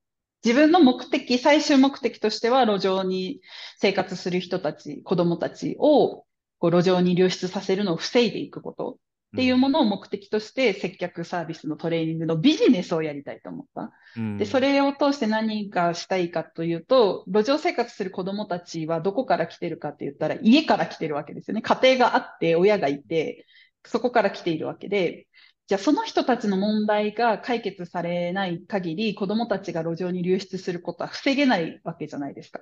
[0.43, 3.41] 自分の目的、最終目的としては路上に
[3.77, 6.25] 生活する人たち、子供たちを
[6.59, 8.97] こう路上に流出させるのを防いでいくこと
[9.35, 13.91] っていうものを目的として接客サービスのトレーニングのビジネスをやりたいと思った。
[14.17, 21.61] うん、で、それを通して何がしたいかというと、路上生活する子供たちはどこから来てるかって言ったら家から来てるわけですよね。
[21.61, 23.45] 家庭があって親がいて、
[23.85, 25.27] そこから来ているわけで、
[25.69, 32.61] じゃあその人たちの問題が解決されない限り子供たちが路上に流出することは防げないわけじゃないですか。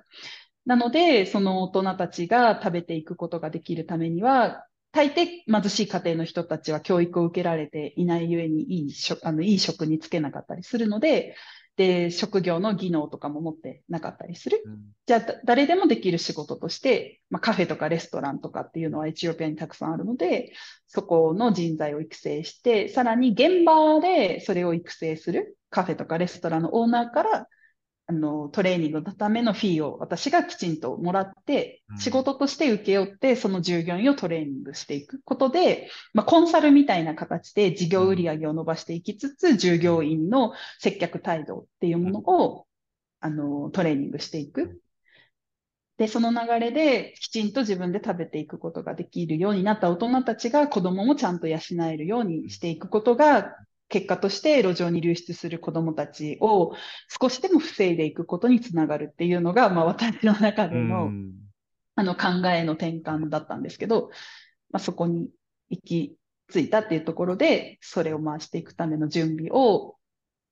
[0.66, 11.34] なので、その大人たちが食べていくことができるためには、大抵貧しい家庭の人たちは教育を受けられていないゆえにいい職あのいい職に就けなかったりするので、
[11.78, 14.62] で、職業の技能とかも持ってなかったりする。
[14.66, 20.52] うん、じゃあ、誰でもできる仕事として、まあ、カフェとかレストランとかっていうのはエチオピアにたくさんあるので、
[20.88, 27.46] そこの人材を育成して、さらに現場でそれを育成するカフェとかレストランのオーナーから
[28.10, 42.66] あの、トレーニングのためのフィーを私がきちんともらって、仕事として請け負って、その従業員をトレーニングしていくことで、まあ、コンサルみたいな形で事業売上を伸ばしていきつつ、従業員の接客態度っていうものを、
[43.20, 44.80] あの、トレーニングしていく。
[45.98, 51.58] で、その流れできちんと自分で食べていくことができるようになった大人たちが子供もちゃんと養
[51.90, 53.54] えるようにしていくことが
[53.88, 56.74] 結果として路上に流出する子どもたちを
[57.20, 61.10] 少しでも防いでいくことにつながるっていうのが、まあ、私の中での,、
[61.94, 64.10] あの考えの転換だったんですけど、
[64.70, 65.30] まあ、そこに
[65.70, 66.16] 行き
[66.50, 69.96] 着いたっていうところでそれを回していくための準備を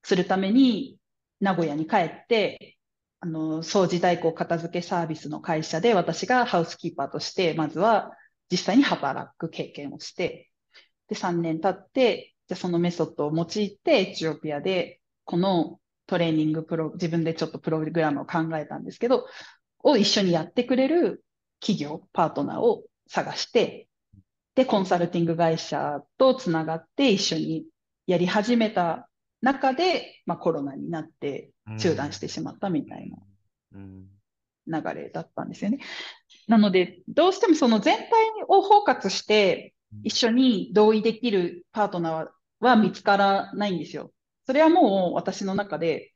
[0.02, 0.96] するために
[1.40, 2.76] 名古屋に帰って
[3.20, 8.12] あの掃除代行片付けサービスの会社で私がハウスキーパーとしてまずは
[8.50, 10.50] 実際に働く経験をして
[11.08, 19.27] で3年経ってじゃそのメソッドを用いてエチオピアでこのトレーニングプロ、自分でちょっとプログラムを考えたんですけど、
[19.82, 21.24] を一緒にやってくれる
[21.60, 23.89] 企業、パートナーを探して、
[24.55, 27.66] で、コンサルティング会社とつながって一緒に
[28.06, 29.09] やり始めた
[29.43, 33.10] 中で、まあ、コロナになって中断してしまったみたい
[34.70, 35.81] な流れだったんですよね。
[36.48, 38.09] なので、どうしてもその全体
[38.48, 39.74] を包括して、
[40.05, 44.12] 一緒に同意できるパートナーはは見つからないんですよ。
[44.46, 46.12] それはもう私の中で、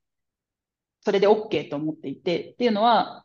[1.02, 3.24] それで OK と思っていて、っていうのは、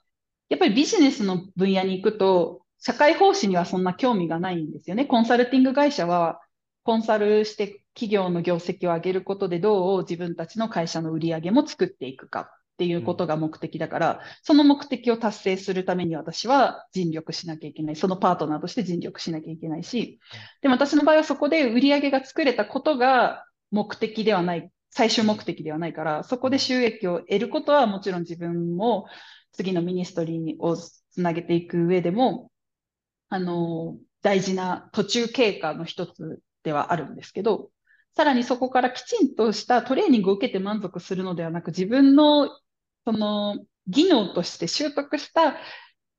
[0.49, 5.05] やっぱりビジネスの分野に行くと、社会奉仕にはそんな興味がないんですよね。
[5.05, 6.41] コンサルティング会社は、
[6.83, 17.95] コンサルして企業の業績を上げることでどう自分たちの会社の売り上げも作っていくかっていうことが目的だから、その目的を達成するために私は尽力しなきゃいけない。
[17.95, 20.19] そのパートナーとして尽力しなきゃいけないし、
[20.61, 29.05] でも私の場合はそこで売り上げが作れたことが目的ではない、最終目的ではないから、そこで収益を得ることはもちろん自分も
[29.53, 32.51] 次のミニストリーをつなげていく上でも、
[33.29, 37.69] あの、大事な途中経過の一つではあるんですけど、
[38.15, 42.49] さらにそこからきちんとしたトレーニングを受けて満足するのではなく、自分の
[43.05, 43.57] その
[43.87, 45.57] 技能として習得した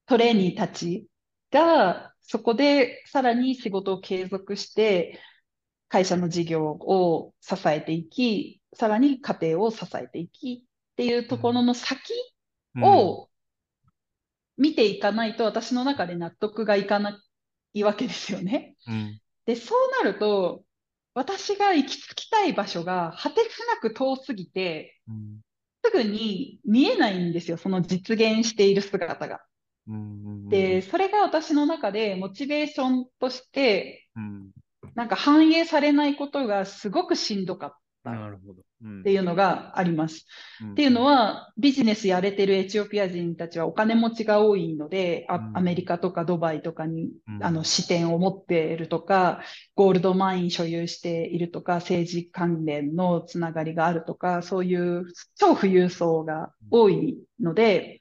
[0.07, 1.07] トレーニーたち
[1.51, 5.21] が、そこでさらに仕事を継続して、
[5.89, 12.13] 会社の事業を支えていき、さらに家庭を支えていきっていうところの先
[12.83, 13.29] を
[14.57, 17.21] 見ていかないと、私の中で納得がいかな
[17.75, 18.77] いわけですよね。
[18.87, 20.65] うん、で、そうなると、
[21.15, 25.41] 私が行き着きたい場所が果てしなく遠すぎて、うん、
[25.87, 29.41] すぐに見えないんですよ、その実現している姿が。
[30.49, 34.09] で、それが私の中でモチベーションとして、
[34.95, 37.71] なんか反映されないことがすごくしんどかっ
[38.05, 38.11] た。
[38.11, 38.63] なるほど。
[38.85, 40.27] っていうのがあります。
[40.63, 49.41] うん、っていうのは、ビジネスやれてるエチオピア人たちはお金持ちが多いので、うん、アメリカとかドバイとかに、うん、あの支店を持っているとか、
[49.75, 58.01] ゴールドマイン所有しているとか、政治関連のつながりがあるとか、そういう超富裕層が多いので、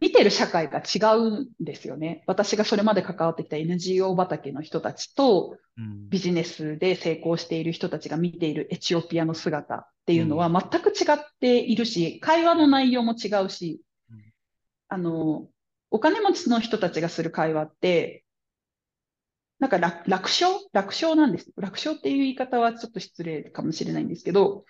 [0.00, 2.22] 見てる社会が違うんですよね。
[2.26, 5.56] 私がそれまで関わってきた NGO 畑の人たちと、
[6.10, 13.80] ビジネスで成功している人たちが見ているエチオピアの姿っていうのは全く違っているし、会話の内容も違うし、
[14.88, 15.48] あの、
[15.90, 18.24] お金持ちの人たちがする会話って、
[19.58, 20.52] なんか楽楽勝？
[20.72, 21.50] 楽勝なんです。
[21.56, 24.64] 楽勝っていう言い方はちょっと失礼かもしれないんですけど、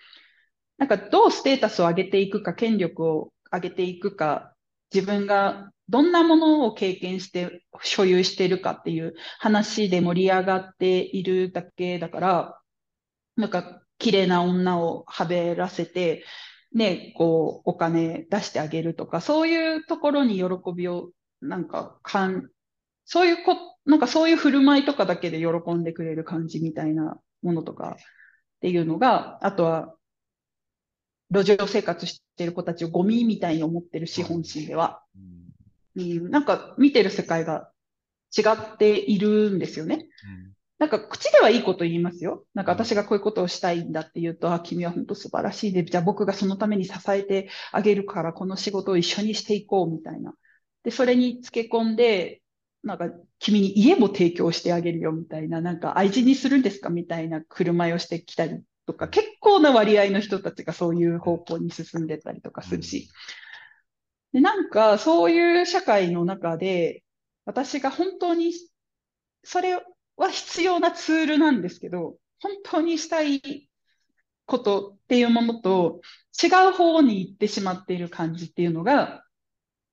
[0.77, 4.50] なんかどうステータスを上げていくか、権力を上げていくか、
[4.93, 12.61] 自分がどんなものを経験して所有しているかっていう話で盛り上がっているだけだから、
[13.35, 16.23] なんか綺麗な女をはべらせて、
[16.73, 21.11] ね、こう、お金出してあげるとか、そういうところに喜びを、
[21.41, 22.49] なんか、かん、
[23.05, 28.03] そういうこ、なんかそういう振る舞いとかだけで喜んでくれる感じみたいなものとかっ
[28.61, 29.95] ていうのが、あとは、
[31.31, 35.01] 路上生活している子たちをゴミみたいに思ってる資本心では、
[35.95, 37.71] うん、なんか見てる世界が
[38.37, 38.41] 違
[38.73, 40.07] っているんですよね。
[40.45, 40.51] うん
[40.81, 42.43] なんか口ではいいこと言いますよ。
[42.55, 50.33] なんか私がこういうことをしたいんだって言うと、あ、君は本当素晴らしいで、じゃあ僕がそのために支えてあげるからこの仕事を一緒にしていこうみたいな。
[50.83, 52.41] で、それにつけ込んで、
[52.81, 63.09] なんか君に家も提供してあげるよみたいな、なんか愛人にするんですかみたいな振る舞いをしてきたりとか、結構な割合の人たちがそういう方向に進んでたりとかするし。
[64.33, 67.03] で、なんかそういう社会の中で、
[67.45, 68.53] 私が本当に
[69.43, 69.75] それ
[70.15, 73.69] は必要なツールなんですけど、本当にしたい
[74.45, 76.01] ことっていうものと
[76.41, 79.23] 違う方に行ってしまっている感じっていうのが、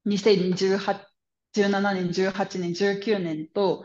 [0.06, 1.08] 2018
[1.54, 3.84] 17年、18年、19年と、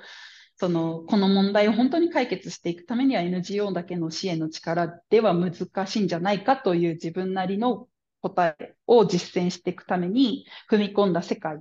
[0.64, 7.90] その、この問題を本当に解決していくためには NGO だけの支援の力では難しいんじゃないかという自分なりの
[8.22, 11.60] 答えを実践していくために踏み込んだ世界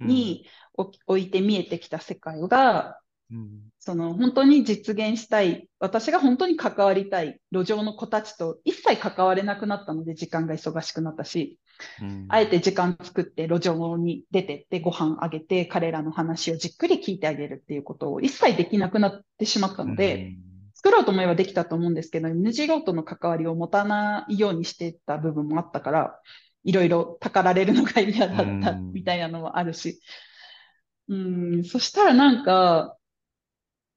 [0.00, 2.98] に置いて見えてきた世界が、
[3.30, 11.58] うん、その本当に実現したい、私が本当に関わりたい路上の子たちと一切関われなくなったので時間が忙しくなったし、
[12.00, 20.36] うん、あえて時間作って路上に出てってご飯あげて彼らの話をじっくり聞いてあげるっていうことを一切できなくなってしまったので、うん、
[20.74, 26.20] 作ろうと思えばできたと思うんですけど、NGO との関わりを持たないようにしてた部分もあったから、
[26.64, 30.00] いろいろたかられるのが嫌だったみたいなのもあるし、
[31.08, 32.96] うん、そしたらなんか、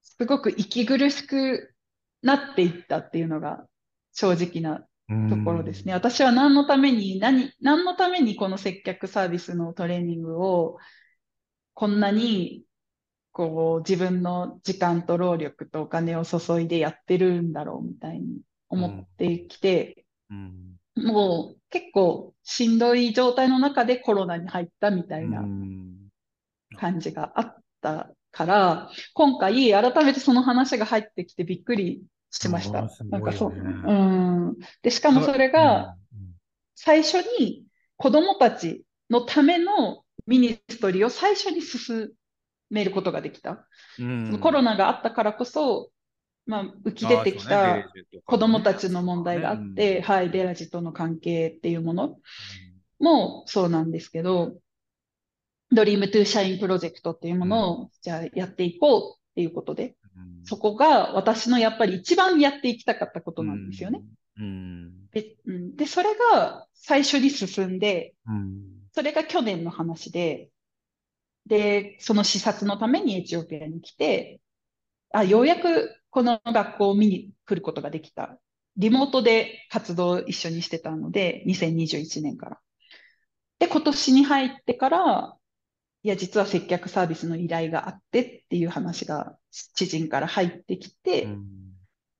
[0.01, 1.73] すごく息苦しく
[2.21, 3.65] なっていったっていうのが
[4.13, 4.85] 正直な
[5.29, 5.93] ところですね。
[5.93, 10.77] 私は何のために、何、何のためにこの接客サービスのトレーニングを
[11.73, 12.63] こんなに
[13.31, 25.43] こう自分の時間と労力とお金を注いでやってるんだろうみたいに思ってきて、うんうん、もう結構しんどい状態の中でコロナに入ったみたいな
[26.77, 32.03] 感じがあったから、今回改めてその話が入ってきてびっくり
[32.39, 32.81] しました。
[32.81, 33.51] ね、なんかそう。
[33.51, 34.57] うん。
[34.81, 35.95] で、しかもそれが、
[36.75, 37.65] 最初に
[37.97, 42.11] 子供たちのためのミニストリーを最初に進
[42.69, 43.67] めることができた。
[43.99, 45.91] うん、コロナがあったからこそ、
[46.45, 47.85] まあ、浮き出てきた
[48.25, 52.17] 子供たちの問題があって、はい、ベラジとの関係っていうもの。
[52.99, 54.53] もそうなんですけど、
[55.71, 59.95] Dream to Shine Project っていうものを、じゃあやっていこうっていうことで、
[60.43, 64.01] そこが私のやっぱり一番やっていきたかったことなんですよね。
[65.11, 65.35] で
[65.75, 68.15] で、それが最初に進んで、
[68.93, 70.49] それが去年の話で、
[71.45, 74.39] で、その視察のためにエチオピアに来て、
[75.11, 78.39] あ、ようやくこの学校を見に来ることができた。
[78.77, 82.59] リモートで活動を一緒にしてたので、2021年から。
[83.59, 85.37] で、今年に入ってから、
[86.03, 89.37] いや、実は接客サービスの依頼があってっていう話が
[89.73, 91.45] 知人から入ってきて、うん、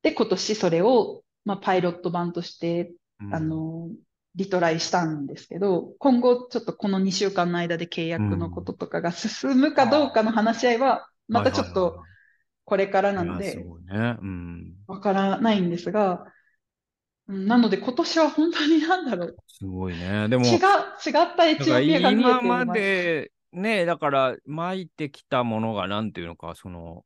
[0.02, 3.90] で、今年それを、まあ、パイロット版として、うん、あの、
[4.36, 12.02] リトライしたんですけど、今後ちょっとこの2週間の間で契約のこととかが進むかどうかの話し合いは、またちょっと
[12.64, 13.66] これからなので、
[14.88, 16.26] わからないんですが、
[17.28, 19.36] なので今年は本当になんだろう。
[19.48, 20.30] すごいね。
[20.30, 20.62] でも、違違っ
[21.38, 27.06] たエチオピアが見えて今までねだから、巻いてきたものが、なんていうのか、その、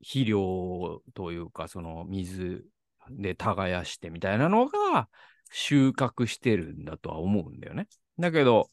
[0.00, 2.64] 肥料というか、その水
[3.10, 5.08] で耕してみたいなのが
[5.50, 7.86] 収穫してるんだとは思うんだよね。
[8.18, 8.70] だけど、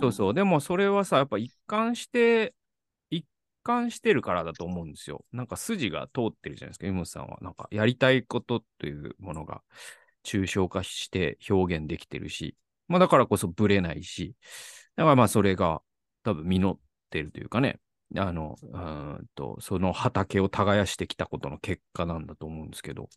[0.00, 2.54] そうそう、でもそれはさ、やっぱ一貫して、
[3.10, 3.26] 一
[3.62, 5.24] 貫してるからだと思うんですよ。
[5.32, 7.38] なんか筋が通ってるじゃないですか、イムさんは。
[7.40, 9.62] なんかやりたいことというものが
[10.24, 12.56] 抽象化して表現できてるし、
[12.88, 14.34] まあだからこそブレないし、
[14.96, 15.82] だからまあそれが
[16.22, 16.78] 多分実っ
[17.10, 17.80] てるというかね、
[18.16, 23.08] あの、うんと、その畑を耕してきたことの結果なんだと思うんですけど、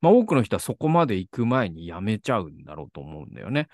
[0.00, 3.68] まあ多くの人はそこまで行く前にやめちゃうんだろうと思うんだよね。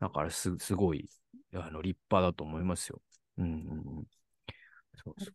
[0.00, 1.08] だからすすごい
[1.54, 3.00] あの立派だと思いますよ。
[3.38, 4.06] うん。
[5.04, 5.34] そうそう。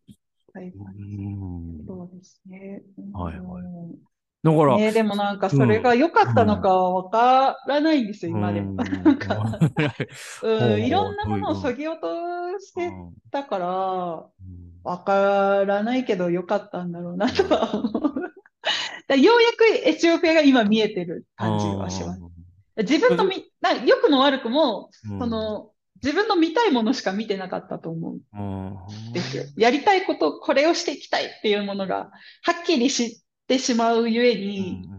[0.54, 0.72] はい、
[1.88, 2.82] そうですね。
[3.14, 4.15] はいはい。
[4.46, 8.76] だから、ね、でもなんかそれが良かったのかはわからないんですよ、今でも。
[9.04, 9.58] なんか、
[10.44, 12.94] うん、いろんなものを削ぎ落として
[13.32, 13.68] たから、
[14.84, 18.14] わからないけど良かったんだろうなとは思う。
[19.08, 22.22] だようやくエチオピアが今見えてる感じはします。
[22.78, 25.20] 自分のみ、な良くも悪くも、うん。
[25.20, 25.72] その、
[26.04, 28.78] 自分の見たいものしか見てなかったと思うん
[29.08, 29.44] うんですよ。
[29.58, 32.12] やりたいこと、これをしていきたいっていうものが、
[32.44, 34.90] はっきり知ってしまうゆえうんに、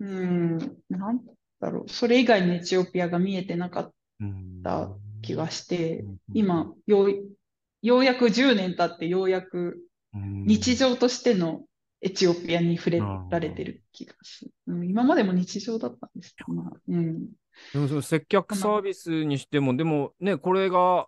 [0.00, 0.58] うんうん、
[0.88, 1.20] なん
[1.60, 4.90] だろう、それ以外のエチオピアが見えてなかっうんた
[5.22, 7.12] 気がしてう、ん今、よう、
[7.82, 9.78] ようやく10年経ってようやく
[10.14, 11.62] うん日常としての
[12.00, 14.50] エチオピアに触れられてる気がする。
[14.66, 17.28] うん、今までも日常だったんですけど、まあ、うん。
[17.72, 21.06] でもその接客サービスにしても、でもね、これが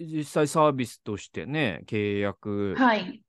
[0.00, 3.22] 実際サービスとしてね、契約はい。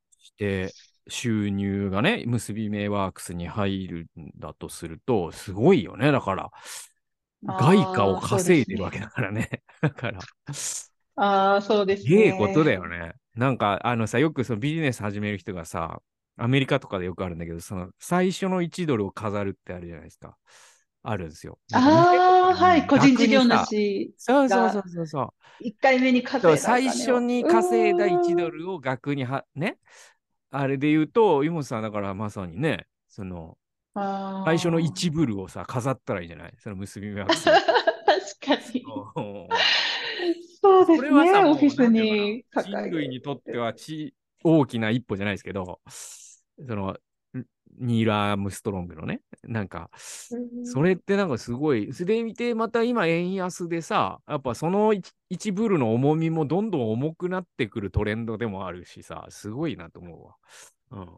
[1.10, 6.12] 収入がね、結び目ワークスに入るんだとすると、すごいよね。
[6.12, 6.52] だから、
[7.56, 9.64] 外貨を稼いでるわけだからね。
[9.82, 10.20] だから、
[11.16, 12.38] ああ、そうですすげえね。
[12.38, 13.14] ことだよね。
[13.36, 16.02] なんか、あのさ、よくそのビジネス始める人がさ、
[16.38, 20.38] アメリカとかでよくあるんだけど、その最初の1ドルを飾るってあるじゃないですか。
[21.04, 21.58] あるんですよ。
[21.74, 22.88] ああ、はい。
[22.88, 25.30] 個人事業主、そうそうそうそうそう。
[25.60, 28.60] 1回目に稼いだ最初に稼いだ1ドル。
[28.60, 29.78] ルを額には、ね。
[30.52, 33.58] あれで言うと、湯本さんだからまさにね、その、
[33.94, 36.54] 最初の1ブルをさ、飾ったらいいじゃない？
[36.60, 37.46] その結び目ワークス。
[37.46, 38.84] 確かに。
[40.62, 41.50] そうですこれはさ、ね。
[41.50, 44.14] オフィスに人類にとってはち
[44.44, 46.96] 大きな一歩じゃないですけど、その、
[47.78, 49.90] ニーラ・アームストロングのね、なんか、
[50.64, 60.36] それってなんかすごい、それで見て、また今円安でさ、やっぱその 1, ブルの重みもどんどん重くなってくるトレンドでもあるしさ、すごいなと思うわ。
[60.92, 61.18] うん。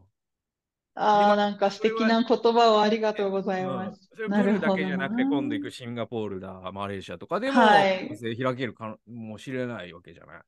[0.95, 3.99] ああ、なんか素敵な言葉をありがとうございます。
[4.02, 10.44] うんそれブルだけじゃなくて、今度行くシンガポールだ、マレーシアとかでも、はい開けるかもしれないわけじゃな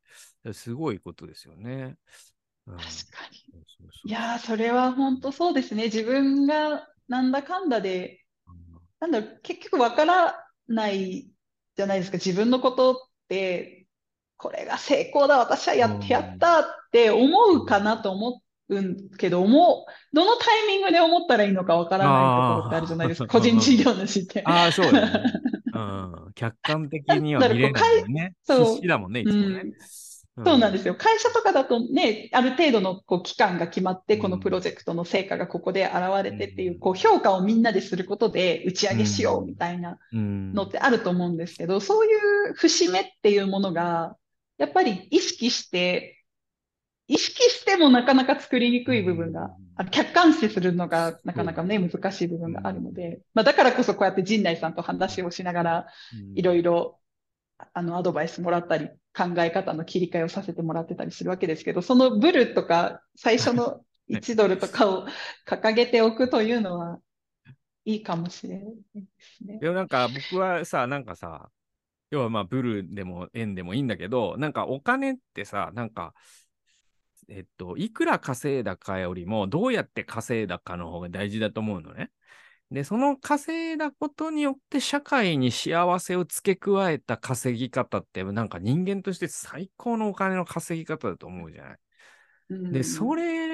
[0.49, 0.53] い。
[0.53, 1.95] すごいことですよね。
[2.71, 3.37] うん確かに。
[4.03, 5.85] いやー、それは本当そうですね。
[5.85, 8.23] 自分がなんだかんだで、
[8.99, 11.31] なんだろう、結局わからない
[11.75, 12.17] じゃないですか。
[12.17, 12.95] 自分のことっ
[13.29, 13.87] て、
[14.37, 23.27] これが成功だ、私はやっうんてやったって思うかなと思うんけど、思う、どのタイミングで思ったらいいのかわからないところってあるじゃないですか。
[23.27, 24.41] 個人事業主って。
[24.45, 25.13] ああ、そうだね。
[25.73, 26.33] うん。
[26.33, 28.35] 客観的には見れないもんね。
[28.43, 29.65] そう必死だもんね、いつもね。
[30.45, 30.95] そうなんですよ。
[30.95, 34.21] 会社とかだとね、ある程度のこう期間が決まって、うん。
[34.21, 36.79] このプロジェクトの成果がここで現れてっていうう、ん。
[36.79, 40.53] こう評価をみんなですることで打ち上げしよううんみたいなうん。
[40.53, 42.15] のってあると思うんですけど、そうい
[42.51, 44.17] う節目っていうものが、
[44.57, 46.23] やっぱり意識して、
[47.07, 56.37] 意識してもなかなか作りにくい部分が、あの客観視するのがなかなかね、難しい部分があるので、まあ、だからこそこうやって陣内さんと話をしながら、うん。
[56.39, 56.99] いろいろ
[57.73, 65.05] あのアドバイスもらったり、考え方の切り替えをさせてもらってたりするわけですけど、そのブルとか最初の 1ドルとかを
[65.47, 66.99] 掲げておくというのは
[67.85, 69.59] いいかもしれないですね。
[69.59, 71.49] でもなんか僕はさ、なんかさ、
[72.09, 76.13] 要はまあブルでも円でもいいんだけど、なんかお金ってさ、なんか、
[77.29, 82.11] えっと、いくら稼いだかよりも、どうやって稼いだかの方が大事だと思うのね。
[82.71, 91.77] で、その稼いだことによって社会に幸せを付け加えた稼ぎ方って、なんか人間として最高のお金の稼ぎ方だと思うじゃない？
[92.49, 93.47] うんで、それ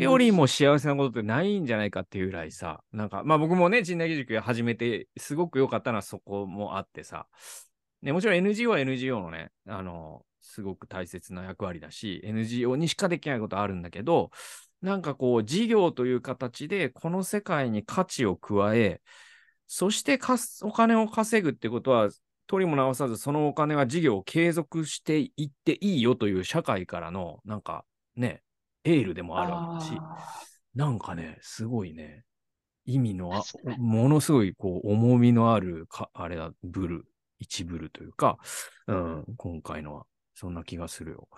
[0.00, 7.26] よりも幸せなことってないんじゃないかっていうぐらいさ、なんか、まあ僕もね、陣内義塾始めて、すごく良かったのはそこもあってさ、
[8.02, 14.30] ね、もちろん NGO は NGO のね、あの、すごく大切な役割だし、NGO にしかできないことあるんだけど、
[14.82, 19.00] なんかこう、事業という形で、この世界に価値を加え、
[19.66, 20.18] そして
[20.62, 22.10] お金を稼ぐってことは、
[22.46, 27.84] 取りも直さず、そのお金は事業を継続していっていいよという社会からの、なんか
[28.14, 28.42] ね、
[28.84, 30.16] エールでもあるわけだし、あ
[30.74, 32.24] なんかね、すごいね、
[32.84, 33.42] 意味のあ
[33.78, 37.04] ものすごいこう重みのあるか、あれだ、ブル、
[37.40, 38.38] 一ブルというか、
[38.86, 41.28] うん、今回のは、そんな気がするよ。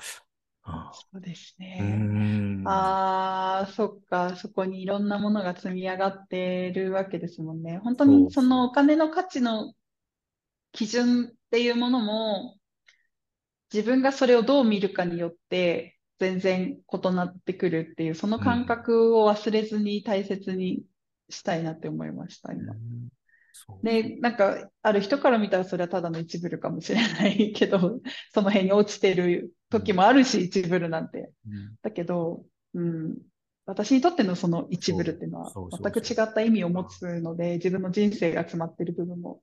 [0.69, 1.83] ーそうですうね。
[1.83, 2.69] ん。
[2.69, 7.79] ああ、そっか、そこにいろんなものが積み上がってるわけですもんね。
[7.79, 9.73] 本当にそのお金の価値の
[10.73, 12.59] 基準っていうものも、
[13.73, 20.83] 自分がそれをどう見るかによって全然異なってくるっていう、その感覚を忘れずに大切に
[21.29, 22.75] したいなって思いました、今。
[23.83, 28.01] で、なんか、ある人から見たらそれはただの一ブルかもしれないけど、
[28.33, 31.31] その辺に落ちてる時もあるし、一ブルなんて。
[31.47, 33.17] うんだけど、うん、
[33.67, 39.43] 私にとってのその一部っていうのは全く違った意味を持つので、自分の人生が詰まってる部分も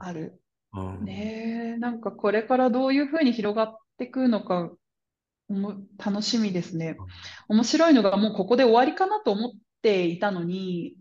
[0.00, 0.40] ある。
[1.02, 4.72] ねえ、なんかこれからどういうふうに広がっていくのか、
[5.98, 6.96] 楽しみですね。
[7.48, 9.50] 面白いのがもうここで終わりかなと思っ
[9.82, 10.96] ていたのに、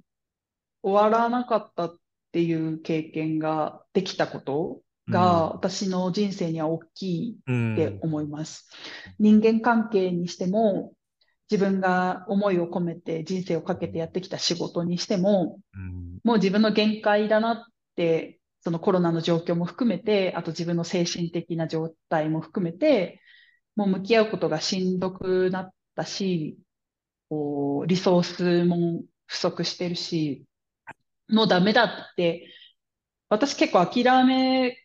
[0.83, 1.97] 終わらなかったっ
[2.31, 8.69] ていう経験ができたことが私の人生には大きいって思います。
[9.19, 10.93] 人間関係にしても、
[11.49, 15.59] 自分が思いを込めて人生をかけてやってきた仕事にしても、
[16.23, 17.63] もう自分の限界だなっ
[17.95, 23.19] て、そのコロナの状況も含めて、あと自分の精神的な状態も含めて、
[23.75, 26.57] もう向き合うことがしんどくなったし、
[27.29, 30.45] こうリソースも不足してるし、
[31.29, 32.47] もうダメだって、
[33.29, 34.80] 私結構諦め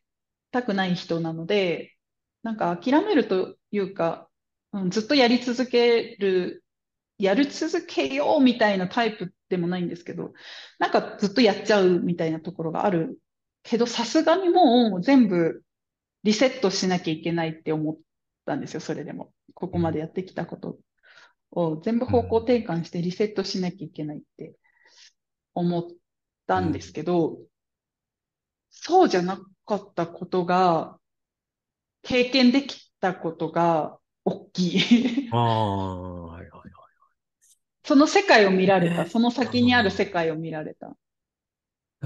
[0.50, 1.94] たくない人なので、
[2.42, 4.28] なんか諦めるというか、
[4.72, 6.64] うん、ずっとやり続ける、
[7.18, 10.32] やり続けようみたいなタイプでもないんですけど、
[10.78, 13.18] なんかずっとやっちゃうみたいなところがある
[13.62, 15.62] けど、さすがにもう全部
[16.22, 17.96] リセットしなきゃいけないって思っ
[18.44, 19.32] たんですよ、それでも。
[19.54, 20.78] ここまでやってきたこと
[21.52, 21.80] を。
[21.80, 24.54] 全部方向転換してリセットしなきゃいけないって
[25.54, 25.82] 思っ
[26.46, 27.46] たんですけど、うん、
[28.70, 30.98] そうじゃなかったことが、
[32.02, 36.70] 経験できたことが大きいああ、はいはいはい。
[37.84, 40.96] その世界を見られた、その先にある世界を見られた。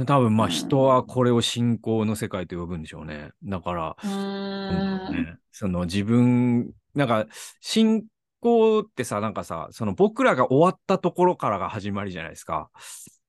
[0.07, 3.31] 多分まあ人はこれを信仰の世界と呼ぶんでしょうね。
[3.45, 3.97] だから、
[5.11, 7.27] ね、その自分、なんか
[7.61, 8.05] 信
[8.41, 12.70] 仰ってさ、なんかさ、その僕らが終わったところからが始まりじゃないですか。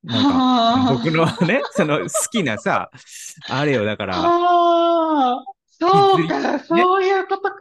[0.04, 2.90] なんか、僕のね、 その好きなさ、
[3.50, 4.16] あれよ、だから。
[5.82, 7.56] そうか、そういうことか。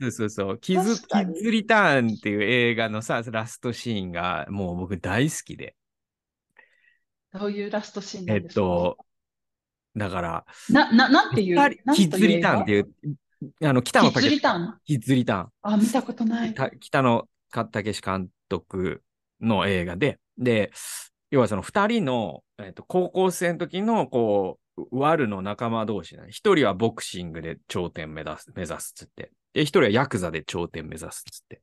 [0.00, 0.58] そうそうそう。
[0.58, 5.74] キズ、キッズリターンっていう映画のさ、ラストシーンがもう僕大好きで。
[7.32, 8.98] どういうラストシーンなんですかえっと、
[9.96, 11.56] だから、な、な、なんていう
[11.94, 12.88] キッズリターンっていう、
[13.62, 15.48] あの、北野武キッズリターンズリターン。
[15.62, 16.54] あ、見たことない。
[16.80, 19.02] 北野武監督
[19.40, 20.70] の映画で、で、
[21.34, 29.32] 要はその二人の、えーと、高校生の時のこう、ワルの仲間同士ね一人はボクシングで頂点目指す、目指すっつって。
[29.52, 31.60] で、一人はヤクザで頂点目指すっつって。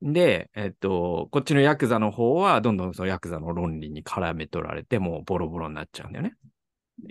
[0.00, 6.34] で、えっと、こっちのヤクザの方は、どんどんそのヤクザの論理に絡め取られて、もうボロボロになっちゃうんだよね。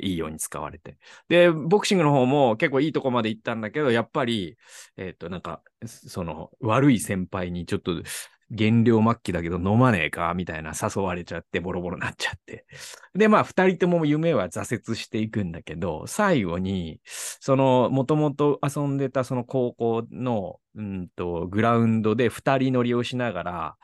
[0.02, 0.98] いいように使われて。
[1.30, 4.58] で、ボクシングの方も結構いいとこまで行ったんだけど、やっぱり、
[4.98, 7.92] えっと、なんか、その、悪い先輩にちょっと、
[8.52, 12.66] 減量末期だけど飲まねえかみたいな誘われちゃってボロボロになっちゃって。
[13.16, 23.76] で、まあ二人とも夢は挫折していくんだけど、最後に、その、もともと遊んでたその高校の、うんと、グラウンドで二人乗りをしながら、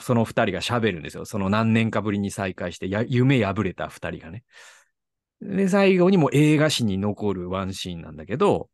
[0.00, 1.24] その二人が喋るんですよ。
[1.24, 4.44] その何年かぶりに再会して、や夢破れた二人がね。
[5.40, 8.70] で、最後にも映画史に残るワンシーンなんだけど、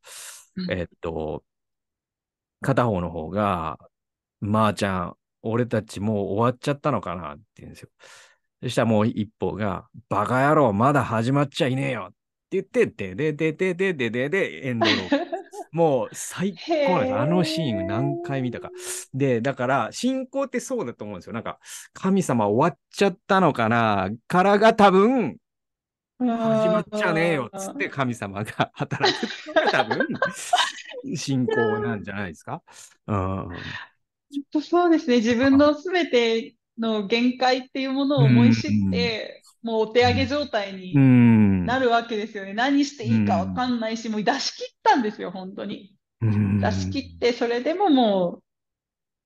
[0.57, 1.43] うん、えっと、
[2.61, 3.79] 片方の方が、
[4.41, 7.89] まー、あ、ちゃん、俺たちもう終わっちゃったのかなって言うんですよ。
[8.63, 12.17] そしたらもう一方が、バカ野郎、まだ始まっちゃいねえよって
[12.51, 15.33] 言って、ででででででででエンドロー。
[15.73, 18.71] もう最高なんですあのシーン何回見たか。
[19.15, 21.33] で、だから、信仰ってそうだと思うんですよ。
[21.33, 21.59] なんか、
[21.95, 25.39] 神様終わっちゃったのかなからが多分、
[26.19, 30.07] 始まっちゃねえよっつって神様が働くって多分、
[31.17, 32.63] 信仰なんじゃないですか。
[33.07, 33.49] うん
[34.53, 35.17] とそうですね。
[35.17, 40.95] 自分のすべての限界っていうものを思い知って、もうお手上げ状態に
[41.67, 42.55] なるわけですよね。
[42.55, 45.95] 何していいかわかんないし、もう出し切ったんですよ、本当に。
[46.21, 48.43] 出し切って、それでももう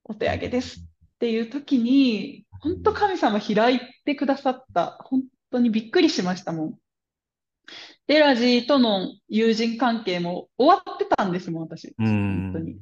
[0.05, 0.83] お手上げですっ
[1.19, 4.99] ていう時に、本当神様開いてくださった。
[5.05, 6.75] 本当にびっくりしましたもん。
[8.07, 11.95] デラジーとの友人関係も終わってたんですもん、私。
[11.99, 12.77] 本当に。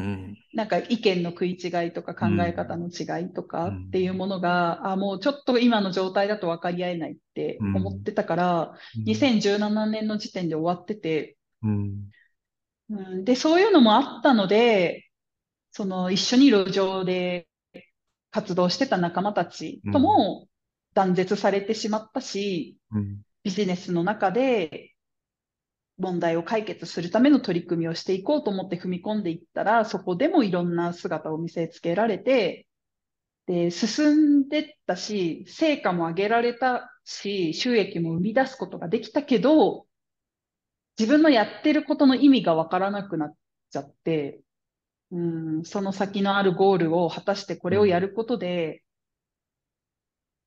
[0.00, 15.08] うん、なんか意見の食い違いとか考え方の違いとかっていうものが、うん、あもうちょっと今の状態だと分かり合えないって思ってたから、うん、2017年の時点で終わってて、うん、でそういうのもあったので
[15.72, 17.46] その一緒に路上で
[18.30, 20.48] 活動してた仲間たちとも
[20.94, 22.76] 断絶されてしまったし、
[23.44, 24.92] ビジネスの中で
[26.00, 32.66] 問題を解決するための取り組みをしていこうと思って踏み込んでいったら、そこでもいろんな姿を見せつけられて、
[33.46, 39.86] で、進んでったし、成果も上げられたし、収益も生み出すことができたけど、
[40.98, 43.34] 自分のやってることの意味がわからなくなっ
[43.70, 44.40] ちゃって、
[45.10, 48.82] うん、その先のあるゴールを果たしてこれをやることで、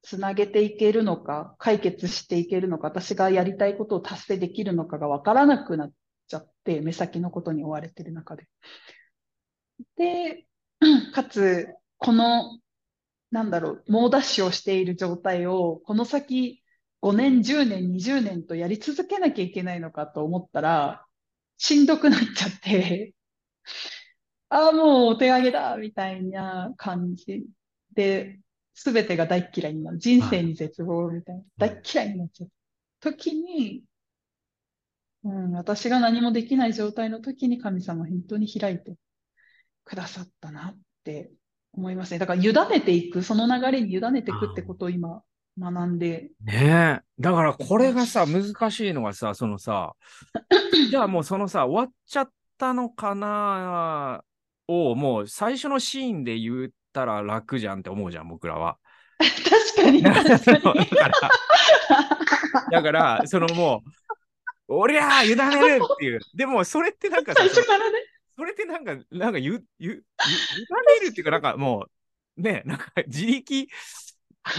[0.04, 5.94] つなげていけるのか、解決していけるのか、私がやりたいことを達成できるのかがわからなくなっ
[6.28, 8.48] ちゃって、目先のことに追われてる中で。
[9.96, 10.48] で、
[11.14, 11.68] かつ、
[11.98, 12.60] この、
[13.32, 16.64] なんだろう、猛ダッシュをしている状態を、この先
[17.02, 21.06] 5年、10年、20年とやり続けなきゃいけないのかと思ったら、
[21.58, 23.16] しんどくなっちゃって、
[24.50, 27.46] ああ、もうお手上げだみたいな感じ
[27.94, 28.40] で、
[28.74, 30.00] すべてが大嫌いになる。
[30.00, 31.44] 人生に絶望みたいな。
[31.58, 32.50] 大嫌いになっちゃう。
[33.00, 33.84] 時に、
[35.24, 38.96] うん、私が何もできない状態の時に神様本当に開いて
[39.86, 41.32] くださったなって
[41.74, 42.20] 思いますね。
[42.20, 45.22] だから委ねていく、その流れに委ねていくってことを今
[45.60, 46.32] 学んで。
[46.44, 47.02] ねえ。
[47.20, 49.94] だからこれがさ、難しいのがさ、そのさ、
[50.90, 54.24] じゃあもうそのさ、終わっちゃったのかな
[54.68, 58.78] をもう最初のシーンで言ったら楽じゃんって思うじゃん、僕らは。
[59.20, 60.02] 確かに。
[60.04, 61.12] だから、
[62.72, 63.84] だからそのも
[64.68, 66.20] う、おりゃー委ねるっていう。
[66.36, 68.00] でもそれってなんか最初からね。
[68.36, 70.04] それってなんか、なんかゆ、ゆ、ゆ、委ね
[71.08, 71.86] るっていうか、なんかも
[72.38, 73.68] う、ね、なんか自力、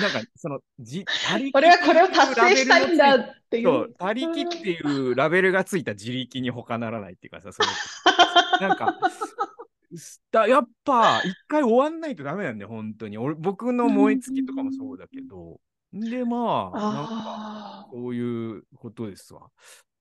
[0.01, 3.20] なんかその、じ、他力俺はこれを達成したいんだっ
[3.51, 3.65] ていう。
[3.65, 7.62] そう、他力っていうラベルがついた自力に他ならないっていうかさ、そ
[8.61, 8.97] の、なんか、
[10.31, 13.19] だやっぱ、一回終わんないとダメなんだよ、本当に。
[13.19, 15.61] 俺僕の燃え尽きとかもそうだけど。
[15.93, 19.49] で、まあ、なんか、そういうことですわ。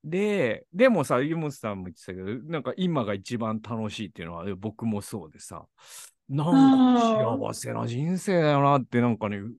[0.02, 5.64] で、でもさ、湯本さんも言ってたけど、なんか今が一番楽しいっていうのは僕もそうでさ、
[6.28, 9.54] なんか幸せな人生だよなって、なんかね、もう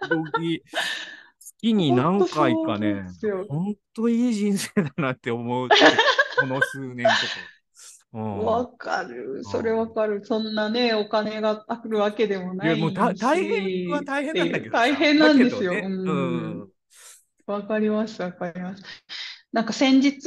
[0.00, 0.30] 時々、
[1.58, 3.06] 月に何回かね、
[3.48, 5.68] 本当いい人生だなって思う、
[6.40, 7.55] この数年とか。
[8.22, 9.44] わかる。
[9.44, 10.24] それわかる。
[10.24, 12.78] そんなね、お金があるわけでもないし。
[12.78, 14.72] いや、もう大変は大変なんだけど。
[14.72, 15.72] 大変なんですよ。
[15.72, 16.68] うん
[17.46, 18.82] わかります、わかります。
[19.52, 20.18] なんか先日、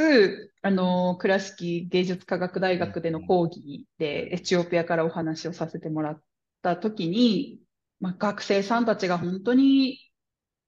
[0.62, 6.22] あの、倉敷芸術科学大学での講義でエチオピアからお話をさせてもらっ
[6.62, 7.60] た時に、
[8.00, 10.00] まあ、学生さんたちが本当に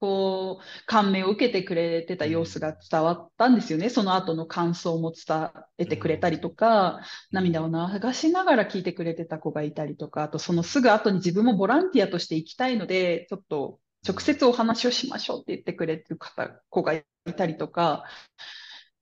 [0.02, 3.90] こう、感銘を受けてくれてた様子が伝わったんですよね。
[3.92, 7.02] その後の感想も伝えてくれたりとか、
[7.32, 17.04] 涙を流しながら聞いてくれてた子がいたりとか、あとそのすぐ後に自分もボランティアとして行きたいので、ちょっと直接お話をしましょうって言ってくれてる方、子がい
[17.38, 18.04] たりとか、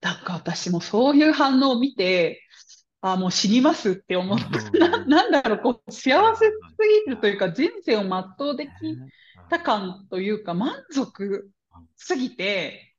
[0.01, 2.41] なんか私もそういう反応を見て、
[3.01, 4.47] あもう死にますって思った。
[4.77, 6.51] ななんだろう、こう幸せす
[7.05, 8.71] ぎるというか、人生を全うでき
[9.49, 11.49] た感というか、満足
[11.95, 12.95] すぎて、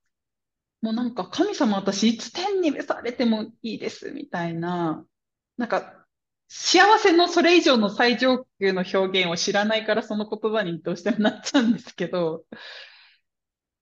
[0.80, 5.04] もうなんか神様私いつ天に召されてもいいですみたいな、
[5.58, 6.00] なんか
[6.48, 12.44] 幸せのそれ以上の最上級の表現を知らないからその言葉にどうしてもなっちゃうんですけど、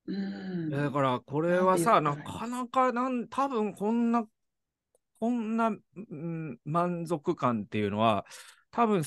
[0.06, 4.26] うん、だからこれはさ、なかなかなん多分こんな、
[5.20, 8.24] こんな、うん、満足感っていうのは、
[8.70, 9.02] 多分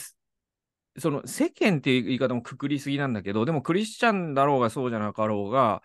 [0.98, 5.82] その世間っていう言い方もくくりすぎなんだけど、でもクリスチャンだろうがそうじゃなかろうが、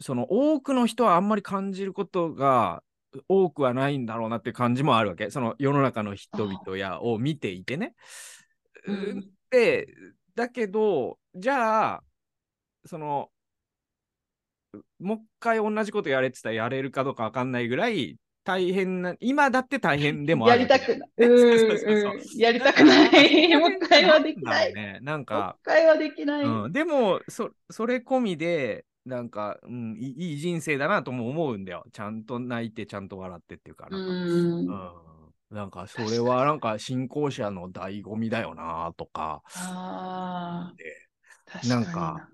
[0.00, 2.82] その多くの人はあんまり感じることが
[3.28, 5.30] 多くはないんだろうなっていう感じもあるわけ。
[5.30, 7.94] その世の中の人々やを見ていてね。
[8.86, 9.86] うん、で、
[10.34, 12.02] だけど、じゃあ、
[12.84, 13.30] その、
[14.98, 20.62] もう一回同じことやれって言ったらやれるかどうかわかんないぐらい大変な、今だって大変でもある。
[20.62, 21.10] やりたくない。
[21.18, 23.56] うんやりたくない。
[23.56, 24.74] もう一回はできない。
[24.74, 25.34] ね、なんか。
[25.34, 26.44] もう一回はできない。
[26.44, 31.84] うん、でもそ、それ込みで、なんか、うん、いい人生だなとも思うんだよ。
[31.92, 34.06] ちゃんと泣いて、ちゃんと笑ってっていうかなんか。
[34.06, 35.14] うんうん
[35.50, 39.42] なんか、それはなんか、信仰者の醍醐味だよなとか。
[39.54, 40.74] ああ。
[41.66, 42.28] なんか、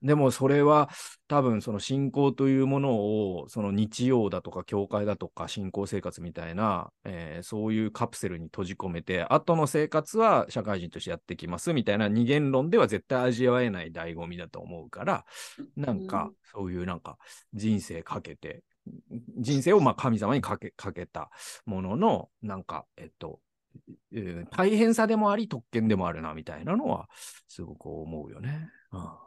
[0.00, 0.06] うん。
[0.06, 0.88] でもそれは
[1.28, 15.24] 多分その信仰というものを、その日曜だとか教会だとか信仰生活みたいな、えー、そういうカプセルに閉じ込めて、後の生活は社会人としてやってきますみたいな二元論では絶対味わえない醍醐味だと思うから、
[15.76, 17.18] なんか、そういうなんか
[17.54, 18.64] 人生かけて、
[19.38, 21.30] 人生をまあ神様にかけかけた
[21.66, 23.49] ものの、なんか、えっと、えー、
[24.50, 27.08] 大変さでもあり特権でもあるなみたいなのは
[27.48, 28.68] すごく思うよね。
[28.92, 29.18] うん、確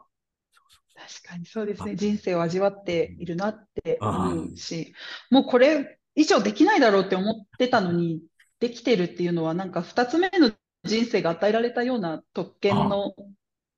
[1.28, 1.96] かにそうですね。
[1.96, 4.94] 人生を味わっているなって思うし、
[5.30, 8.22] もうこれ以上できないだろうって思ってたのに、
[8.60, 10.52] できてるっていうのは、なんか2つ目の
[10.84, 13.14] 人生が与えられたような特権の、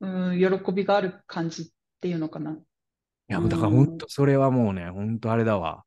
[0.01, 1.67] うん、喜びがある感じっ
[2.01, 2.53] ていうのかな。
[2.53, 2.57] い
[3.29, 5.85] や、もうだから本当、それはもうね、本当あれだわ。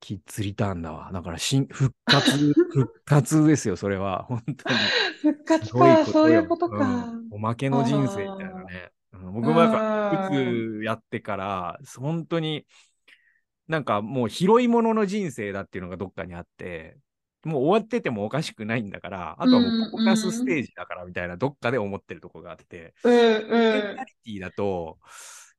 [0.00, 1.10] キッズリターンだわ。
[1.12, 2.30] だから新、復活、
[2.72, 4.24] 復活ですよ、それは。
[4.24, 4.78] 本当に。
[5.22, 6.76] 復活か、そういうよことか。
[6.78, 8.90] うんおまけの人生みたいなね。
[9.12, 12.66] うん僕もなんか、うつやってから、本当に、
[13.66, 16.98] なんかもう拾い物の人生だっていうのがどっかにあって、
[17.44, 24.98] もう終わっててもおかしくないんだから、あとはもうボーナスステージだからみたいな、どっかで思ってるとこがあって、うんメンうタリティだと、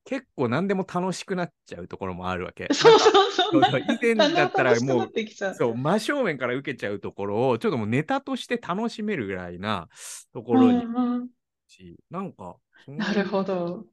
[0.08, 2.66] 結構何でも楽しくなっちゃうところもあるわけ。
[2.72, 2.74] ん。
[2.74, 3.52] そうそうそう。
[3.52, 5.12] そうそう以前だったらもう
[5.54, 9.90] そう、真正面から受けちゃうところを、ちょっともうネタとして楽しめるぐらいな
[10.34, 11.30] ところにうんうん
[11.68, 12.56] し、なんか、
[12.88, 13.86] なるほど。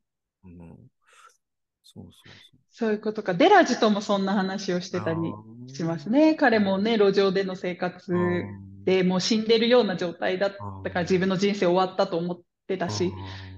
[0.44, 0.58] うん、
[1.82, 2.12] そうそう
[2.70, 3.34] そういうことか。
[3.34, 5.06] デラジともそんな話をしてそう。
[5.06, 5.18] たり
[5.72, 6.34] しますね。
[6.34, 8.12] 彼もね、路上での生活
[8.84, 10.50] でもう死んでるような状態だっ
[10.84, 13.12] たから自分の人生終わったと思ってたし、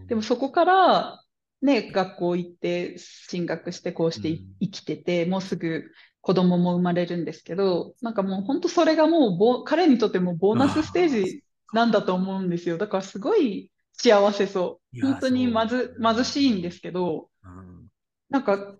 [0.07, 1.23] でもそこから、
[1.67, 5.91] ね、学校行って進学してこうして生きてて、もうすぐ
[6.21, 12.79] 子供も生まれるんですけど、なんかもう本当それがもうボ彼にとってもボーナスステージなんだと思うんですよ。
[12.79, 15.03] だからすごい幸せそう。
[15.03, 17.87] 本当にまず貧しいんですけど、うん
[18.29, 18.77] なんか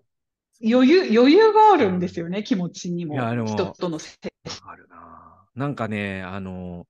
[0.63, 3.15] 余裕、余裕があるんですよね、気持ちにも。
[3.45, 5.45] 人との接わかるな。
[5.55, 6.87] なんかね、あの、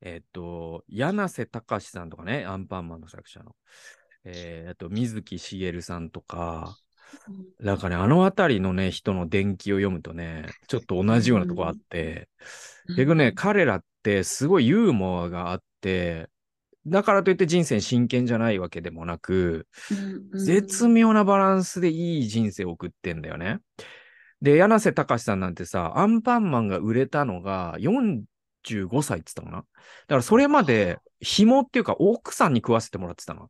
[0.00, 3.56] えっと、柳瀬隆さんとかね、アンパンマンの作者の。
[4.24, 6.76] えー、あと、水木しげるさんとか、
[7.60, 12.28] なんかね、あのあたりのね、人の伝記を読むとね、ちょっと同じようなとこあって、
[12.88, 16.28] 結局ね、彼らってすごいユーモアがあって、
[16.86, 19.66] だからといって人生真剣じゃないわけでもなく、
[20.34, 23.58] 絶妙なバランスでいい人生を送ってんだよね。
[24.42, 29.58] で、柳瀬隆さんなんてさ、アンパンマンが売れたのが45歳って言ったかな？
[29.58, 29.64] だ
[30.08, 33.48] からそれまで紐っていうか奥さんに食わせてもらってたの。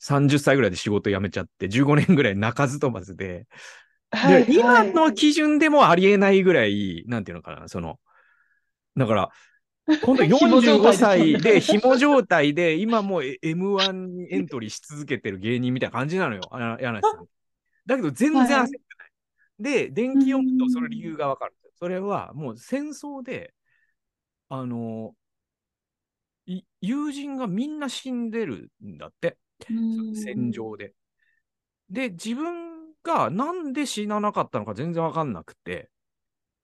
[0.00, 3.46] 30歳ぐらいで仕事辞めちゃって、15年ぐらい鳴かず飛ばずで。
[4.12, 8.00] で、今の基準でもありえないぐらい、なんていうのかな、その、
[8.96, 9.30] だから、
[10.02, 17.26] 本当 45歳で紐状態で、今もう M1 にエントリーし続けてる芸人みたいな感じなのよ、あ柳瀬さん。
[17.86, 18.70] だけど全然焦ってない。
[19.58, 21.54] で、電気読むとその理由がわかる。
[21.78, 23.54] それはもう戦争で、
[24.48, 25.14] あの、
[26.80, 29.36] 友人がみんな死んでるんだって。
[30.14, 30.94] 戦場で。
[31.88, 35.90] で、自分がなんで死ななかったのか全然わかんなくて、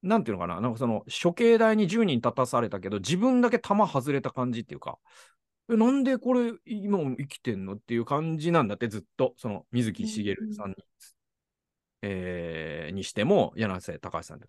[0.03, 4.99] なんていうのかな、なんかその処刑台に10人立たされたけど、自分だけ弾外れた感じっていうか、
[5.69, 10.75] えなんでこれ今も生きてんのっていう感じなんだってずっと、その水木しげるさんに,、
[12.03, 14.47] えー、にしても、柳瀬隆さんで。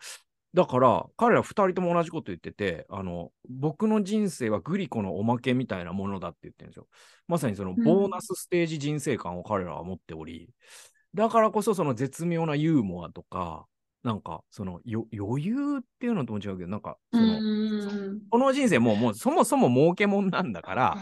[0.54, 6.86] だから、彼ら2人とも同じこと言ってて、あの、僕の人生はグリコのおまけみたいなものだって言ってるんですよ。
[7.26, 10.50] まさにそのボーナスステージ人生観を彼らは持っており、
[11.14, 13.66] だからこそその絶妙なユーモアとか、
[14.02, 15.06] なんかその余
[15.44, 17.42] 裕っていうのとも違うけど、なんかその、
[18.30, 20.98] この人生ももうそもそも儲けもんなんだから、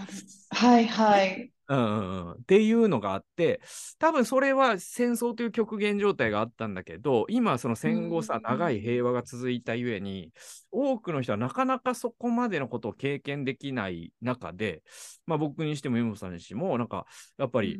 [0.50, 1.52] はいはい。
[1.68, 3.60] うんうんうん、っていうのがあって、
[3.98, 10.32] 多分それは戦争という極限状態があったんだけど、今その戦後さ、長い平和が続いたゆえに、
[10.70, 14.82] 多くの人はなかなかそこまでのことを経験できない中で、
[15.26, 17.06] まあ僕にしても、山本さんにしても、なんか
[17.36, 17.78] やっぱり、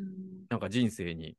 [0.49, 1.37] なんか人生に、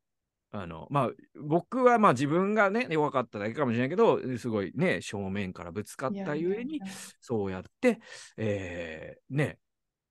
[0.51, 1.09] あの、まあ
[1.39, 6.81] 僕はまあ自分がね、弱かっただけかもしれないけど、すごいね、正面からぶつかったゆえに、
[7.21, 7.99] そうやって、
[8.37, 9.59] えー、ね、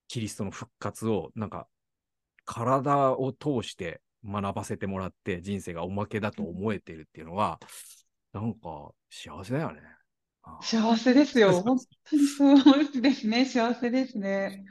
[0.07, 1.67] キリストの復活をなんか
[2.49, 7.61] 体を通して学ばせてもらって人生がおまけだと思えてるっていうのは、
[8.33, 9.81] なんか幸せだよね。
[10.63, 11.53] 幸せですよ。
[11.61, 11.77] 本
[12.09, 13.45] 当にそうですね。
[13.45, 14.65] 幸せですね。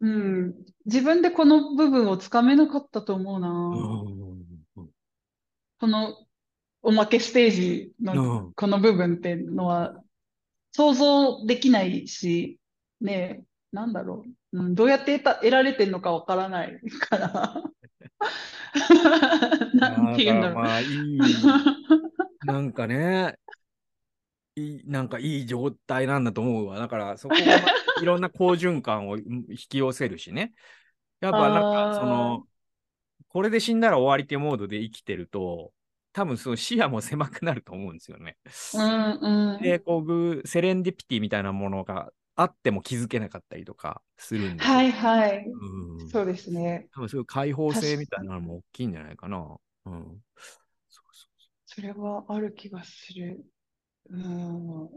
[0.00, 0.54] うん。
[0.86, 3.50] 自分でこの部分をつかめなかったと思うな。
[3.50, 4.90] うん、
[5.78, 6.16] この
[6.80, 10.02] おまけステージのこの部分っていうのは
[10.72, 12.58] 想像できないし、
[13.02, 14.58] ねなんだろう。
[14.58, 17.62] うん、どうやって得得られてるのかわからないから。
[19.74, 20.64] なんて言うんだろう。
[20.64, 21.20] まあ、いい、
[22.44, 23.38] なんかね、
[24.56, 26.78] いい、なんかいい状態なんだと思うわ。
[26.78, 30.54] だから、そこが、まあ、いろんな好循環を引き寄せるしね。
[31.20, 31.62] やっぱなん
[31.94, 32.46] か、その、
[33.28, 35.72] これで死んだら終わりってモードで生きてると、
[36.12, 38.38] 多分その視野も狭くなると思うんですよね。
[38.74, 44.62] うんうん、で、こう、セレンディピティみたいなものがあっても気づけなかったりとかするんで。
[44.62, 45.46] はいはい。
[45.46, 46.88] うん、そうですね。
[46.94, 49.38] 多分そういう開放性みたいなのも大きいんじゃないかな。
[49.38, 50.22] うん。
[50.88, 53.44] そうそうそれはある気がする。
[54.10, 54.88] うん。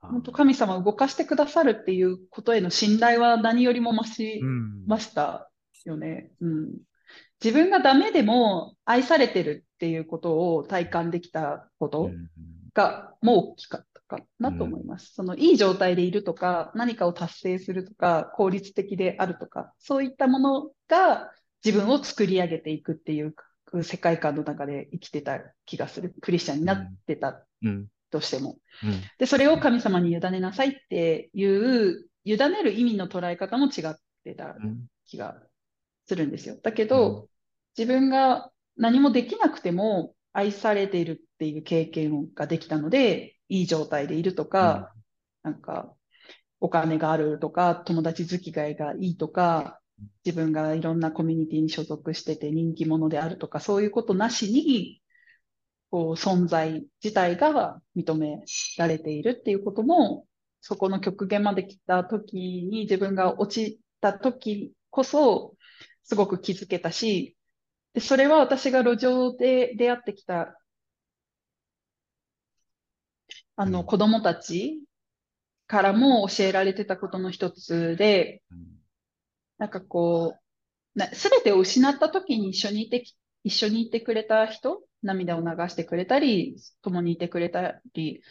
[0.00, 4.40] 本当神様を動かしてくださるっていうことへの信頼は何よりも増し
[4.86, 5.50] ました
[5.84, 6.32] よね。
[6.40, 6.78] うん、うん、
[7.42, 12.10] 自分がダメでも愛されてるっていうことを体感できたこと
[12.74, 15.12] が、もう大きかったかなと思います。
[15.14, 21.32] そのいい状態でいるとか、何かを達成するとか、効率的であるとか、そういったものが
[21.64, 23.34] 自分を作り上げていくっていう
[23.82, 26.14] 世界観の中で生きてた気がする。
[26.20, 27.86] クリスチャンになってたうん。
[28.10, 28.58] としても。
[28.84, 29.00] うん。
[29.18, 33.94] で、それを神様に委ねなさいっていう、委ねる意味の捉え方も違っ
[34.24, 34.86] てたうん。
[35.06, 35.42] 気が
[36.06, 36.58] するんですよ。
[36.62, 37.28] だけど、
[37.76, 44.92] 自分が何もできなくても愛されているっていう経験ができたので、いい状態でいるとか、
[45.42, 45.94] なんか、
[46.60, 49.80] お金があるとか、友達付き合いがいいとか、
[50.24, 55.02] 自分がいろんなコミュニティに所属してて人気者であるとか、そういうことなしに、
[55.90, 58.44] こう、存在自体が認め
[58.78, 60.26] られているっていうことも、
[60.60, 65.56] そこの極限まで来た時に自分が落ちた時こそ、
[66.04, 67.36] すごく気づけたし、
[67.94, 70.58] で、それは私が路上で出会ってきた、
[73.56, 74.82] あの、うん子供たち
[75.66, 78.42] からも教えられてたことの一つで、
[79.58, 80.36] なんかこ
[80.96, 88.22] う、な、すべてを失った時に一緒にいてき、一緒にいてくれた人、涙を流してくれたり、共にいてくれたり、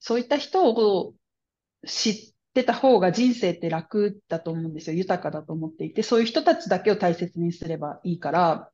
[0.00, 1.14] そういった人を
[1.86, 2.16] 知っ
[2.54, 4.96] てた方が人生って楽だと思うんですよ。
[4.96, 8.70] 豊かだと思っていて、そういう人たちだけを大切にすればいいから、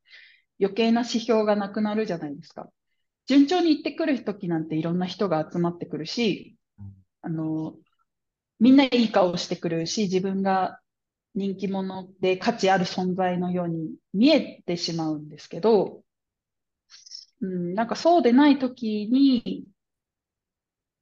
[0.60, 2.70] 余計な指標がなくなるじゃないですか。
[3.26, 6.56] 順調に行ってくる時なんていろんな人が集まってくるし、
[7.22, 7.74] あの、
[8.60, 10.80] みんないい顔してくるし、自分が
[11.34, 16.02] 人気者で価値ある存在のように見えてしまうんですけど、
[17.40, 19.66] うん、なんかそうでない時に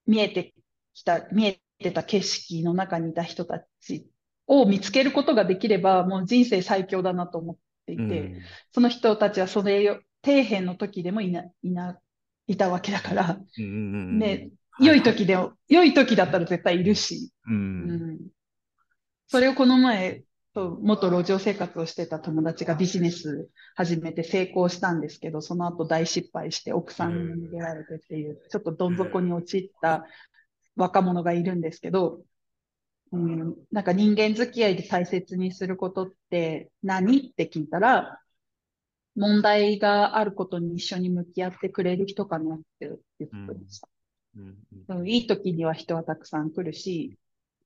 [0.07, 0.55] 見えて
[0.95, 4.09] きた、見えてた景色の中にいた人たち
[4.47, 7.57] を見つけることができれば、もう人生最強だなと思っ
[7.87, 8.43] ていて、うん。
[8.73, 12.01] その人たちはそれよ、底辺の時でもいな、いな、
[12.47, 17.53] いたわけだから、うんうんね、はい良い時でも、良い時だったら絶対いるし、う。
[17.53, 18.13] うん。
[18.15, 18.19] ん。
[19.29, 30.07] それをこの前、元路上生活をしてた友達がビジネス始めて成功したんですけど、その後大失敗して奥さんに逃げられてっていう、ちょっとどん底に陥った
[30.77, 32.23] 若者がいるんですけど、
[33.13, 37.19] うん、なんか人間付き合いで大切にすることって何？
[37.19, 38.19] って聞いたら、
[39.17, 43.89] 問題があることに一緒に向き合ってくれる人かなって言ってました。
[44.37, 44.57] うん
[44.89, 47.17] うんいい時には人はたくさん来るし、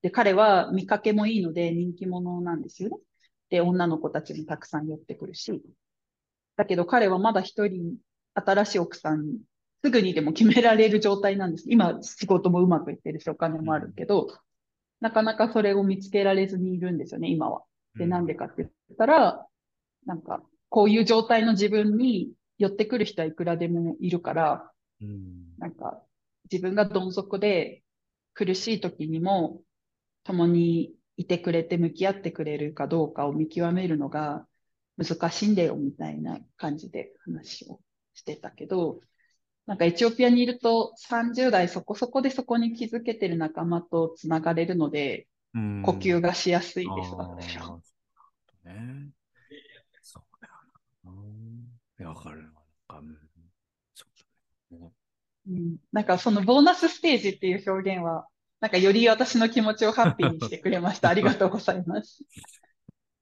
[0.03, 2.97] で、彼は見かけもいいので人気者なんですよね。
[3.51, 5.63] で、女の子たちもたくさん寄ってくるし。
[6.57, 7.97] だけど彼はまだ一人
[8.35, 9.39] 新しい奥さんに
[9.83, 11.65] すぐにでも決められる状態なんです。
[11.69, 14.29] 今仕事もうまくいってるしお金もあるけど、
[15.01, 17.63] なかなかそれを見つけられずにいるんですよね、今は。
[17.97, 19.47] で、なんでかって言ったら、
[20.07, 25.57] なんか、こういう状態の自分に寄ってくる人はいくらでもいるから、うん。
[25.59, 26.03] なんか、
[26.51, 27.83] 自分がどん底で
[28.35, 29.63] 苦しい時にも
[30.25, 34.47] 共にいてくれて向き合ってくれるかどうかを見極めるのが
[34.97, 37.81] 難しいんだよみたいな感じで話を
[38.15, 39.01] してたけど、
[39.67, 45.83] なんかエチオピアにいると30代そこそこでそこに気づけてる仲間とつながれるので、うん。
[45.85, 47.79] 呼吸がしやすいです、私は。
[51.99, 52.45] いやわかるな。
[52.45, 52.53] なん
[52.89, 53.17] か、うん
[53.95, 54.93] そうだね。
[55.49, 58.27] うん、なんかそのボーナスステージっていう表現は、
[58.61, 61.09] なんかより私の気持ちをハッピーにしてくれました。
[61.09, 62.23] ありがとうございます。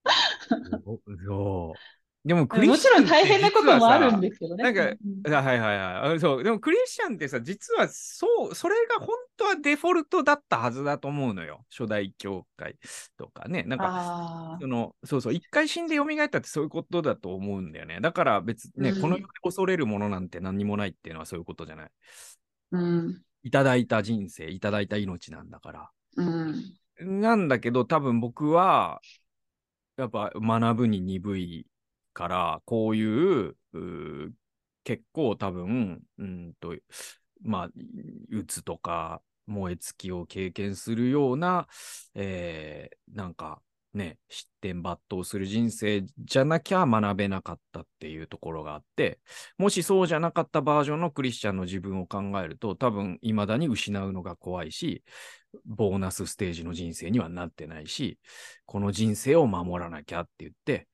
[1.25, 1.96] そう。
[2.27, 4.65] でもクリもちろんスチャンって大変なこともあるんでですけどね。
[4.65, 4.83] なんか
[5.27, 6.21] うんあはいはいはいあ。
[6.21, 6.43] そう。
[6.43, 11.65] でもクリスチャンってさ、実はそう、それが本当はデフォルトだったはずだと思うのよ。
[11.71, 12.77] 初代教会
[13.17, 13.63] とかね。
[13.63, 18.01] なんか、あそのそうそう、一回死んで蘇ったってそういうことだと思うんだよね。
[18.01, 21.87] だから別にね、うんこの世で恐れるものなんて何にもないっていうのはそういうことじゃない。
[21.87, 21.91] あ、
[22.73, 25.91] うん、いただいた人生、いただいた命なんだから。
[26.17, 29.01] うん、なんだけど、多分僕は、
[29.97, 31.67] やっぱ学ぶに鈍い
[32.17, 34.33] から、こういう、う
[34.85, 36.75] 結構多分、うんと、
[37.43, 37.71] まあ、
[38.31, 41.69] うつとか、燃え尽きを経験するような、
[42.15, 43.61] えーなんか
[43.93, 49.19] ね、失点抜刀する人生じゃなきゃ学べなかったっていうところがあって、
[49.59, 55.03] もしそうじゃなかったバージョンのクリスチャンの自分を考えると、多分未だに失うのが怖いし、
[55.65, 58.19] ボーナスステージの人生にはなってないし、
[58.67, 60.89] この人生を守らなきゃって言って、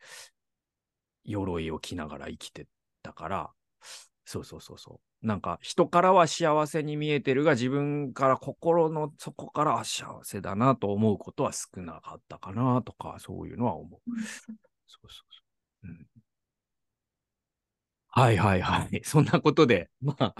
[1.24, 2.66] 鎧を着ながら生きて
[3.02, 3.50] たから、
[4.24, 5.26] そうそうそうそう。
[5.26, 14.00] なんか人からは幸せに見えてるが、自分から心の底からは幸せだなと思うことは少なかったかなとか、そういうのは思う。
[14.86, 15.42] そうそうそ
[15.84, 15.88] う。
[15.88, 16.06] うん、
[18.08, 19.00] はいはいはい。
[19.04, 20.34] そんなことで、まあ、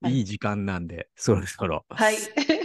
[0.00, 2.16] はいいい時間なんで、そろそろ、はい。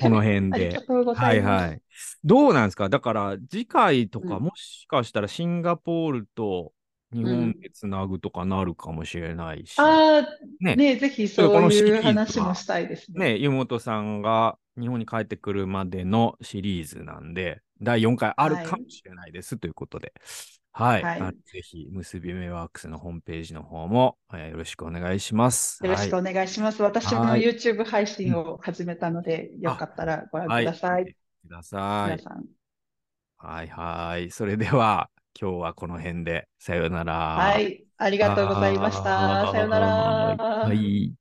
[0.02, 0.80] この辺で。
[1.16, 1.42] はい。
[1.42, 1.82] はい。
[2.24, 2.90] どうなんですか？
[2.90, 6.72] だから、次回とか、うんもしかしたらシンガポールと
[7.14, 10.22] 日本うんでつなぐとかなるかもしれないし、ああ、
[10.60, 13.34] ねね、ぜひそういう話もしたいですね。
[13.34, 20.14] ね、湯本さんが日本に帰ってくるまでのシリーズなんで、第4回あるかもしれないです、ということで、
[20.72, 21.04] はい。
[21.04, 21.20] はい
[21.52, 25.84] ぜひ、結び目ワークスのホームページの方も、えーよろしくお願いします。
[25.84, 26.84] よろしくお願いします。
[26.84, 30.66] 私もはい YouTube 配信を始めたので、よかったらご覧はい。
[30.66, 31.06] ください。
[31.06, 31.16] く
[31.50, 32.12] ださい。
[32.12, 32.46] 皆さん。
[33.38, 34.30] はいはい。
[34.30, 35.10] それでは、
[35.40, 37.14] 今日はこの辺で、さようなら。
[37.14, 37.86] はい。
[37.98, 39.52] ありがとうございました。
[39.52, 39.88] さようなら。
[40.36, 41.14] はい。